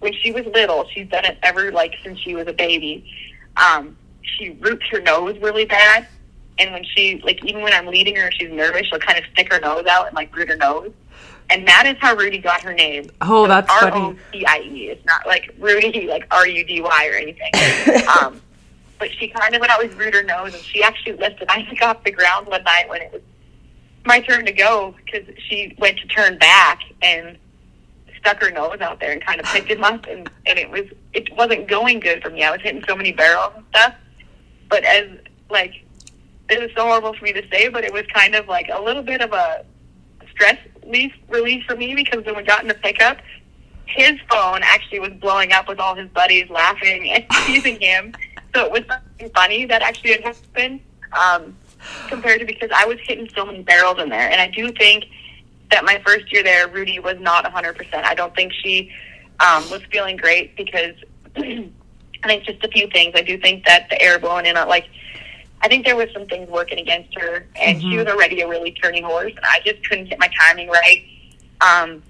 when 0.00 0.12
she 0.12 0.32
was 0.32 0.44
little. 0.46 0.86
She's 0.88 1.08
done 1.08 1.24
it 1.24 1.38
ever 1.42 1.70
like 1.70 1.94
since 2.02 2.18
she 2.18 2.34
was 2.34 2.46
a 2.46 2.52
baby. 2.52 3.10
Um, 3.56 3.96
she 4.22 4.50
roots 4.50 4.86
her 4.90 5.00
nose 5.00 5.38
really 5.38 5.64
bad, 5.64 6.06
and 6.58 6.72
when 6.72 6.84
she 6.84 7.20
like 7.24 7.44
even 7.44 7.62
when 7.62 7.72
I'm 7.72 7.86
leading 7.86 8.16
her, 8.16 8.30
she's 8.32 8.50
nervous. 8.50 8.86
She'll 8.86 8.98
kind 8.98 9.18
of 9.18 9.24
stick 9.32 9.52
her 9.52 9.60
nose 9.60 9.86
out 9.86 10.06
and 10.06 10.14
like 10.14 10.34
root 10.34 10.48
her 10.48 10.56
nose. 10.56 10.92
And 11.50 11.68
that 11.68 11.86
is 11.86 11.96
how 11.98 12.16
Rootie 12.16 12.42
got 12.42 12.62
her 12.62 12.72
name. 12.72 13.10
Oh, 13.20 13.46
that's 13.46 13.70
R 13.70 13.90
funny. 13.90 14.00
O 14.00 14.16
T 14.32 14.46
I 14.46 14.60
E. 14.60 14.88
It's 14.88 15.04
not 15.04 15.26
like 15.26 15.54
Rudy, 15.58 16.06
like 16.08 16.26
R 16.30 16.46
U 16.46 16.64
D 16.64 16.80
Y 16.80 17.08
or 17.08 17.14
anything. 17.14 18.06
um, 18.20 18.40
but 18.98 19.10
she 19.12 19.28
kind 19.28 19.54
of 19.54 19.60
would 19.60 19.70
always 19.70 19.92
root 19.94 20.14
her 20.14 20.22
nose, 20.22 20.54
and 20.54 20.62
she 20.62 20.82
actually 20.82 21.14
lifted 21.14 21.48
Isaac 21.50 21.82
off 21.82 22.04
the 22.04 22.12
ground 22.12 22.46
one 22.46 22.62
night 22.62 22.88
when 22.88 23.02
it 23.02 23.12
was 23.12 23.22
my 24.04 24.20
turn 24.20 24.44
to 24.46 24.52
go 24.52 24.94
because 25.04 25.28
she 25.48 25.74
went 25.78 25.98
to 25.98 26.06
turn 26.08 26.38
back 26.38 26.80
and 27.02 27.38
stuck 28.18 28.40
her 28.40 28.50
nose 28.50 28.80
out 28.80 29.00
there 29.00 29.12
and 29.12 29.24
kind 29.24 29.40
of 29.40 29.46
picked 29.46 29.70
him 29.70 29.84
up, 29.84 30.06
and 30.06 30.30
and 30.46 30.58
it 30.58 30.70
was 30.70 30.84
it 31.12 31.34
wasn't 31.36 31.68
going 31.68 32.00
good 32.00 32.22
for 32.22 32.30
me. 32.30 32.42
I 32.42 32.50
was 32.50 32.60
hitting 32.60 32.84
so 32.88 32.96
many 32.96 33.12
barrels 33.12 33.52
and 33.56 33.64
stuff, 33.70 33.94
but 34.68 34.84
as 34.84 35.08
like 35.50 35.84
it 36.50 36.60
was 36.60 36.70
so 36.76 36.82
horrible 36.82 37.14
for 37.14 37.24
me 37.24 37.32
to 37.32 37.42
say, 37.50 37.68
but 37.68 37.84
it 37.84 37.92
was 37.92 38.04
kind 38.12 38.34
of 38.34 38.46
like 38.48 38.68
a 38.72 38.80
little 38.80 39.02
bit 39.02 39.20
of 39.20 39.32
a 39.32 39.64
stress 40.30 40.58
relief 40.82 41.12
relief 41.28 41.64
for 41.66 41.76
me 41.76 41.94
because 41.94 42.24
when 42.24 42.36
we 42.36 42.42
got 42.42 42.62
in 42.62 42.68
the 42.68 42.74
pickup, 42.74 43.18
his 43.86 44.18
phone 44.30 44.60
actually 44.62 45.00
was 45.00 45.12
blowing 45.20 45.52
up 45.52 45.68
with 45.68 45.78
all 45.78 45.94
his 45.94 46.08
buddies 46.10 46.48
laughing 46.50 47.10
and 47.10 47.24
teasing 47.46 47.80
him. 47.80 48.14
So 48.54 48.66
it 48.66 48.72
was 48.72 48.82
something 48.88 49.30
funny 49.34 49.64
that 49.66 49.82
actually 49.82 50.12
had 50.12 50.22
happened 50.22 50.80
um, 51.12 51.56
compared 52.08 52.40
to 52.40 52.46
because 52.46 52.70
I 52.74 52.86
was 52.86 52.98
hitting 53.06 53.28
so 53.34 53.44
many 53.44 53.62
barrels 53.62 53.98
in 53.98 54.08
there. 54.08 54.30
And 54.30 54.40
I 54.40 54.48
do 54.48 54.72
think 54.72 55.06
that 55.70 55.84
my 55.84 56.00
first 56.04 56.32
year 56.32 56.42
there, 56.42 56.68
Rootie 56.68 57.02
was 57.02 57.18
not 57.20 57.44
100%. 57.44 57.94
I 57.94 58.14
don't 58.14 58.34
think 58.34 58.52
she 58.52 58.90
um, 59.40 59.68
was 59.70 59.82
feeling 59.90 60.16
great 60.16 60.56
because 60.56 60.94
I 61.36 61.70
think 62.26 62.44
just 62.44 62.62
a 62.62 62.68
few 62.68 62.88
things. 62.88 63.12
I 63.16 63.22
do 63.22 63.38
think 63.38 63.64
that 63.66 63.88
the 63.90 64.00
air 64.00 64.18
blowing 64.18 64.46
in, 64.46 64.54
like, 64.54 64.86
I 65.62 65.68
think 65.68 65.84
there 65.84 65.96
was 65.96 66.08
some 66.12 66.26
things 66.26 66.48
working 66.50 66.78
against 66.78 67.16
her, 67.18 67.46
and 67.56 67.80
she 67.80 67.96
was 67.96 68.06
already 68.08 68.40
a 68.40 68.48
really 68.48 68.72
turning 68.72 69.04
horse, 69.04 69.32
and 69.34 69.44
I 69.44 69.60
just 69.64 69.88
couldn't 69.88 70.08
get 70.08 70.18
my 70.18 70.28
timing 70.40 70.68
right. 70.68 71.04
Um, 71.60 72.02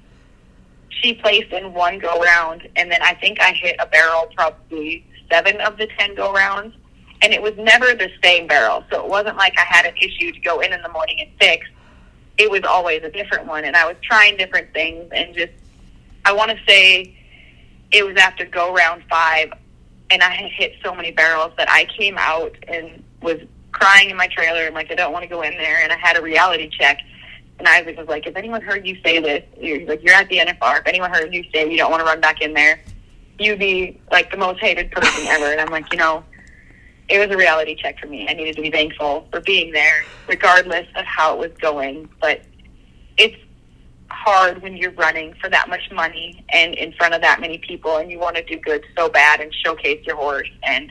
she 0.89 1.15
placed 1.15 1.53
in 1.53 1.75
one 1.75 1.99
go 1.99 2.19
round, 2.21 2.67
and 2.77 2.91
then 2.91 3.03
I 3.03 3.15
think 3.15 3.41
I 3.41 3.53
hit 3.53 3.77
a 3.79 3.87
barrel 3.87 4.29
probably 4.35 5.05
seven 5.31 5.61
of 5.61 5.77
the 5.77 5.87
ten 5.99 6.15
go 6.15 6.33
rounds, 6.33 6.75
and 7.23 7.33
it 7.33 7.41
was 7.41 7.55
never 7.57 7.95
the 7.95 8.11
same 8.23 8.47
barrel. 8.49 8.85
So 8.91 9.03
it 9.05 9.09
wasn't 9.09 9.37
like 9.37 9.55
I 9.57 9.63
had 9.63 9.87
an 9.87 9.97
issue 9.97 10.33
to 10.33 10.41
go 10.41 10.61
in 10.61 10.73
in 10.73 10.83
the 10.83 10.89
morning 10.89 11.21
and 11.21 11.31
fix. 11.41 11.67
It 12.37 12.51
was 12.51 12.63
always 12.65 13.03
a 13.05 13.11
different 13.11 13.47
one, 13.47 13.65
and 13.65 13.77
I 13.77 13.87
was 13.87 13.97
trying 14.03 14.37
different 14.37 14.73
things, 14.73 15.09
and 15.15 15.35
just 15.35 15.53
I 16.25 16.33
want 16.33 16.51
to 16.51 16.59
say 16.67 17.17
it 17.93 18.05
was 18.05 18.17
after 18.17 18.45
go 18.45 18.75
round 18.75 19.05
five, 19.09 19.53
and 20.11 20.23
I 20.23 20.31
had 20.31 20.51
hit 20.51 20.75
so 20.83 20.95
many 20.95 21.13
barrels 21.13 21.53
that 21.57 21.71
I 21.71 21.87
came 21.97 22.17
out 22.19 22.57
and 22.67 23.03
was 23.23 23.39
crying 23.71 24.11
in 24.11 24.17
my 24.17 24.27
trailer 24.27 24.67
and 24.67 24.75
like 24.75 24.91
I 24.91 24.95
don't 24.95 25.13
want 25.13 25.23
to 25.23 25.29
go 25.29 25.43
in 25.43 25.57
there, 25.57 25.83
and 25.83 25.93
I 25.93 25.97
had 25.97 26.17
a 26.17 26.23
reality 26.23 26.69
check. 26.69 26.99
And 27.59 27.69
Isaac 27.69 27.97
was 27.97 28.09
like, 28.09 28.27
"If 28.27 28.35
anyone 28.35 28.63
heard 28.63 28.85
you 28.85 28.97
say 29.05 29.21
this, 29.21 29.45
you're 29.61 29.87
like 29.87 30.03
you're 30.03 30.15
at 30.15 30.29
the 30.29 30.39
NFR. 30.39 30.81
If 30.81 30.87
anyone 30.87 31.13
heard 31.13 31.33
you 31.33 31.45
say 31.55 31.71
you 31.71 31.77
don't 31.77 31.91
want 31.91 32.01
to 32.01 32.07
run 32.07 32.21
back 32.21 32.41
in 32.41 32.55
there, 32.55 32.81
you'd 33.39 33.61
be 33.61 34.01
like 34.11 34.33
the 34.33 34.39
most 34.39 34.59
hated 34.59 34.91
person 34.91 35.27
ever." 35.29 35.53
And 35.53 35.61
I'm 35.61 35.71
like, 35.71 35.93
you 35.93 35.99
know, 35.99 36.25
it 37.13 37.19
was 37.19 37.31
a 37.31 37.37
reality 37.37 37.75
check 37.75 37.99
for 37.99 38.07
me. 38.07 38.27
I 38.27 38.33
needed 38.33 38.57
to 38.57 38.63
be 38.63 38.71
thankful 38.71 39.29
for 39.31 39.41
being 39.41 39.71
there, 39.71 40.07
regardless 40.27 40.87
of 40.97 41.05
how 41.05 41.35
it 41.35 41.39
was 41.51 41.59
going. 41.61 42.09
But 42.23 42.41
it's 43.19 43.37
hard 44.09 44.63
when 44.63 44.79
you're 44.79 44.93
running 44.93 45.35
for 45.35 45.51
that 45.51 45.69
much 45.69 45.91
money 45.93 46.43
and 46.49 46.75
in 46.75 46.93
front 46.95 47.13
of 47.13 47.21
that 47.21 47.39
many 47.39 47.59
people, 47.59 47.99
and 47.99 48.11
you 48.11 48.19
want 48.19 48.37
to 48.37 48.45
do 48.45 48.57
good 48.59 48.83
so 48.97 49.11
bad 49.11 49.41
and 49.41 49.55
showcase 49.55 50.03
your 50.07 50.17
horse 50.17 50.49
and 50.63 50.91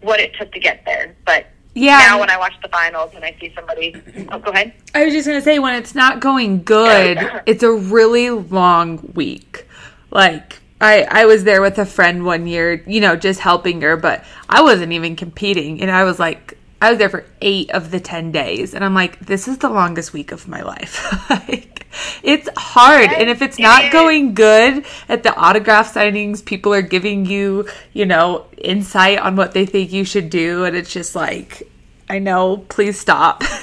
what 0.00 0.18
it 0.18 0.34
took 0.38 0.50
to 0.52 0.60
get 0.60 0.82
there. 0.86 1.14
But 1.26 1.46
Yeah. 1.74 1.98
now 1.98 2.20
when 2.20 2.30
I 2.30 2.38
watch 2.38 2.54
the 2.62 2.68
finals 2.68 3.10
and 3.14 3.22
I 3.22 3.36
see 3.38 3.52
somebody, 3.54 3.94
oh, 4.32 4.38
go 4.38 4.50
ahead. 4.50 4.72
I 4.94 5.04
was 5.04 5.12
just 5.12 5.26
gonna 5.26 5.42
say 5.42 5.58
when 5.58 5.74
it's 5.74 5.94
not 5.94 6.20
going 6.20 6.62
good, 6.62 7.18
it's 7.44 7.62
a 7.62 7.70
really 7.70 8.30
long 8.30 9.10
week. 9.14 9.66
Like 10.10 10.60
I 10.80 11.02
I 11.02 11.24
was 11.26 11.44
there 11.44 11.62
with 11.62 11.78
a 11.78 11.86
friend 11.86 12.24
one 12.24 12.46
year, 12.46 12.82
you 12.86 13.00
know, 13.00 13.16
just 13.16 13.40
helping 13.40 13.80
her, 13.82 13.96
but 13.96 14.24
I 14.48 14.62
wasn't 14.62 14.92
even 14.92 15.16
competing, 15.16 15.80
and 15.80 15.90
I 15.90 16.04
was 16.04 16.18
like. 16.18 16.58
I 16.82 16.90
was 16.90 16.98
there 16.98 17.08
for 17.08 17.24
eight 17.40 17.70
of 17.70 17.90
the 17.90 17.98
10 17.98 18.30
days, 18.30 18.74
and 18.74 18.84
I'm 18.84 18.92
like, 18.92 19.18
this 19.20 19.48
is 19.48 19.56
the 19.56 19.70
longest 19.70 20.12
week 20.12 20.32
of 20.32 20.46
my 20.46 20.60
life. 20.60 21.30
like, 21.30 21.86
it's 22.22 22.46
hard. 22.58 23.10
And 23.10 23.30
if 23.30 23.40
it's 23.40 23.58
not 23.58 23.90
going 23.90 24.34
good 24.34 24.84
at 25.08 25.22
the 25.22 25.34
autograph 25.34 25.94
signings, 25.94 26.44
people 26.44 26.74
are 26.74 26.82
giving 26.82 27.24
you, 27.24 27.66
you 27.94 28.04
know, 28.04 28.44
insight 28.58 29.18
on 29.18 29.34
what 29.34 29.52
they 29.52 29.64
think 29.64 29.92
you 29.92 30.04
should 30.04 30.28
do. 30.28 30.66
And 30.66 30.76
it's 30.76 30.92
just 30.92 31.14
like, 31.14 31.62
I 32.10 32.18
know, 32.18 32.58
please 32.68 33.00
stop. 33.00 33.42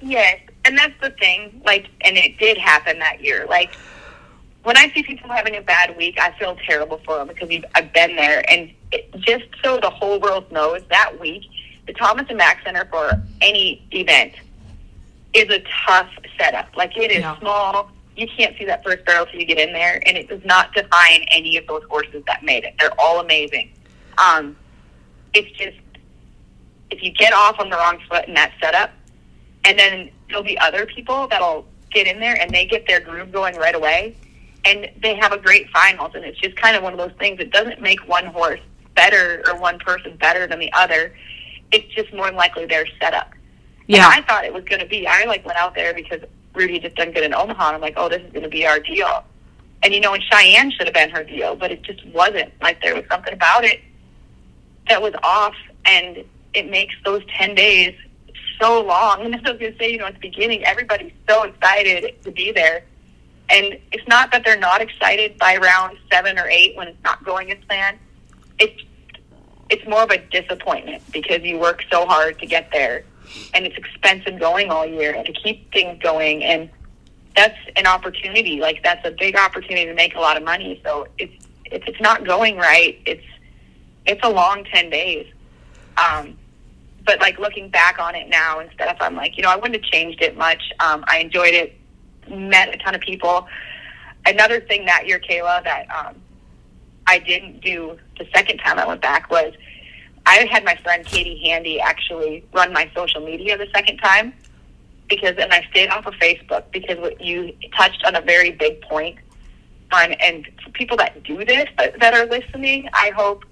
Yes, 0.00 0.40
and 0.64 0.76
that's 0.76 0.98
the 1.00 1.10
thing. 1.10 1.60
Like, 1.64 1.88
and 2.00 2.16
it 2.16 2.38
did 2.38 2.58
happen 2.58 2.98
that 3.00 3.20
year. 3.22 3.46
Like, 3.48 3.72
when 4.68 4.76
I 4.76 4.92
see 4.92 5.02
people 5.02 5.30
having 5.30 5.56
a 5.56 5.62
bad 5.62 5.96
week, 5.96 6.18
I 6.20 6.30
feel 6.38 6.54
terrible 6.68 7.00
for 7.06 7.16
them 7.16 7.28
because 7.28 7.48
we've, 7.48 7.64
I've 7.74 7.90
been 7.94 8.16
there. 8.16 8.44
And 8.50 8.70
it, 8.92 9.10
just 9.18 9.46
so 9.64 9.78
the 9.80 9.88
whole 9.88 10.20
world 10.20 10.52
knows, 10.52 10.82
that 10.90 11.18
week, 11.18 11.44
the 11.86 11.94
Thomas 11.94 12.26
and 12.28 12.36
Mack 12.36 12.62
Center 12.64 12.84
for 12.90 13.12
any 13.40 13.82
event 13.92 14.34
is 15.32 15.48
a 15.48 15.64
tough 15.86 16.10
setup. 16.38 16.68
Like, 16.76 16.94
it 16.98 17.10
is 17.10 17.20
Yeah. 17.20 17.38
small. 17.38 17.90
You 18.14 18.28
can't 18.36 18.58
see 18.58 18.66
that 18.66 18.84
first 18.84 19.06
barrel 19.06 19.24
till 19.24 19.40
you 19.40 19.46
get 19.46 19.58
in 19.58 19.72
there, 19.72 20.02
and 20.04 20.18
it 20.18 20.28
does 20.28 20.44
not 20.44 20.74
define 20.74 21.24
any 21.30 21.56
of 21.56 21.66
those 21.66 21.84
horses 21.84 22.22
that 22.26 22.42
made 22.42 22.64
it. 22.64 22.74
They're 22.78 22.92
all 23.00 23.20
amazing. 23.20 23.72
Um, 24.18 24.54
it's 25.32 25.50
just 25.58 25.78
if 26.90 27.02
you 27.02 27.10
get 27.10 27.32
off 27.32 27.58
on 27.58 27.70
the 27.70 27.76
wrong 27.76 28.00
foot 28.06 28.28
in 28.28 28.34
that 28.34 28.52
setup, 28.60 28.90
and 29.64 29.78
then 29.78 30.10
there'll 30.28 30.44
be 30.44 30.58
other 30.58 30.84
people 30.84 31.26
that'll 31.26 31.64
get 31.90 32.06
in 32.06 32.20
there 32.20 32.38
and 32.38 32.50
they 32.50 32.66
get 32.66 32.86
their 32.86 33.00
groove 33.00 33.32
going 33.32 33.56
right 33.56 33.74
away 33.74 34.14
and 34.64 34.88
they 35.02 35.14
have 35.14 35.32
a 35.32 35.38
great 35.38 35.68
finals 35.70 36.12
and 36.14 36.24
it's 36.24 36.38
just 36.38 36.56
kind 36.56 36.76
of 36.76 36.82
one 36.82 36.92
of 36.92 36.98
those 36.98 37.16
things 37.18 37.40
it 37.40 37.50
doesn't 37.52 37.80
make 37.80 38.00
one 38.08 38.26
horse 38.26 38.60
better 38.94 39.42
or 39.46 39.58
one 39.58 39.78
person 39.78 40.16
better 40.16 40.46
than 40.46 40.58
the 40.58 40.72
other 40.72 41.14
it's 41.72 41.92
just 41.94 42.12
more 42.12 42.26
than 42.26 42.36
likely 42.36 42.66
their 42.66 42.86
setup 43.00 43.32
Yeah. 43.86 44.04
and 44.06 44.14
i 44.24 44.26
thought 44.26 44.44
it 44.44 44.52
was 44.52 44.64
going 44.64 44.80
to 44.80 44.86
be 44.86 45.06
i 45.06 45.24
like 45.24 45.44
went 45.44 45.58
out 45.58 45.74
there 45.74 45.94
because 45.94 46.20
rootie 46.54 46.80
just 46.82 46.96
done 46.96 47.12
good 47.12 47.24
in 47.24 47.34
omaha 47.34 47.68
and 47.68 47.76
i'm 47.76 47.80
like 47.80 47.94
oh 47.96 48.08
this 48.08 48.22
is 48.22 48.32
going 48.32 48.42
to 48.42 48.48
be 48.48 48.66
our 48.66 48.80
deal 48.80 49.24
and 49.82 49.94
you 49.94 50.00
know 50.00 50.14
and 50.14 50.22
cheyenne 50.24 50.70
should 50.70 50.86
have 50.86 50.94
been 50.94 51.10
her 51.10 51.24
deal 51.24 51.54
but 51.54 51.70
it 51.70 51.82
just 51.82 52.04
wasn't 52.08 52.50
like 52.60 52.80
there 52.82 52.94
was 52.94 53.04
something 53.10 53.32
about 53.32 53.64
it 53.64 53.80
that 54.88 55.00
was 55.00 55.14
off 55.22 55.54
and 55.84 56.24
it 56.54 56.70
makes 56.70 56.94
those 57.04 57.22
10 57.38 57.54
days 57.54 57.94
so 58.60 58.82
long. 58.82 59.20
And 59.24 59.34
I 59.34 59.38
was 59.50 59.58
going 59.58 59.72
to 59.72 59.78
say, 59.78 59.92
you 59.92 59.98
know, 59.98 60.06
at 60.06 60.14
the 60.14 60.20
beginning, 60.20 60.64
everybody's 60.64 61.12
so 61.28 61.44
excited 61.44 62.14
to 62.24 62.30
be 62.30 62.52
there. 62.52 62.84
And 63.50 63.78
it's 63.92 64.06
not 64.06 64.30
that 64.32 64.44
they're 64.44 64.58
not 64.58 64.80
excited 64.80 65.38
by 65.38 65.56
round 65.56 65.98
seven 66.10 66.38
or 66.38 66.46
eight 66.48 66.76
when 66.76 66.88
it's 66.88 67.02
not 67.02 67.24
going 67.24 67.50
as 67.50 67.58
planned. 67.66 67.98
It's, 68.58 68.82
it's 69.70 69.86
more 69.88 70.02
of 70.02 70.10
a 70.10 70.18
disappointment 70.18 71.02
because 71.12 71.42
you 71.42 71.58
work 71.58 71.84
so 71.90 72.06
hard 72.06 72.38
to 72.40 72.46
get 72.46 72.70
there 72.72 73.04
and 73.54 73.66
it's 73.66 73.76
expensive 73.76 74.38
going 74.38 74.70
all 74.70 74.86
year 74.86 75.14
and 75.14 75.24
to 75.26 75.32
keep 75.32 75.72
things 75.72 76.00
going. 76.02 76.44
And 76.44 76.68
that's 77.36 77.58
an 77.76 77.86
opportunity. 77.86 78.60
Like 78.60 78.82
that's 78.82 79.06
a 79.06 79.12
big 79.12 79.36
opportunity 79.36 79.86
to 79.86 79.94
make 79.94 80.14
a 80.14 80.20
lot 80.20 80.36
of 80.36 80.42
money. 80.42 80.80
So 80.84 81.06
it's, 81.18 81.44
if 81.66 81.86
it's 81.86 82.00
not 82.00 82.26
going 82.26 82.56
right, 82.56 82.98
it's, 83.06 83.24
it's 84.06 84.20
a 84.24 84.30
long 84.30 84.64
10 84.64 84.90
days. 84.90 85.26
Um, 85.96 86.36
but 87.04 87.20
like 87.20 87.38
looking 87.38 87.70
back 87.70 87.98
on 87.98 88.14
it 88.14 88.28
now 88.28 88.60
and 88.60 88.70
stuff, 88.72 88.98
I'm 89.00 89.14
like, 89.14 89.36
you 89.36 89.42
know, 89.42 89.50
I 89.50 89.56
wouldn't 89.56 89.74
have 89.74 89.90
changed 89.90 90.22
it 90.22 90.36
much. 90.36 90.62
Um, 90.80 91.04
I 91.08 91.18
enjoyed 91.18 91.54
it, 91.54 91.78
met 92.30 92.74
a 92.74 92.78
ton 92.78 92.94
of 92.94 93.00
people. 93.00 93.46
Another 94.26 94.60
thing 94.60 94.84
that 94.86 95.06
year, 95.06 95.18
Kayla, 95.18 95.64
that 95.64 95.86
um, 95.90 96.16
I 97.06 97.18
didn't 97.18 97.60
do 97.60 97.98
the 98.18 98.26
second 98.34 98.58
time 98.58 98.78
I 98.78 98.86
went 98.86 99.00
back 99.00 99.30
was 99.30 99.54
I 100.26 100.46
had 100.50 100.64
my 100.64 100.76
friend 100.76 101.04
Katie 101.06 101.40
Handy 101.44 101.80
actually 101.80 102.44
run 102.52 102.72
my 102.72 102.90
social 102.94 103.24
media 103.24 103.56
the 103.56 103.68
second 103.74 103.96
time 103.96 104.34
because, 105.08 105.34
and 105.38 105.50
I 105.52 105.66
stayed 105.70 105.88
off 105.88 106.06
of 106.06 106.12
Facebook 106.14 106.64
because 106.70 106.98
what 106.98 107.18
you 107.20 107.54
touched 107.74 108.04
on 108.04 108.14
a 108.14 108.20
very 108.20 108.50
big 108.52 108.82
point. 108.82 109.18
On 109.90 110.12
and 110.12 110.46
people 110.74 110.98
that 110.98 111.22
do 111.22 111.42
this 111.46 111.64
that 111.78 112.12
are 112.12 112.26
listening, 112.26 112.90
I 112.92 113.10
hope 113.16 113.46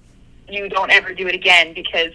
you 0.47 0.69
don't 0.69 0.91
ever 0.91 1.11
do 1.15 1.27
it 1.27 1.33
again 1.33 1.73
because 1.73 2.11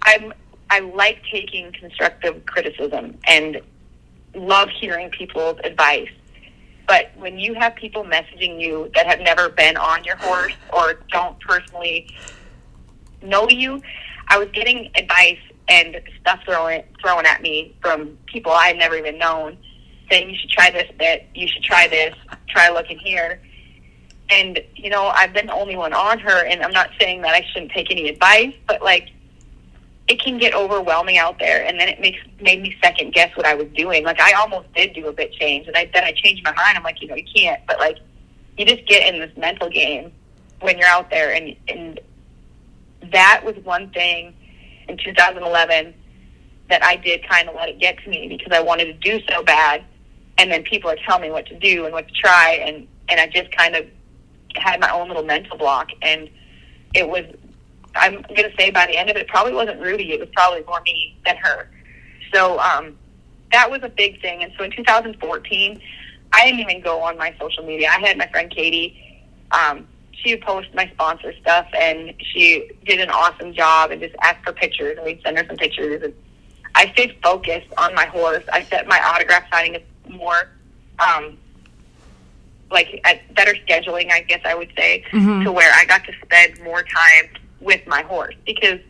I'm 0.00 0.32
I 0.70 0.80
like 0.80 1.22
taking 1.30 1.72
constructive 1.72 2.46
criticism 2.46 3.18
and 3.26 3.60
love 4.36 4.68
hearing 4.68 5.10
people's 5.10 5.58
advice. 5.64 6.10
But 6.86 7.10
when 7.16 7.38
you 7.38 7.54
have 7.54 7.74
people 7.74 8.04
messaging 8.04 8.60
you 8.60 8.90
that 8.94 9.06
have 9.06 9.20
never 9.20 9.48
been 9.48 9.76
on 9.76 10.04
your 10.04 10.16
horse 10.16 10.54
or 10.72 11.00
don't 11.10 11.38
personally 11.40 12.08
know 13.22 13.48
you, 13.48 13.82
I 14.28 14.38
was 14.38 14.48
getting 14.52 14.90
advice 14.94 15.38
and 15.68 16.00
stuff 16.20 16.40
thrown 16.44 16.82
thrown 17.02 17.26
at 17.26 17.42
me 17.42 17.74
from 17.82 18.16
people 18.26 18.52
I 18.52 18.68
had 18.68 18.76
never 18.76 18.96
even 18.96 19.18
known, 19.18 19.58
saying 20.10 20.30
you 20.30 20.36
should 20.36 20.50
try 20.50 20.70
this 20.70 20.90
bit, 20.96 21.26
you 21.34 21.48
should 21.48 21.62
try 21.62 21.88
this, 21.88 22.14
try 22.48 22.68
looking 22.70 22.98
here. 22.98 23.40
And 24.30 24.60
you 24.74 24.90
know, 24.90 25.06
I've 25.06 25.32
been 25.32 25.46
the 25.46 25.54
only 25.54 25.76
one 25.76 25.92
on 25.92 26.20
her, 26.20 26.46
and 26.46 26.62
I'm 26.62 26.72
not 26.72 26.90
saying 27.00 27.22
that 27.22 27.34
I 27.34 27.44
shouldn't 27.52 27.72
take 27.72 27.90
any 27.90 28.08
advice, 28.08 28.54
but 28.66 28.82
like 28.82 29.08
it 30.08 30.20
can 30.20 30.38
get 30.38 30.54
overwhelming 30.54 31.18
out 31.18 31.38
there 31.38 31.64
and 31.64 31.80
then 31.80 31.88
it 31.88 32.00
makes 32.00 32.20
made 32.40 32.62
me 32.62 32.76
second 32.82 33.12
guess 33.12 33.36
what 33.36 33.44
I 33.44 33.54
was 33.54 33.66
doing. 33.74 34.04
Like 34.04 34.20
I 34.20 34.32
almost 34.34 34.72
did 34.74 34.94
do 34.94 35.06
a 35.08 35.12
bit 35.12 35.32
change 35.32 35.66
and 35.66 35.76
I 35.76 35.90
then 35.92 36.04
I 36.04 36.12
changed 36.12 36.44
my 36.44 36.52
mind. 36.52 36.76
I'm 36.76 36.84
like, 36.84 37.02
you 37.02 37.08
know, 37.08 37.16
you 37.16 37.24
can't 37.34 37.60
but 37.66 37.78
like 37.80 37.98
you 38.56 38.64
just 38.64 38.86
get 38.86 39.12
in 39.12 39.20
this 39.20 39.36
mental 39.36 39.68
game 39.68 40.12
when 40.60 40.78
you're 40.78 40.88
out 40.88 41.10
there 41.10 41.34
and 41.34 41.56
and 41.68 42.00
that 43.12 43.42
was 43.44 43.56
one 43.64 43.90
thing 43.90 44.34
in 44.88 44.96
2011 44.96 45.94
that 46.68 46.84
I 46.84 46.96
did 46.96 47.28
kind 47.28 47.48
of 47.48 47.54
let 47.54 47.68
it 47.68 47.78
get 47.78 47.98
to 47.98 48.10
me 48.10 48.28
because 48.28 48.56
I 48.56 48.60
wanted 48.60 48.86
to 48.86 48.94
do 48.94 49.24
so 49.28 49.42
bad 49.42 49.84
and 50.38 50.50
then 50.50 50.62
people 50.62 50.90
are 50.90 50.96
telling 51.06 51.22
me 51.22 51.30
what 51.30 51.46
to 51.46 51.58
do 51.58 51.84
and 51.84 51.92
what 51.92 52.06
to 52.06 52.14
try 52.14 52.60
and 52.62 52.86
and 53.08 53.20
I 53.20 53.26
just 53.26 53.50
kind 53.56 53.74
of 53.74 53.86
had 54.54 54.80
my 54.80 54.90
own 54.90 55.08
little 55.08 55.24
mental 55.24 55.58
block 55.58 55.88
and 56.02 56.30
it 56.94 57.08
was 57.08 57.24
I'm 57.96 58.22
going 58.22 58.50
to 58.50 58.52
say 58.58 58.70
by 58.70 58.86
the 58.86 58.96
end 58.96 59.10
of 59.10 59.16
it, 59.16 59.22
it 59.22 59.28
probably 59.28 59.52
wasn't 59.52 59.80
Rootie. 59.80 60.10
It 60.10 60.20
was 60.20 60.28
probably 60.34 60.62
more 60.64 60.80
me 60.82 61.16
than 61.24 61.36
her. 61.36 61.68
So 62.32 62.58
um, 62.58 62.96
that 63.52 63.70
was 63.70 63.82
a 63.82 63.88
big 63.88 64.20
thing. 64.20 64.42
And 64.42 64.52
so 64.56 64.64
in 64.64 64.70
2014, 64.70 65.80
I 66.32 66.44
didn't 66.44 66.60
even 66.60 66.82
go 66.82 67.00
on 67.02 67.16
my 67.16 67.34
social 67.40 67.64
media. 67.64 67.88
I 67.88 67.98
had 67.98 68.18
my 68.18 68.26
friend 68.28 68.50
Katie. 68.50 69.24
Um, 69.52 69.86
she 70.12 70.34
would 70.34 70.42
post 70.42 70.68
my 70.74 70.88
sponsor 70.94 71.32
stuff, 71.40 71.66
and 71.74 72.14
she 72.18 72.70
did 72.84 73.00
an 73.00 73.10
awesome 73.10 73.52
job 73.52 73.90
and 73.90 74.00
just 74.00 74.14
asked 74.22 74.44
for 74.44 74.52
pictures, 74.52 74.96
and 74.96 75.06
we'd 75.06 75.20
send 75.22 75.38
her 75.38 75.46
some 75.46 75.56
pictures. 75.56 76.02
And 76.02 76.14
I 76.74 76.90
stayed 76.92 77.16
focused 77.22 77.68
on 77.78 77.94
my 77.94 78.06
horse. 78.06 78.44
I 78.52 78.62
set 78.64 78.86
my 78.86 79.00
autograph 79.00 79.44
signing 79.52 79.82
more, 80.08 80.50
um, 80.98 81.38
like 82.70 83.00
at 83.04 83.34
better 83.34 83.54
scheduling, 83.66 84.10
I 84.10 84.22
guess 84.22 84.40
I 84.44 84.54
would 84.54 84.72
say, 84.76 85.04
mm-hmm. 85.12 85.44
to 85.44 85.52
where 85.52 85.72
I 85.74 85.84
got 85.84 86.04
to 86.04 86.12
spend 86.24 86.60
more 86.62 86.82
time 86.82 87.28
with 87.60 87.86
my 87.86 88.02
horse 88.02 88.34
because 88.44 88.80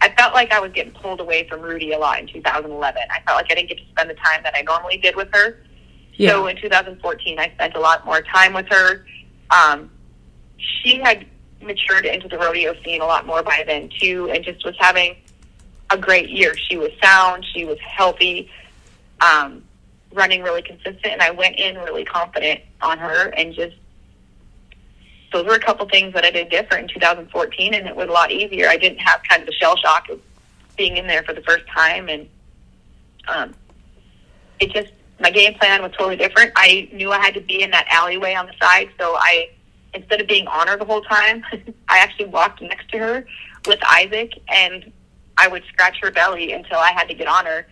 I 0.00 0.10
felt 0.16 0.34
like 0.34 0.52
I 0.52 0.60
was 0.60 0.72
getting 0.72 0.92
pulled 0.92 1.20
away 1.20 1.48
from 1.48 1.60
Rootie 1.60 1.94
a 1.94 1.98
lot 1.98 2.20
in 2.20 2.26
2011. 2.26 3.02
I 3.10 3.20
felt 3.22 3.36
like 3.36 3.50
I 3.50 3.54
didn't 3.54 3.68
get 3.68 3.78
to 3.78 3.88
spend 3.90 4.10
the 4.10 4.14
time 4.14 4.42
that 4.44 4.54
I 4.56 4.62
normally 4.62 4.98
did 4.98 5.16
with 5.16 5.28
her. 5.32 5.58
Yeah. 6.14 6.30
So 6.30 6.46
in 6.46 6.56
2014, 6.60 7.38
I 7.38 7.50
spent 7.54 7.74
a 7.74 7.80
lot 7.80 8.04
more 8.04 8.22
time 8.22 8.52
with 8.52 8.66
her. 8.68 9.04
Um, 9.50 9.90
she 10.56 10.98
had 10.98 11.26
matured 11.60 12.06
into 12.06 12.28
the 12.28 12.38
rodeo 12.38 12.74
scene 12.82 13.00
a 13.00 13.06
lot 13.06 13.26
more 13.26 13.42
by 13.42 13.64
then 13.66 13.90
too, 14.00 14.30
and 14.30 14.44
just 14.44 14.64
was 14.64 14.76
having 14.78 15.16
a 15.90 15.98
great 15.98 16.28
year. 16.28 16.56
She 16.56 16.76
was 16.76 16.90
sound, 17.02 17.44
she 17.52 17.64
was 17.64 17.78
healthy, 17.80 18.50
um, 19.20 19.64
running 20.12 20.42
really 20.42 20.62
consistent, 20.62 21.06
and 21.06 21.22
I 21.22 21.30
went 21.30 21.56
in 21.56 21.76
really 21.78 22.04
confident 22.04 22.60
on 22.80 22.98
her 22.98 23.28
and 23.30 23.54
just 23.54 23.76
those 25.32 25.46
were 25.46 25.54
a 25.54 25.60
couple 25.60 25.88
things 25.88 26.14
that 26.14 26.24
I 26.24 26.30
did 26.30 26.48
different 26.48 26.90
in 26.90 27.00
2014, 27.00 27.74
and 27.74 27.86
it 27.86 27.94
was 27.94 28.08
a 28.08 28.12
lot 28.12 28.30
easier. 28.30 28.68
I 28.68 28.76
didn't 28.76 28.98
have 28.98 29.22
kind 29.28 29.42
of 29.42 29.46
the 29.46 29.52
shell 29.52 29.76
shock 29.76 30.08
of 30.08 30.20
being 30.76 30.96
in 30.96 31.06
there 31.06 31.22
for 31.22 31.34
the 31.34 31.42
first 31.42 31.66
time, 31.68 32.08
and 32.08 32.28
um, 33.28 33.54
it 34.60 34.72
just 34.72 34.92
my 35.20 35.30
game 35.30 35.54
plan 35.54 35.82
was 35.82 35.92
totally 35.92 36.16
different. 36.16 36.52
I 36.56 36.88
knew 36.92 37.10
I 37.10 37.18
had 37.18 37.34
to 37.34 37.40
be 37.40 37.62
in 37.62 37.70
that 37.72 37.86
alleyway 37.90 38.34
on 38.34 38.46
the 38.46 38.54
side, 38.60 38.88
so 38.98 39.16
I 39.16 39.50
instead 39.94 40.20
of 40.20 40.28
being 40.28 40.46
on 40.46 40.68
her 40.68 40.76
the 40.76 40.84
whole 40.84 41.02
time, 41.02 41.44
I 41.88 41.98
actually 41.98 42.26
walked 42.26 42.62
next 42.62 42.88
to 42.90 42.98
her 42.98 43.26
with 43.66 43.80
Isaac, 43.84 44.32
and 44.48 44.92
I 45.36 45.48
would 45.48 45.64
scratch 45.68 45.98
her 46.02 46.10
belly 46.10 46.52
until 46.52 46.78
I 46.78 46.92
had 46.92 47.08
to 47.08 47.14
get 47.14 47.26
on 47.26 47.46
her. 47.46 47.66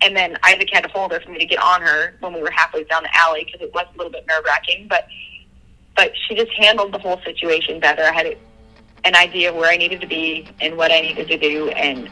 And 0.00 0.16
then 0.16 0.36
Isaac 0.42 0.68
had 0.72 0.82
to 0.82 0.88
hold 0.88 1.12
her 1.12 1.20
for 1.20 1.30
me 1.30 1.38
to 1.38 1.46
get 1.46 1.62
on 1.62 1.80
her 1.80 2.14
when 2.20 2.32
we 2.32 2.42
were 2.42 2.50
halfway 2.50 2.82
down 2.84 3.04
the 3.04 3.16
alley 3.16 3.44
because 3.44 3.60
it 3.60 3.72
was 3.72 3.86
a 3.94 3.96
little 3.96 4.10
bit 4.10 4.26
nerve 4.26 4.44
wracking. 4.44 4.88
But 4.88 5.06
but 5.96 6.12
she 6.26 6.34
just 6.34 6.52
handled 6.52 6.92
the 6.92 6.98
whole 6.98 7.20
situation 7.22 7.80
better. 7.80 8.02
I 8.02 8.12
had 8.12 8.36
an 9.04 9.16
idea 9.16 9.50
of 9.50 9.56
where 9.56 9.70
I 9.70 9.76
needed 9.76 10.00
to 10.00 10.06
be 10.06 10.48
and 10.60 10.76
what 10.76 10.90
I 10.92 11.00
needed 11.00 11.28
to 11.28 11.38
do, 11.38 11.70
and 11.70 12.08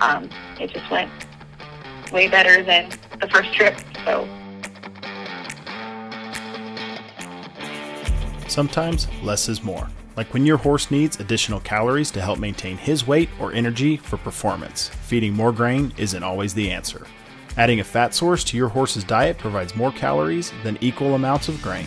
um, 0.00 0.28
it 0.60 0.72
just 0.72 0.90
went 0.90 1.10
way 2.12 2.28
better 2.28 2.62
than 2.62 2.90
the 3.20 3.28
first 3.28 3.52
trip. 3.54 3.78
So. 4.04 4.28
Sometimes 8.48 9.08
less 9.22 9.48
is 9.48 9.62
more. 9.62 9.88
Like 10.14 10.34
when 10.34 10.44
your 10.44 10.58
horse 10.58 10.90
needs 10.90 11.20
additional 11.20 11.60
calories 11.60 12.10
to 12.10 12.20
help 12.20 12.38
maintain 12.38 12.76
his 12.76 13.06
weight 13.06 13.30
or 13.40 13.52
energy 13.52 13.96
for 13.96 14.18
performance, 14.18 14.88
feeding 14.88 15.32
more 15.32 15.52
grain 15.52 15.94
isn't 15.96 16.22
always 16.22 16.52
the 16.52 16.70
answer. 16.70 17.06
Adding 17.56 17.80
a 17.80 17.84
fat 17.84 18.14
source 18.14 18.44
to 18.44 18.56
your 18.56 18.68
horse's 18.68 19.04
diet 19.04 19.38
provides 19.38 19.74
more 19.74 19.92
calories 19.92 20.52
than 20.62 20.76
equal 20.82 21.14
amounts 21.14 21.48
of 21.48 21.62
grain. 21.62 21.86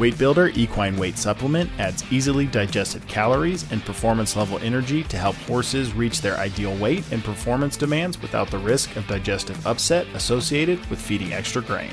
Weight 0.00 0.16
Builder 0.16 0.48
Equine 0.54 0.96
Weight 0.96 1.18
Supplement 1.18 1.70
adds 1.78 2.10
easily 2.10 2.46
digested 2.46 3.06
calories 3.06 3.70
and 3.70 3.84
performance 3.84 4.34
level 4.34 4.58
energy 4.60 5.02
to 5.04 5.18
help 5.18 5.36
horses 5.36 5.92
reach 5.92 6.22
their 6.22 6.38
ideal 6.38 6.74
weight 6.76 7.04
and 7.12 7.22
performance 7.22 7.76
demands 7.76 8.18
without 8.22 8.50
the 8.50 8.56
risk 8.56 8.96
of 8.96 9.06
digestive 9.06 9.66
upset 9.66 10.06
associated 10.14 10.78
with 10.86 10.98
feeding 10.98 11.34
extra 11.34 11.60
grain. 11.60 11.90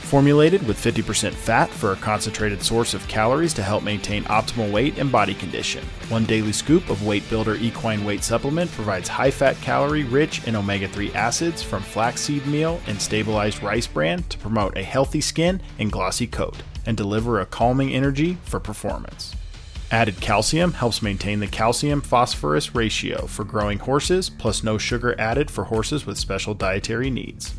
Formulated 0.00 0.66
with 0.66 0.76
50% 0.76 1.32
fat 1.32 1.70
for 1.70 1.92
a 1.92 1.96
concentrated 1.96 2.60
source 2.60 2.92
of 2.92 3.06
calories 3.06 3.54
to 3.54 3.62
help 3.62 3.84
maintain 3.84 4.24
optimal 4.24 4.72
weight 4.72 4.98
and 4.98 5.12
body 5.12 5.34
condition. 5.34 5.84
One 6.08 6.24
daily 6.24 6.52
scoop 6.52 6.90
of 6.90 7.06
Weight 7.06 7.28
Builder 7.30 7.54
Equine 7.54 8.04
Weight 8.04 8.24
Supplement 8.24 8.68
provides 8.72 9.08
high 9.08 9.30
fat, 9.30 9.54
calorie 9.60 10.02
rich, 10.02 10.44
and 10.48 10.56
omega 10.56 10.88
3 10.88 11.12
acids 11.12 11.62
from 11.62 11.84
flaxseed 11.84 12.44
meal 12.48 12.80
and 12.88 13.00
stabilized 13.00 13.62
rice 13.62 13.86
bran 13.86 14.24
to 14.24 14.38
promote 14.38 14.76
a 14.76 14.82
healthy 14.82 15.20
skin 15.20 15.62
and 15.78 15.92
glossy 15.92 16.26
coat 16.26 16.56
and 16.86 16.96
deliver 16.96 17.40
a 17.40 17.46
calming 17.46 17.92
energy 17.92 18.38
for 18.44 18.60
performance. 18.60 19.34
Added 19.90 20.20
calcium 20.20 20.72
helps 20.72 21.02
maintain 21.02 21.38
the 21.38 21.46
calcium 21.46 22.00
phosphorus 22.00 22.74
ratio 22.74 23.26
for 23.26 23.44
growing 23.44 23.78
horses, 23.78 24.28
plus 24.30 24.64
no 24.64 24.78
sugar 24.78 25.14
added 25.18 25.50
for 25.50 25.64
horses 25.64 26.06
with 26.06 26.18
special 26.18 26.54
dietary 26.54 27.10
needs. 27.10 27.54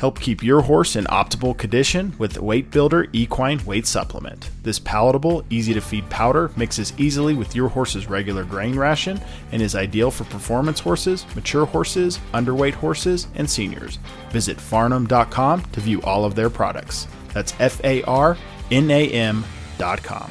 Help 0.00 0.18
keep 0.18 0.42
your 0.42 0.62
horse 0.62 0.96
in 0.96 1.04
optimal 1.04 1.56
condition 1.56 2.14
with 2.16 2.40
Weight 2.40 2.70
Builder 2.70 3.06
Equine 3.12 3.62
Weight 3.66 3.86
Supplement. 3.86 4.48
This 4.62 4.78
palatable, 4.78 5.44
easy 5.50 5.74
to 5.74 5.80
feed 5.82 6.08
powder 6.08 6.50
mixes 6.56 6.94
easily 6.96 7.34
with 7.34 7.54
your 7.54 7.68
horse's 7.68 8.08
regular 8.08 8.44
grain 8.44 8.76
ration 8.76 9.20
and 9.52 9.60
is 9.60 9.76
ideal 9.76 10.10
for 10.10 10.24
performance 10.24 10.80
horses, 10.80 11.26
mature 11.36 11.66
horses, 11.66 12.18
underweight 12.32 12.72
horses, 12.72 13.26
and 13.34 13.48
seniors. 13.48 13.98
Visit 14.30 14.56
farnam.com 14.56 15.64
to 15.64 15.80
view 15.80 16.00
all 16.00 16.24
of 16.24 16.34
their 16.34 16.48
products. 16.48 17.06
That's 17.34 17.52
F 17.60 17.84
A 17.84 18.02
R 18.04 18.38
nam.com. 18.70 20.30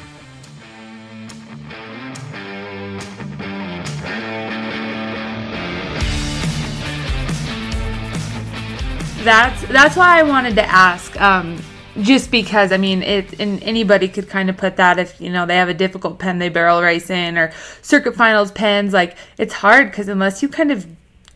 That's 9.22 9.62
that's 9.68 9.96
why 9.96 10.18
I 10.18 10.22
wanted 10.22 10.54
to 10.54 10.64
ask. 10.64 11.20
Um, 11.20 11.62
just 12.00 12.30
because 12.30 12.72
I 12.72 12.78
mean, 12.78 13.02
it 13.02 13.38
and 13.38 13.62
anybody 13.62 14.08
could 14.08 14.28
kind 14.28 14.48
of 14.48 14.56
put 14.56 14.76
that 14.76 14.98
if 14.98 15.20
you 15.20 15.30
know 15.30 15.44
they 15.44 15.56
have 15.56 15.68
a 15.68 15.74
difficult 15.74 16.18
pen 16.18 16.38
they 16.38 16.48
barrel 16.48 16.80
race 16.80 17.10
in 17.10 17.36
or 17.36 17.52
circuit 17.82 18.14
finals 18.14 18.50
pens. 18.50 18.94
Like 18.94 19.16
it's 19.36 19.52
hard 19.52 19.90
because 19.90 20.08
unless 20.08 20.42
you 20.42 20.48
kind 20.48 20.70
of 20.70 20.86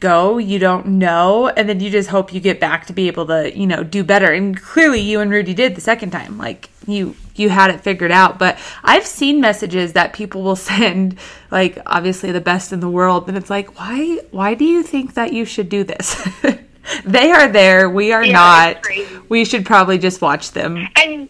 go, 0.05 0.39
you 0.39 0.59
don't 0.59 0.87
know, 0.87 1.49
and 1.49 1.69
then 1.69 1.81
you 1.81 1.91
just 1.91 2.11
hope 2.11 2.33
you 2.33 2.41
get 2.41 2.61
back 2.61 2.87
to 2.87 2.93
be 2.93 3.07
able 3.09 3.27
to, 3.27 3.57
you 3.59 3.67
know, 3.67 3.83
do 3.83 4.05
better. 4.05 4.31
And 4.33 4.61
clearly 4.61 5.01
you 5.01 5.21
and 5.21 5.31
Rootie 5.31 5.57
did 5.57 5.75
the 5.75 5.81
second 5.81 6.11
time. 6.11 6.39
Like 6.39 6.69
you 6.87 7.17
you 7.35 7.49
had 7.49 7.71
it 7.71 7.81
figured 7.81 8.11
out. 8.11 8.39
But 8.39 8.59
I've 8.83 9.07
seen 9.07 9.41
messages 9.41 9.95
that 9.95 10.13
people 10.13 10.43
will 10.43 10.57
send 10.73 11.19
like 11.51 11.79
obviously 11.87 12.33
the 12.33 12.41
best 12.41 12.73
in 12.73 12.81
the 12.81 12.91
world 12.91 13.29
and 13.29 13.37
it's 13.37 13.51
like, 13.51 13.79
"Why 13.79 14.21
why 14.31 14.55
do 14.55 14.65
you 14.65 14.83
think 14.83 15.15
that 15.15 15.33
you 15.33 15.45
should 15.45 15.69
do 15.69 15.85
this?" 15.85 16.17
they 17.05 17.33
are 17.33 17.49
there, 17.49 17.89
we 17.89 18.13
are 18.13 18.25
yeah, 18.25 18.33
not. 18.33 18.87
We 19.29 19.45
should 19.45 19.65
probably 19.65 19.99
just 19.99 20.21
watch 20.21 20.53
them. 20.53 20.87
And 20.97 21.29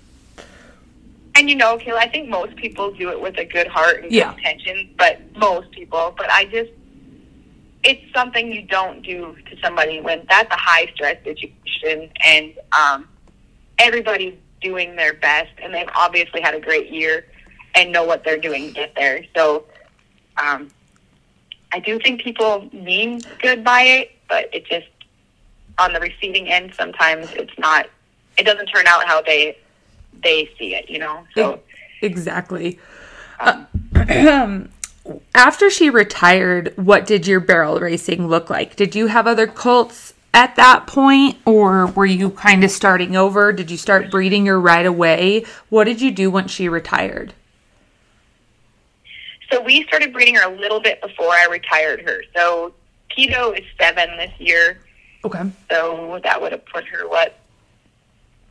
and 1.37 1.51
you 1.51 1.57
know, 1.57 1.77
Kayla, 1.77 1.99
I 1.99 2.09
think 2.09 2.29
most 2.29 2.55
people 2.57 2.93
do 2.93 3.11
it 3.11 3.21
with 3.21 3.37
a 3.39 3.45
good 3.45 3.67
heart 3.67 4.05
and 4.05 4.13
Yeah. 4.13 4.31
good 4.31 4.39
intention, 4.39 4.91
but 4.97 5.21
most 5.37 5.71
people. 5.73 6.15
But 6.17 6.31
I 6.31 6.45
just, 6.45 6.71
it's 7.85 8.13
something 8.15 8.53
you 8.53 8.63
don't 8.63 9.03
do 9.03 9.37
to 9.51 9.57
somebody 9.63 10.01
when 10.01 10.27
that's 10.29 10.51
a 10.53 10.59
high 10.59 10.91
stress 10.95 11.23
situation, 11.23 12.11
and 12.25 12.55
um, 12.73 13.09
everybody's 13.79 14.35
doing 14.63 14.97
their 14.97 15.13
best, 15.15 15.53
and 15.63 15.75
they've 15.75 15.89
obviously 15.95 16.41
had 16.41 16.55
a 16.55 16.61
great 16.61 16.91
year 16.91 17.27
and 17.75 17.93
know 17.93 18.05
what 18.05 18.25
they're 18.25 18.39
doing 18.39 18.69
to 18.69 18.73
get 18.73 18.95
there. 18.97 19.25
So, 19.37 19.65
um, 20.43 20.71
I 21.73 21.81
do 21.81 21.99
think 21.99 22.23
people 22.23 22.69
mean 22.73 23.21
good 23.41 23.63
by 23.63 23.83
it, 23.83 24.13
but 24.29 24.49
it 24.55 24.65
just 24.67 24.87
on 25.79 25.93
the 25.93 26.01
receiving 26.01 26.49
end, 26.49 26.73
sometimes 26.75 27.33
it's 27.33 27.57
not. 27.59 27.87
It 28.39 28.45
doesn't 28.45 28.67
turn 28.67 28.87
out 28.87 29.07
how 29.07 29.23
they 29.23 29.59
they 30.23 30.49
see 30.59 30.75
it, 30.75 30.89
you 30.89 30.99
know. 30.99 31.25
So. 31.35 31.61
Exactly. 32.03 32.79
Uh, 33.41 33.65
after 35.35 35.71
she 35.71 35.91
retired, 35.91 36.73
what 36.77 37.07
did 37.07 37.27
your 37.27 37.41
barrel 37.41 37.79
racing 37.79 38.27
look 38.29 38.49
like? 38.49 38.77
Did 38.77 38.95
you 38.95 39.09
have 39.09 39.27
other 39.27 39.47
colts 39.47 40.15
at 40.33 40.57
that 40.57 40.87
point, 40.87 41.37
or 41.45 41.87
were 41.87 42.07
you 42.07 42.31
kind 42.31 42.65
of 42.65 42.71
starting 42.71 43.15
over? 43.15 43.53
Did 43.53 43.71
you 43.71 43.77
start 43.77 44.11
breeding 44.11 44.47
her 44.47 44.61
right 44.61 44.87
away? 44.87 45.45
What 45.69 45.85
did 45.85 46.01
you 46.01 46.11
do 46.11 46.31
once 46.31 46.51
she 46.51 46.69
retired? 46.69 47.35
So 49.51 49.61
we 49.63 49.85
started 49.85 50.13
breeding 50.13 50.35
her 50.35 50.53
a 50.53 50.57
little 50.57 50.81
bit 50.81 51.01
before 51.01 51.31
I 51.31 51.47
retired 51.51 52.01
her. 52.01 52.25
So 52.35 52.75
Tito 53.15 53.53
is 53.53 53.65
seven 53.79 54.17
this 54.17 54.33
year. 54.39 54.81
Okay. 55.25 55.43
So 55.71 56.19
that 56.25 56.41
would 56.41 56.51
have 56.53 56.67
put 56.67 56.85
her 56.87 57.09
what 57.09 57.39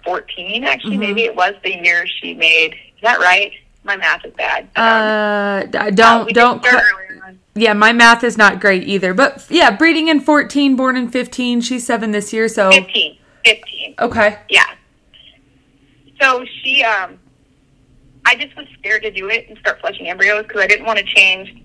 fourteen 0.05 0.63
actually. 0.63 0.95
Mhm. 0.95 1.01
Maybe 1.01 1.23
it 1.23 1.35
was 1.35 1.55
the 1.63 1.75
year 1.83 2.07
she 2.07 2.33
made. 2.33 2.73
Is 2.73 3.01
that 3.01 3.19
right? 3.19 3.51
My 3.83 3.95
math 3.97 4.23
is 4.25 4.33
bad. 4.33 4.63
Um, 4.75 4.83
Uh, 4.85 5.63
d- 5.65 5.77
uh, 5.77 5.89
don't 5.91 6.25
we 6.27 6.33
don't. 6.33 6.61
did 6.61 6.69
start 6.69 6.83
cl- 6.85 6.95
earlier 6.99 7.23
on. 7.25 7.39
yeah, 7.55 7.73
my 7.73 7.91
math 7.91 8.23
is 8.23 8.37
not 8.37 8.59
great 8.61 8.87
either. 8.87 9.13
But 9.13 9.45
yeah, 9.49 9.71
breeding 9.71 10.07
in 10.07 10.19
fourteen, 10.21 10.75
born 10.75 10.95
in 10.95 11.09
fifteen. 11.09 11.59
She's 11.61 11.85
seven 11.85 12.11
this 12.11 12.31
year, 12.33 12.47
so 12.47 12.71
Fifteen. 12.71 13.17
Fifteen. 13.45 13.95
okay. 13.99 14.37
Yeah. 14.49 14.63
So 16.21 16.45
she, 16.61 16.83
um, 16.83 17.19
I 18.25 18.35
just 18.35 18.55
was 18.55 18.65
scared 18.79 19.03
to 19.03 19.11
do 19.11 19.29
it 19.29 19.49
and 19.49 19.57
start 19.57 19.81
flushing 19.81 20.07
embryos 20.07 20.43
because 20.43 20.61
I 20.61 20.67
didn't 20.67 20.85
want 20.85 20.99
to 20.99 21.05
change 21.05 21.61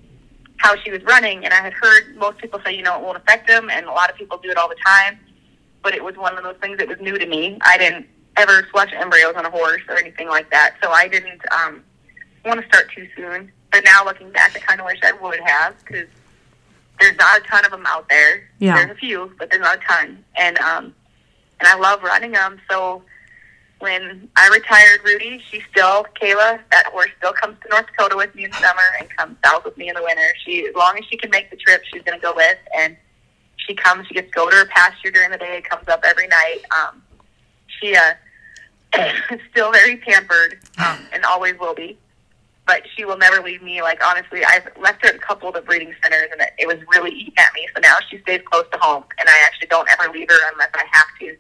how 0.57 0.75
she 0.83 0.91
was 0.91 1.03
running. 1.05 1.45
And 1.45 1.55
I 1.55 1.59
had 1.59 1.73
heard 1.73 2.17
most 2.17 2.39
people 2.39 2.61
say, 2.65 2.75
you 2.75 2.83
know, 2.83 2.97
it 2.99 3.03
won't 3.03 3.17
affect 3.17 3.47
them, 3.47 3.71
and 3.71 3.87
a 3.87 3.93
lot 3.93 4.11
of 4.11 4.17
people 4.17 4.39
do 4.39 4.51
it 4.51 4.57
all 4.57 4.69
the 4.69 4.77
time. 4.85 5.21
But 5.85 5.95
it 5.95 6.03
was 6.03 6.17
one 6.17 6.37
of 6.37 6.43
those 6.43 6.57
things 6.61 6.79
that 6.79 6.89
was 6.89 6.99
new 7.01 7.17
to 7.17 7.27
me. 7.27 7.59
I 7.63 7.79
didn't 7.79 8.07
ever 8.37 8.67
flush 8.73 8.91
embryos 8.93 9.35
on 9.37 9.47
a 9.47 9.51
horse 9.51 9.83
or 9.89 9.97
anything 9.97 10.27
like 10.29 10.51
that, 10.51 10.75
so 10.83 10.91
I 10.91 11.07
didn't 11.07 11.41
um, 11.53 11.85
want 12.45 12.61
to 12.61 12.67
start 12.67 12.91
too 12.95 13.09
soon. 13.17 13.51
But 13.71 13.85
now 13.85 14.05
looking 14.05 14.31
back, 14.31 14.57
I 14.57 14.61
kind 14.61 14.81
of 14.81 14.87
wish 14.87 14.99
I 15.03 15.13
would 15.13 15.41
have 15.41 15.79
because 15.85 16.09
there's 17.01 17.17
not 17.19 17.41
a 17.41 17.45
ton 17.45 17.65
of 17.65 17.71
them 17.71 17.85
out 17.87 18.09
there. 18.09 18.49
Yeah. 18.59 18.75
There's 18.75 18.91
a 18.91 18.95
few, 18.95 19.33
but 19.39 19.51
there's 19.51 19.63
not 19.63 19.79
a 19.79 19.81
ton. 19.81 20.25
And 20.37 20.59
um, 20.59 20.95
and 21.61 21.69
I 21.69 21.77
love 21.77 22.03
running 22.03 22.33
them. 22.33 22.61
So 22.71 23.03
when 23.81 24.29
I 24.37 24.49
retired 24.49 25.01
Rootie, 25.05 25.41
she 25.41 25.63
still 25.71 26.05
Kayla, 26.21 26.61
that 26.73 26.87
horse 26.87 27.11
still 27.19 27.33
comes 27.33 27.57
to 27.63 27.69
North 27.69 27.87
Dakota 27.87 28.17
with 28.17 28.35
me 28.35 28.45
in 28.45 28.53
summer 28.53 28.83
and 28.99 29.09
comes 29.17 29.37
south 29.45 29.65
with 29.65 29.77
me 29.77 29.89
in 29.89 29.95
the 29.95 30.03
winter. 30.03 30.33
She 30.45 30.67
as 30.67 30.75
long 30.75 30.99
as 30.99 31.05
she 31.05 31.17
can 31.17 31.31
make 31.31 31.51
the 31.51 31.57
trip, 31.57 31.83
she's 31.93 32.03
gonna 32.03 32.19
go 32.19 32.33
with 32.35 32.59
and 32.77 32.97
she 33.57 33.75
comes, 33.75 34.07
she 34.07 34.15
gets 34.15 34.29
to 34.29 34.35
go 34.35 34.49
to 34.51 34.57
her 34.57 34.67
pasture 34.67 35.11
during 35.11 35.31
the 35.31 35.39
day, 35.39 35.63
comes 35.69 35.89
up 35.89 36.03
every 36.05 36.27
night. 36.27 36.61
Um 36.77 37.03
she 37.81 37.95
uh 37.95 38.15
is 39.31 39.41
still 39.51 39.71
very 39.71 39.97
pampered, 39.97 40.59
um, 40.79 40.99
and 41.13 41.25
always 41.25 41.59
will 41.59 41.75
be. 41.75 41.99
But 42.69 42.83
she 42.95 43.07
will 43.07 43.17
never 43.17 43.43
leave 43.43 43.63
me. 43.63 43.81
Like 43.81 44.01
honestly, 44.05 44.45
I've 44.45 44.69
left 44.79 45.03
her 45.03 45.09
at 45.09 45.17
a 45.17 45.19
couple 45.19 45.49
of 45.49 45.55
the 45.55 45.63
breeding 45.63 45.95
centers, 46.03 46.29
and 46.31 46.43
it, 46.59 46.67
was 46.69 46.77
really 46.95 47.11
eating 47.11 47.35
at 47.39 47.53
me. 47.55 47.67
So 47.75 47.81
now 47.81 47.97
she 48.11 48.21
stays 48.21 48.43
close 48.45 48.67
to 48.73 48.79
home, 48.79 49.05
and 49.19 49.27
I 49.27 49.43
actually 49.47 49.69
don't 49.69 49.89
ever 49.91 50.13
leave 50.13 50.29
her 50.29 50.53
unless 50.53 50.69
I 50.75 50.85
have 50.93 51.07
to. 51.21 51.37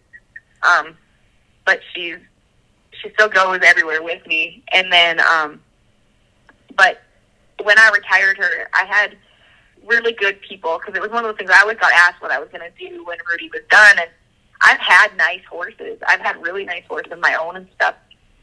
Um, 0.67 0.97
but 1.67 1.81
she's 1.95 2.17
she 3.03 3.11
still 3.11 3.29
goes 3.29 3.61
everywhere 3.63 4.03
with 4.03 4.27
me. 4.27 4.65
And 4.73 4.91
then, 4.91 5.21
um, 5.21 5.61
but 6.75 7.03
when 7.63 7.79
I 7.79 7.91
retired 7.91 8.39
her, 8.39 8.69
I 8.73 8.87
had 8.87 9.17
really 9.85 10.13
good 10.13 10.41
people 10.41 10.79
because 10.79 10.95
it 10.97 11.03
was 11.03 11.11
one 11.11 11.27
of 11.27 11.31
those 11.31 11.37
things 11.37 11.51
I 11.51 11.61
always 11.61 11.79
got 11.79 11.93
asked 11.93 12.23
what 12.23 12.31
I 12.31 12.39
was 12.39 12.49
going 12.49 12.69
to 12.69 12.89
do 12.89 13.05
when 13.05 13.19
Rootie 13.19 13.53
was 13.53 13.63
done, 13.69 13.99
and 13.99 14.09
I've 14.63 14.81
had 14.81 15.17
nice 15.19 15.45
horses. 15.49 15.99
I've 16.09 16.21
had 16.21 16.41
really 16.43 16.65
nice 16.65 16.85
horses 16.89 17.13
of 17.13 17.21
my 17.21 17.35
own 17.35 17.57
and 17.57 17.69
stuff. 17.75 17.95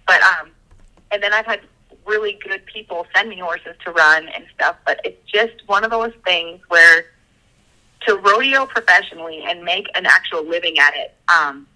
But 0.06 0.22
um, 0.22 0.52
and 1.12 1.24
then 1.24 1.34
I've 1.34 1.48
had 1.48 1.62
really 2.06 2.40
good 2.48 2.66
people 2.66 3.06
send 3.16 3.30
me 3.30 3.40
horses 3.40 3.76
to 3.84 3.92
run 3.92 4.28
and 4.30 4.46
stuff. 4.54 4.76
But 4.86 5.02
it's 5.04 5.22
just 5.30 5.54
one 5.68 5.84
of 5.84 5.92
those 5.92 6.14
things 6.24 6.62
where 6.68 7.06
to 8.08 8.16
rodeo 8.18 8.66
professionally 8.66 9.44
and 9.48 9.64
make 9.64 9.88
an 9.96 10.06
actual 10.06 10.44
living 10.44 10.78
at 10.80 10.96
it. 10.96 11.16
Um, 11.28 11.68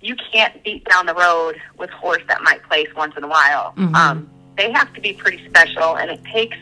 you 0.00 0.16
can't 0.32 0.62
beat 0.62 0.84
down 0.84 1.06
the 1.06 1.14
road 1.14 1.60
with 1.76 1.90
horse 1.90 2.22
that 2.28 2.42
might 2.42 2.62
place 2.64 2.88
once 2.96 3.16
in 3.16 3.24
a 3.24 3.28
while. 3.28 3.74
Mhm. 3.76 3.94
Um, 3.94 4.30
they 4.56 4.70
have 4.72 4.92
to 4.94 5.00
be 5.00 5.12
pretty 5.12 5.44
special, 5.48 5.96
and 5.96 6.10
it 6.10 6.22
takes 6.24 6.56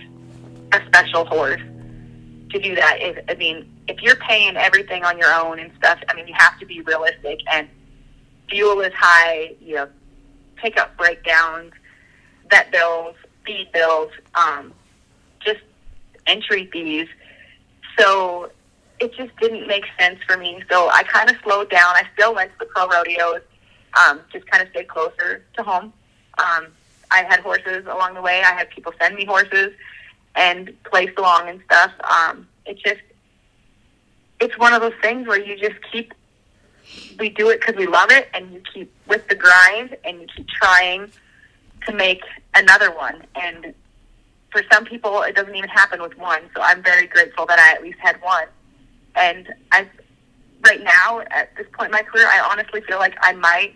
a 0.73 0.85
special 0.87 1.25
horse 1.25 1.61
to 2.51 2.59
do 2.61 2.75
that. 2.75 2.99
If, 3.01 3.25
I 3.29 3.35
mean, 3.35 3.71
if 3.89 4.01
you're 4.03 4.17
paying 4.17 4.57
everything 4.57 5.05
on 5.05 5.19
your 5.19 5.33
own 5.33 5.59
and 5.59 5.71
stuff, 5.79 5.99
I 6.09 6.15
mean, 6.15 6.27
you 6.27 6.35
have 6.37 6.59
to 6.61 6.67
be 6.67 6.81
realistic. 6.83 7.41
And 7.51 7.69
fuel 8.49 8.81
is 8.81 8.93
high. 8.95 9.55
You 9.61 9.77
know, 9.77 9.89
pickup 10.57 10.97
breakdowns, 10.97 11.73
vet 12.51 12.71
bills, 12.71 13.15
feed 13.45 13.71
bills, 13.73 14.11
um, 14.35 14.73
just 15.41 15.61
entry 16.27 16.69
fees. 16.73 17.09
So 17.99 18.51
it 19.01 19.15
just 19.15 19.37
didn't 19.37 19.67
make 19.67 19.85
sense 19.99 20.19
for 20.27 20.37
me. 20.37 20.63
So 20.71 20.89
I 20.89 21.03
kind 21.05 21.31
of 21.31 21.37
slowed 21.43 21.71
down. 21.71 21.95
I 21.95 22.05
still 22.15 22.35
went 22.35 22.53
to 22.53 22.59
the 22.61 22.67
pro 22.67 22.89
rodeos, 22.89 23.41
um, 23.95 24.21
just 24.33 24.47
kind 24.47 24.63
of 24.63 24.71
stayed 24.71 24.89
closer 24.89 25.45
to 25.57 25.63
home. 25.63 25.93
Um, 26.39 26.67
I 27.11 27.25
had 27.29 27.41
horses 27.41 27.87
along 27.87 28.15
the 28.15 28.23
way. 28.23 28.43
I 28.43 28.53
had 28.53 28.71
people 28.71 28.93
send 29.01 29.15
me 29.15 29.25
horses 29.25 29.73
and 30.35 30.73
place 30.85 31.11
along 31.17 31.49
and 31.49 31.61
stuff. 31.65 31.93
Um, 32.05 32.49
it 32.67 32.79
just, 32.79 33.01
it's 34.41 34.59
one 34.59 34.75
of 34.75 34.83
those 34.83 34.95
things 35.01 35.27
where 35.27 35.41
you 35.41 35.57
just 35.57 35.81
keep, 35.91 36.13
we 37.19 37.31
do 37.31 37.49
it 37.51 37.61
because 37.61 37.77
we 37.77 37.87
love 37.87 38.11
it 38.11 38.29
and 38.35 38.53
you 38.53 38.63
keep 38.73 38.93
with 39.07 39.27
the 39.29 39.35
grind 39.35 39.97
and 40.05 40.21
you 40.21 40.27
keep 40.37 40.49
trying 40.49 41.11
to 41.87 41.93
make 41.93 42.23
another 42.55 42.95
one. 42.95 43.23
And 43.35 43.75
for 44.51 44.63
some 44.73 44.85
people, 44.85 45.23
it 45.23 45.35
doesn't 45.35 45.55
even 45.55 45.69
happen 45.69 46.01
with 46.01 46.17
one. 46.19 46.43
So 46.55 46.63
I'm 46.63 46.83
very 46.83 47.07
grateful 47.07 47.47
that 47.47 47.59
I 47.59 47.73
at 47.73 47.83
least 47.83 47.99
had 48.01 48.21
one. 48.23 48.47
And 49.15 49.53
I, 49.73 49.89
right 50.67 50.83
now, 50.83 51.21
at 51.31 51.55
this 51.57 51.67
point 51.73 51.87
in 51.87 51.93
my 51.93 52.03
career, 52.03 52.27
I 52.27 52.41
honestly 52.51 52.81
feel 52.83 52.99
like 52.99 53.17
I 53.21 53.33
might, 53.33 53.75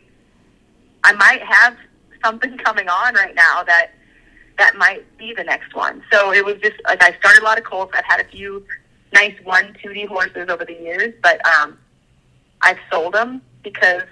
I 1.05 1.13
might 1.13 1.43
have 1.43 1.77
something 2.25 2.57
coming 2.59 2.89
on 2.89 3.15
right 3.15 3.35
now 3.35 3.63
that 3.65 3.93
that 4.59 4.77
might 4.77 5.05
be 5.17 5.33
the 5.35 5.43
next 5.43 5.75
one. 5.75 6.03
So 6.13 6.33
it 6.33 6.45
was 6.45 6.57
just 6.63 6.77
like 6.85 7.03
I 7.03 7.17
started 7.19 7.41
a 7.41 7.45
lot 7.45 7.57
of 7.59 7.65
colts. 7.65 7.93
I've 7.97 8.05
had 8.05 8.21
a 8.21 8.25
few 8.25 8.65
nice 9.15 9.35
one 9.43 9.75
two 9.83 9.95
D 9.95 10.05
horses 10.05 10.51
over 10.51 10.67
the 10.67 10.75
years, 10.75 11.15
but 11.23 11.41
um, 11.47 11.79
I've 12.61 12.79
sold 12.93 13.15
them 13.15 13.41
because 13.63 14.03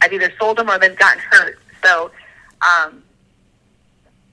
I've 0.00 0.12
either 0.12 0.32
sold 0.40 0.56
them 0.56 0.70
or 0.70 0.78
they've 0.78 0.96
gotten 0.96 1.22
hurt. 1.30 1.58
So 1.84 2.10
um, 2.62 3.02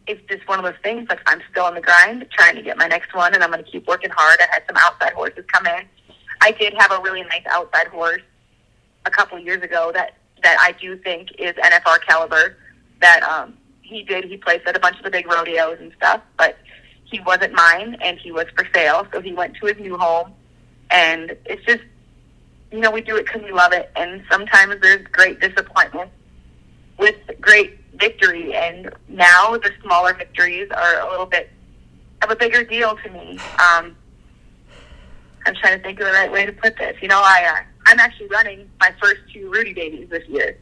it's 0.09 0.27
just 0.27 0.45
one 0.47 0.57
of 0.57 0.65
those 0.65 0.81
things. 0.81 1.07
Like 1.07 1.21
I'm 1.27 1.39
still 1.51 1.65
on 1.65 1.75
the 1.75 1.81
grind, 1.81 2.25
trying 2.31 2.55
to 2.55 2.63
get 2.63 2.77
my 2.77 2.87
next 2.87 3.13
one, 3.13 3.35
and 3.35 3.43
I'm 3.43 3.51
going 3.51 3.63
to 3.63 3.71
keep 3.71 3.87
working 3.87 4.09
hard. 4.09 4.39
I 4.41 4.47
had 4.51 4.63
some 4.67 4.75
outside 4.75 5.13
horses 5.13 5.45
come 5.47 5.67
in. 5.67 5.83
I 6.41 6.51
did 6.51 6.73
have 6.79 6.91
a 6.91 6.99
really 7.01 7.21
nice 7.21 7.43
outside 7.47 7.87
horse 7.87 8.23
a 9.05 9.11
couple 9.11 9.37
of 9.37 9.45
years 9.45 9.61
ago 9.61 9.91
that 9.93 10.15
that 10.41 10.57
I 10.59 10.71
do 10.81 10.97
think 10.97 11.29
is 11.37 11.53
NFR 11.53 12.01
caliber. 12.07 12.57
That 13.01 13.21
um, 13.21 13.55
he 13.81 14.01
did. 14.01 14.25
He 14.25 14.35
placed 14.35 14.67
at 14.67 14.75
a 14.75 14.79
bunch 14.79 14.97
of 14.97 15.03
the 15.03 15.11
big 15.11 15.27
rodeos 15.27 15.77
and 15.79 15.93
stuff, 15.93 16.21
but 16.37 16.57
he 17.05 17.19
wasn't 17.19 17.53
mine, 17.53 17.95
and 18.01 18.17
he 18.17 18.31
was 18.31 18.45
for 18.57 18.67
sale. 18.73 19.05
So 19.13 19.21
he 19.21 19.31
went 19.31 19.57
to 19.57 19.67
his 19.67 19.77
new 19.77 19.95
home, 19.95 20.33
and 20.89 21.37
it's 21.45 21.63
just 21.65 21.83
you 22.71 22.79
know 22.79 22.89
we 22.89 23.01
do 23.01 23.15
it 23.15 23.27
because 23.27 23.43
we 23.43 23.51
love 23.51 23.73
it, 23.73 23.91
and 23.95 24.23
sometimes 24.31 24.75
there's 24.81 25.05
great 25.11 25.39
disappointment 25.39 26.09
with 26.97 27.15
great 27.39 27.77
victory, 27.99 28.53
and 28.53 28.91
now 29.07 29.57
the 29.57 29.71
smaller 29.83 30.13
victories 30.13 30.69
are 30.71 30.99
a 31.01 31.09
little 31.09 31.25
bit 31.25 31.49
of 32.23 32.31
a 32.31 32.35
bigger 32.35 32.63
deal 32.63 32.97
to 32.97 33.09
me. 33.09 33.39
Um, 33.59 33.95
I'm 35.45 35.55
trying 35.55 35.77
to 35.77 35.83
think 35.83 35.99
of 35.99 36.07
the 36.07 36.13
right 36.13 36.31
way 36.31 36.45
to 36.45 36.51
put 36.51 36.77
this. 36.77 36.97
You 37.01 37.07
know, 37.07 37.21
I 37.23 37.45
uh, 37.59 37.63
I'm 37.87 37.99
actually 37.99 38.27
running 38.27 38.69
my 38.79 38.93
first 39.01 39.21
two 39.33 39.49
Rootie 39.49 39.75
babies 39.75 40.09
this 40.09 40.27
year, 40.27 40.57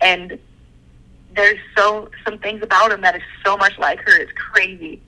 and 0.00 0.38
there's 1.34 1.58
so 1.76 2.10
some 2.24 2.38
things 2.38 2.62
about 2.62 2.92
him 2.92 3.00
that 3.02 3.16
is 3.16 3.22
so 3.44 3.56
much 3.56 3.78
like 3.78 4.00
her. 4.00 4.20
It's 4.20 4.32
crazy, 4.32 5.00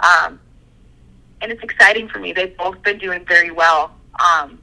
um, 0.00 0.38
and 1.40 1.50
it's 1.52 1.62
exciting 1.62 2.08
for 2.08 2.18
me. 2.18 2.32
They've 2.32 2.56
both 2.56 2.82
been 2.82 2.98
doing 2.98 3.24
very 3.26 3.50
well. 3.50 3.92
Um, 4.22 4.58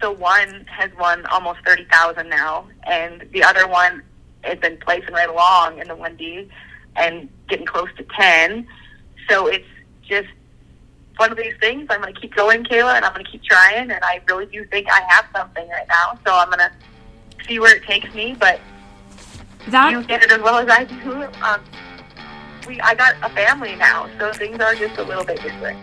so 0.00 0.12
one 0.12 0.66
has 0.68 0.90
won 0.98 1.24
almost 1.26 1.60
thirty 1.66 1.84
thousand 1.86 2.28
now, 2.28 2.66
and 2.84 3.26
the 3.32 3.42
other 3.42 3.66
one 3.66 4.02
has 4.46 4.58
been 4.58 4.76
placing 4.78 5.12
right 5.12 5.28
along 5.28 5.78
in 5.78 5.88
the 5.88 5.94
1D 5.94 6.48
and 6.96 7.28
getting 7.48 7.66
close 7.66 7.88
to 7.96 8.04
10. 8.18 8.66
So 9.28 9.46
it's 9.46 9.66
just 10.06 10.28
one 11.16 11.30
of 11.30 11.36
these 11.36 11.54
things. 11.60 11.86
I'm 11.90 12.00
going 12.00 12.14
to 12.14 12.20
keep 12.20 12.34
going, 12.34 12.64
Kayla, 12.64 12.96
and 12.96 13.04
I'm 13.04 13.12
going 13.12 13.24
to 13.24 13.30
keep 13.30 13.42
trying. 13.42 13.90
And 13.90 14.02
I 14.02 14.20
really 14.28 14.46
do 14.46 14.64
think 14.66 14.88
I 14.90 15.02
have 15.08 15.26
something 15.34 15.68
right 15.68 15.88
now. 15.88 16.18
So 16.26 16.34
I'm 16.34 16.48
going 16.48 16.58
to 16.60 16.72
see 17.46 17.58
where 17.58 17.76
it 17.76 17.84
takes 17.84 18.12
me. 18.14 18.36
But 18.38 18.60
that 19.68 19.90
you 19.90 20.02
get 20.04 20.22
it 20.22 20.30
as 20.30 20.40
well 20.40 20.58
as 20.58 20.68
I 20.68 20.84
do. 20.84 21.22
Um, 21.42 21.60
we 22.66 22.80
I 22.80 22.94
got 22.94 23.14
a 23.22 23.34
family 23.34 23.76
now, 23.76 24.08
so 24.18 24.32
things 24.32 24.60
are 24.60 24.74
just 24.74 24.98
a 24.98 25.02
little 25.02 25.24
bit 25.24 25.40
different. 25.42 25.78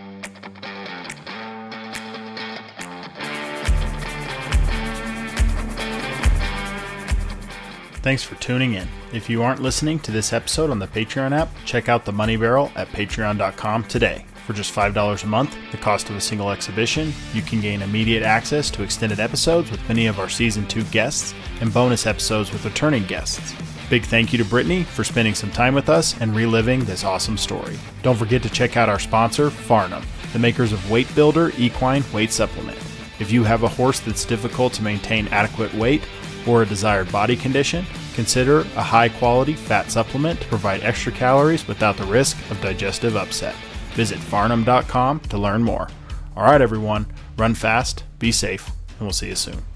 Thanks 8.04 8.22
for 8.22 8.34
tuning 8.34 8.74
in. 8.74 8.86
If 9.14 9.30
you 9.30 9.42
aren't 9.42 9.62
listening 9.62 9.98
to 10.00 10.10
this 10.10 10.34
episode 10.34 10.68
on 10.68 10.78
the 10.78 10.86
Patreon 10.86 11.32
app, 11.32 11.48
check 11.64 11.88
out 11.88 12.04
the 12.04 12.12
Money 12.12 12.36
Barrel 12.36 12.70
at 12.76 12.88
patreon.com 12.88 13.84
today. 13.84 14.26
For 14.46 14.52
just 14.52 14.74
$5 14.74 15.24
a 15.24 15.26
month, 15.26 15.56
the 15.70 15.78
cost 15.78 16.10
of 16.10 16.16
a 16.16 16.20
single 16.20 16.50
exhibition, 16.50 17.14
you 17.32 17.40
can 17.40 17.62
gain 17.62 17.80
immediate 17.80 18.22
access 18.22 18.70
to 18.72 18.82
extended 18.82 19.20
episodes 19.20 19.70
with 19.70 19.88
many 19.88 20.06
of 20.06 20.20
our 20.20 20.28
season 20.28 20.68
2 20.68 20.84
guests 20.84 21.32
and 21.62 21.72
bonus 21.72 22.04
episodes 22.04 22.52
with 22.52 22.66
returning 22.66 23.06
guests. 23.06 23.54
Big 23.88 24.04
thank 24.04 24.34
you 24.34 24.38
to 24.38 24.44
Britany 24.44 24.84
for 24.84 25.02
spending 25.02 25.34
some 25.34 25.50
time 25.50 25.74
with 25.74 25.88
us 25.88 26.14
and 26.20 26.36
reliving 26.36 26.84
this 26.84 27.04
awesome 27.04 27.38
story. 27.38 27.78
Don't 28.02 28.18
forget 28.18 28.42
to 28.42 28.50
check 28.50 28.76
out 28.76 28.90
our 28.90 28.98
sponsor, 28.98 29.48
Farnam, 29.48 30.04
the 30.34 30.38
makers 30.38 30.72
of 30.72 30.90
Weight 30.90 31.08
Builder 31.14 31.52
Equine 31.56 32.04
Weight 32.12 32.32
Supplement. 32.32 32.76
If 33.18 33.32
you 33.32 33.44
have 33.44 33.62
a 33.62 33.68
horse 33.68 34.00
that's 34.00 34.26
difficult 34.26 34.74
to 34.74 34.82
maintain 34.82 35.28
adequate 35.28 35.72
weight 35.72 36.02
or 36.46 36.62
a 36.62 36.66
desired 36.66 37.10
body 37.10 37.36
condition, 37.36 37.84
consider 38.14 38.60
a 38.76 38.82
high 38.82 39.08
quality 39.08 39.54
fat 39.54 39.90
supplement 39.90 40.40
to 40.40 40.48
provide 40.48 40.82
extra 40.82 41.12
calories 41.12 41.66
without 41.66 41.96
the 41.96 42.04
risk 42.04 42.36
of 42.50 42.60
digestive 42.60 43.16
upset. 43.16 43.54
Visit 43.94 44.18
farnam.com 44.18 45.20
to 45.20 45.38
learn 45.38 45.62
more. 45.62 45.88
All 46.36 46.44
right, 46.44 46.60
everyone, 46.60 47.06
run 47.36 47.54
fast, 47.54 48.04
be 48.18 48.32
safe, 48.32 48.68
and 48.68 49.00
we'll 49.00 49.12
see 49.12 49.28
you 49.28 49.36
soon. 49.36 49.73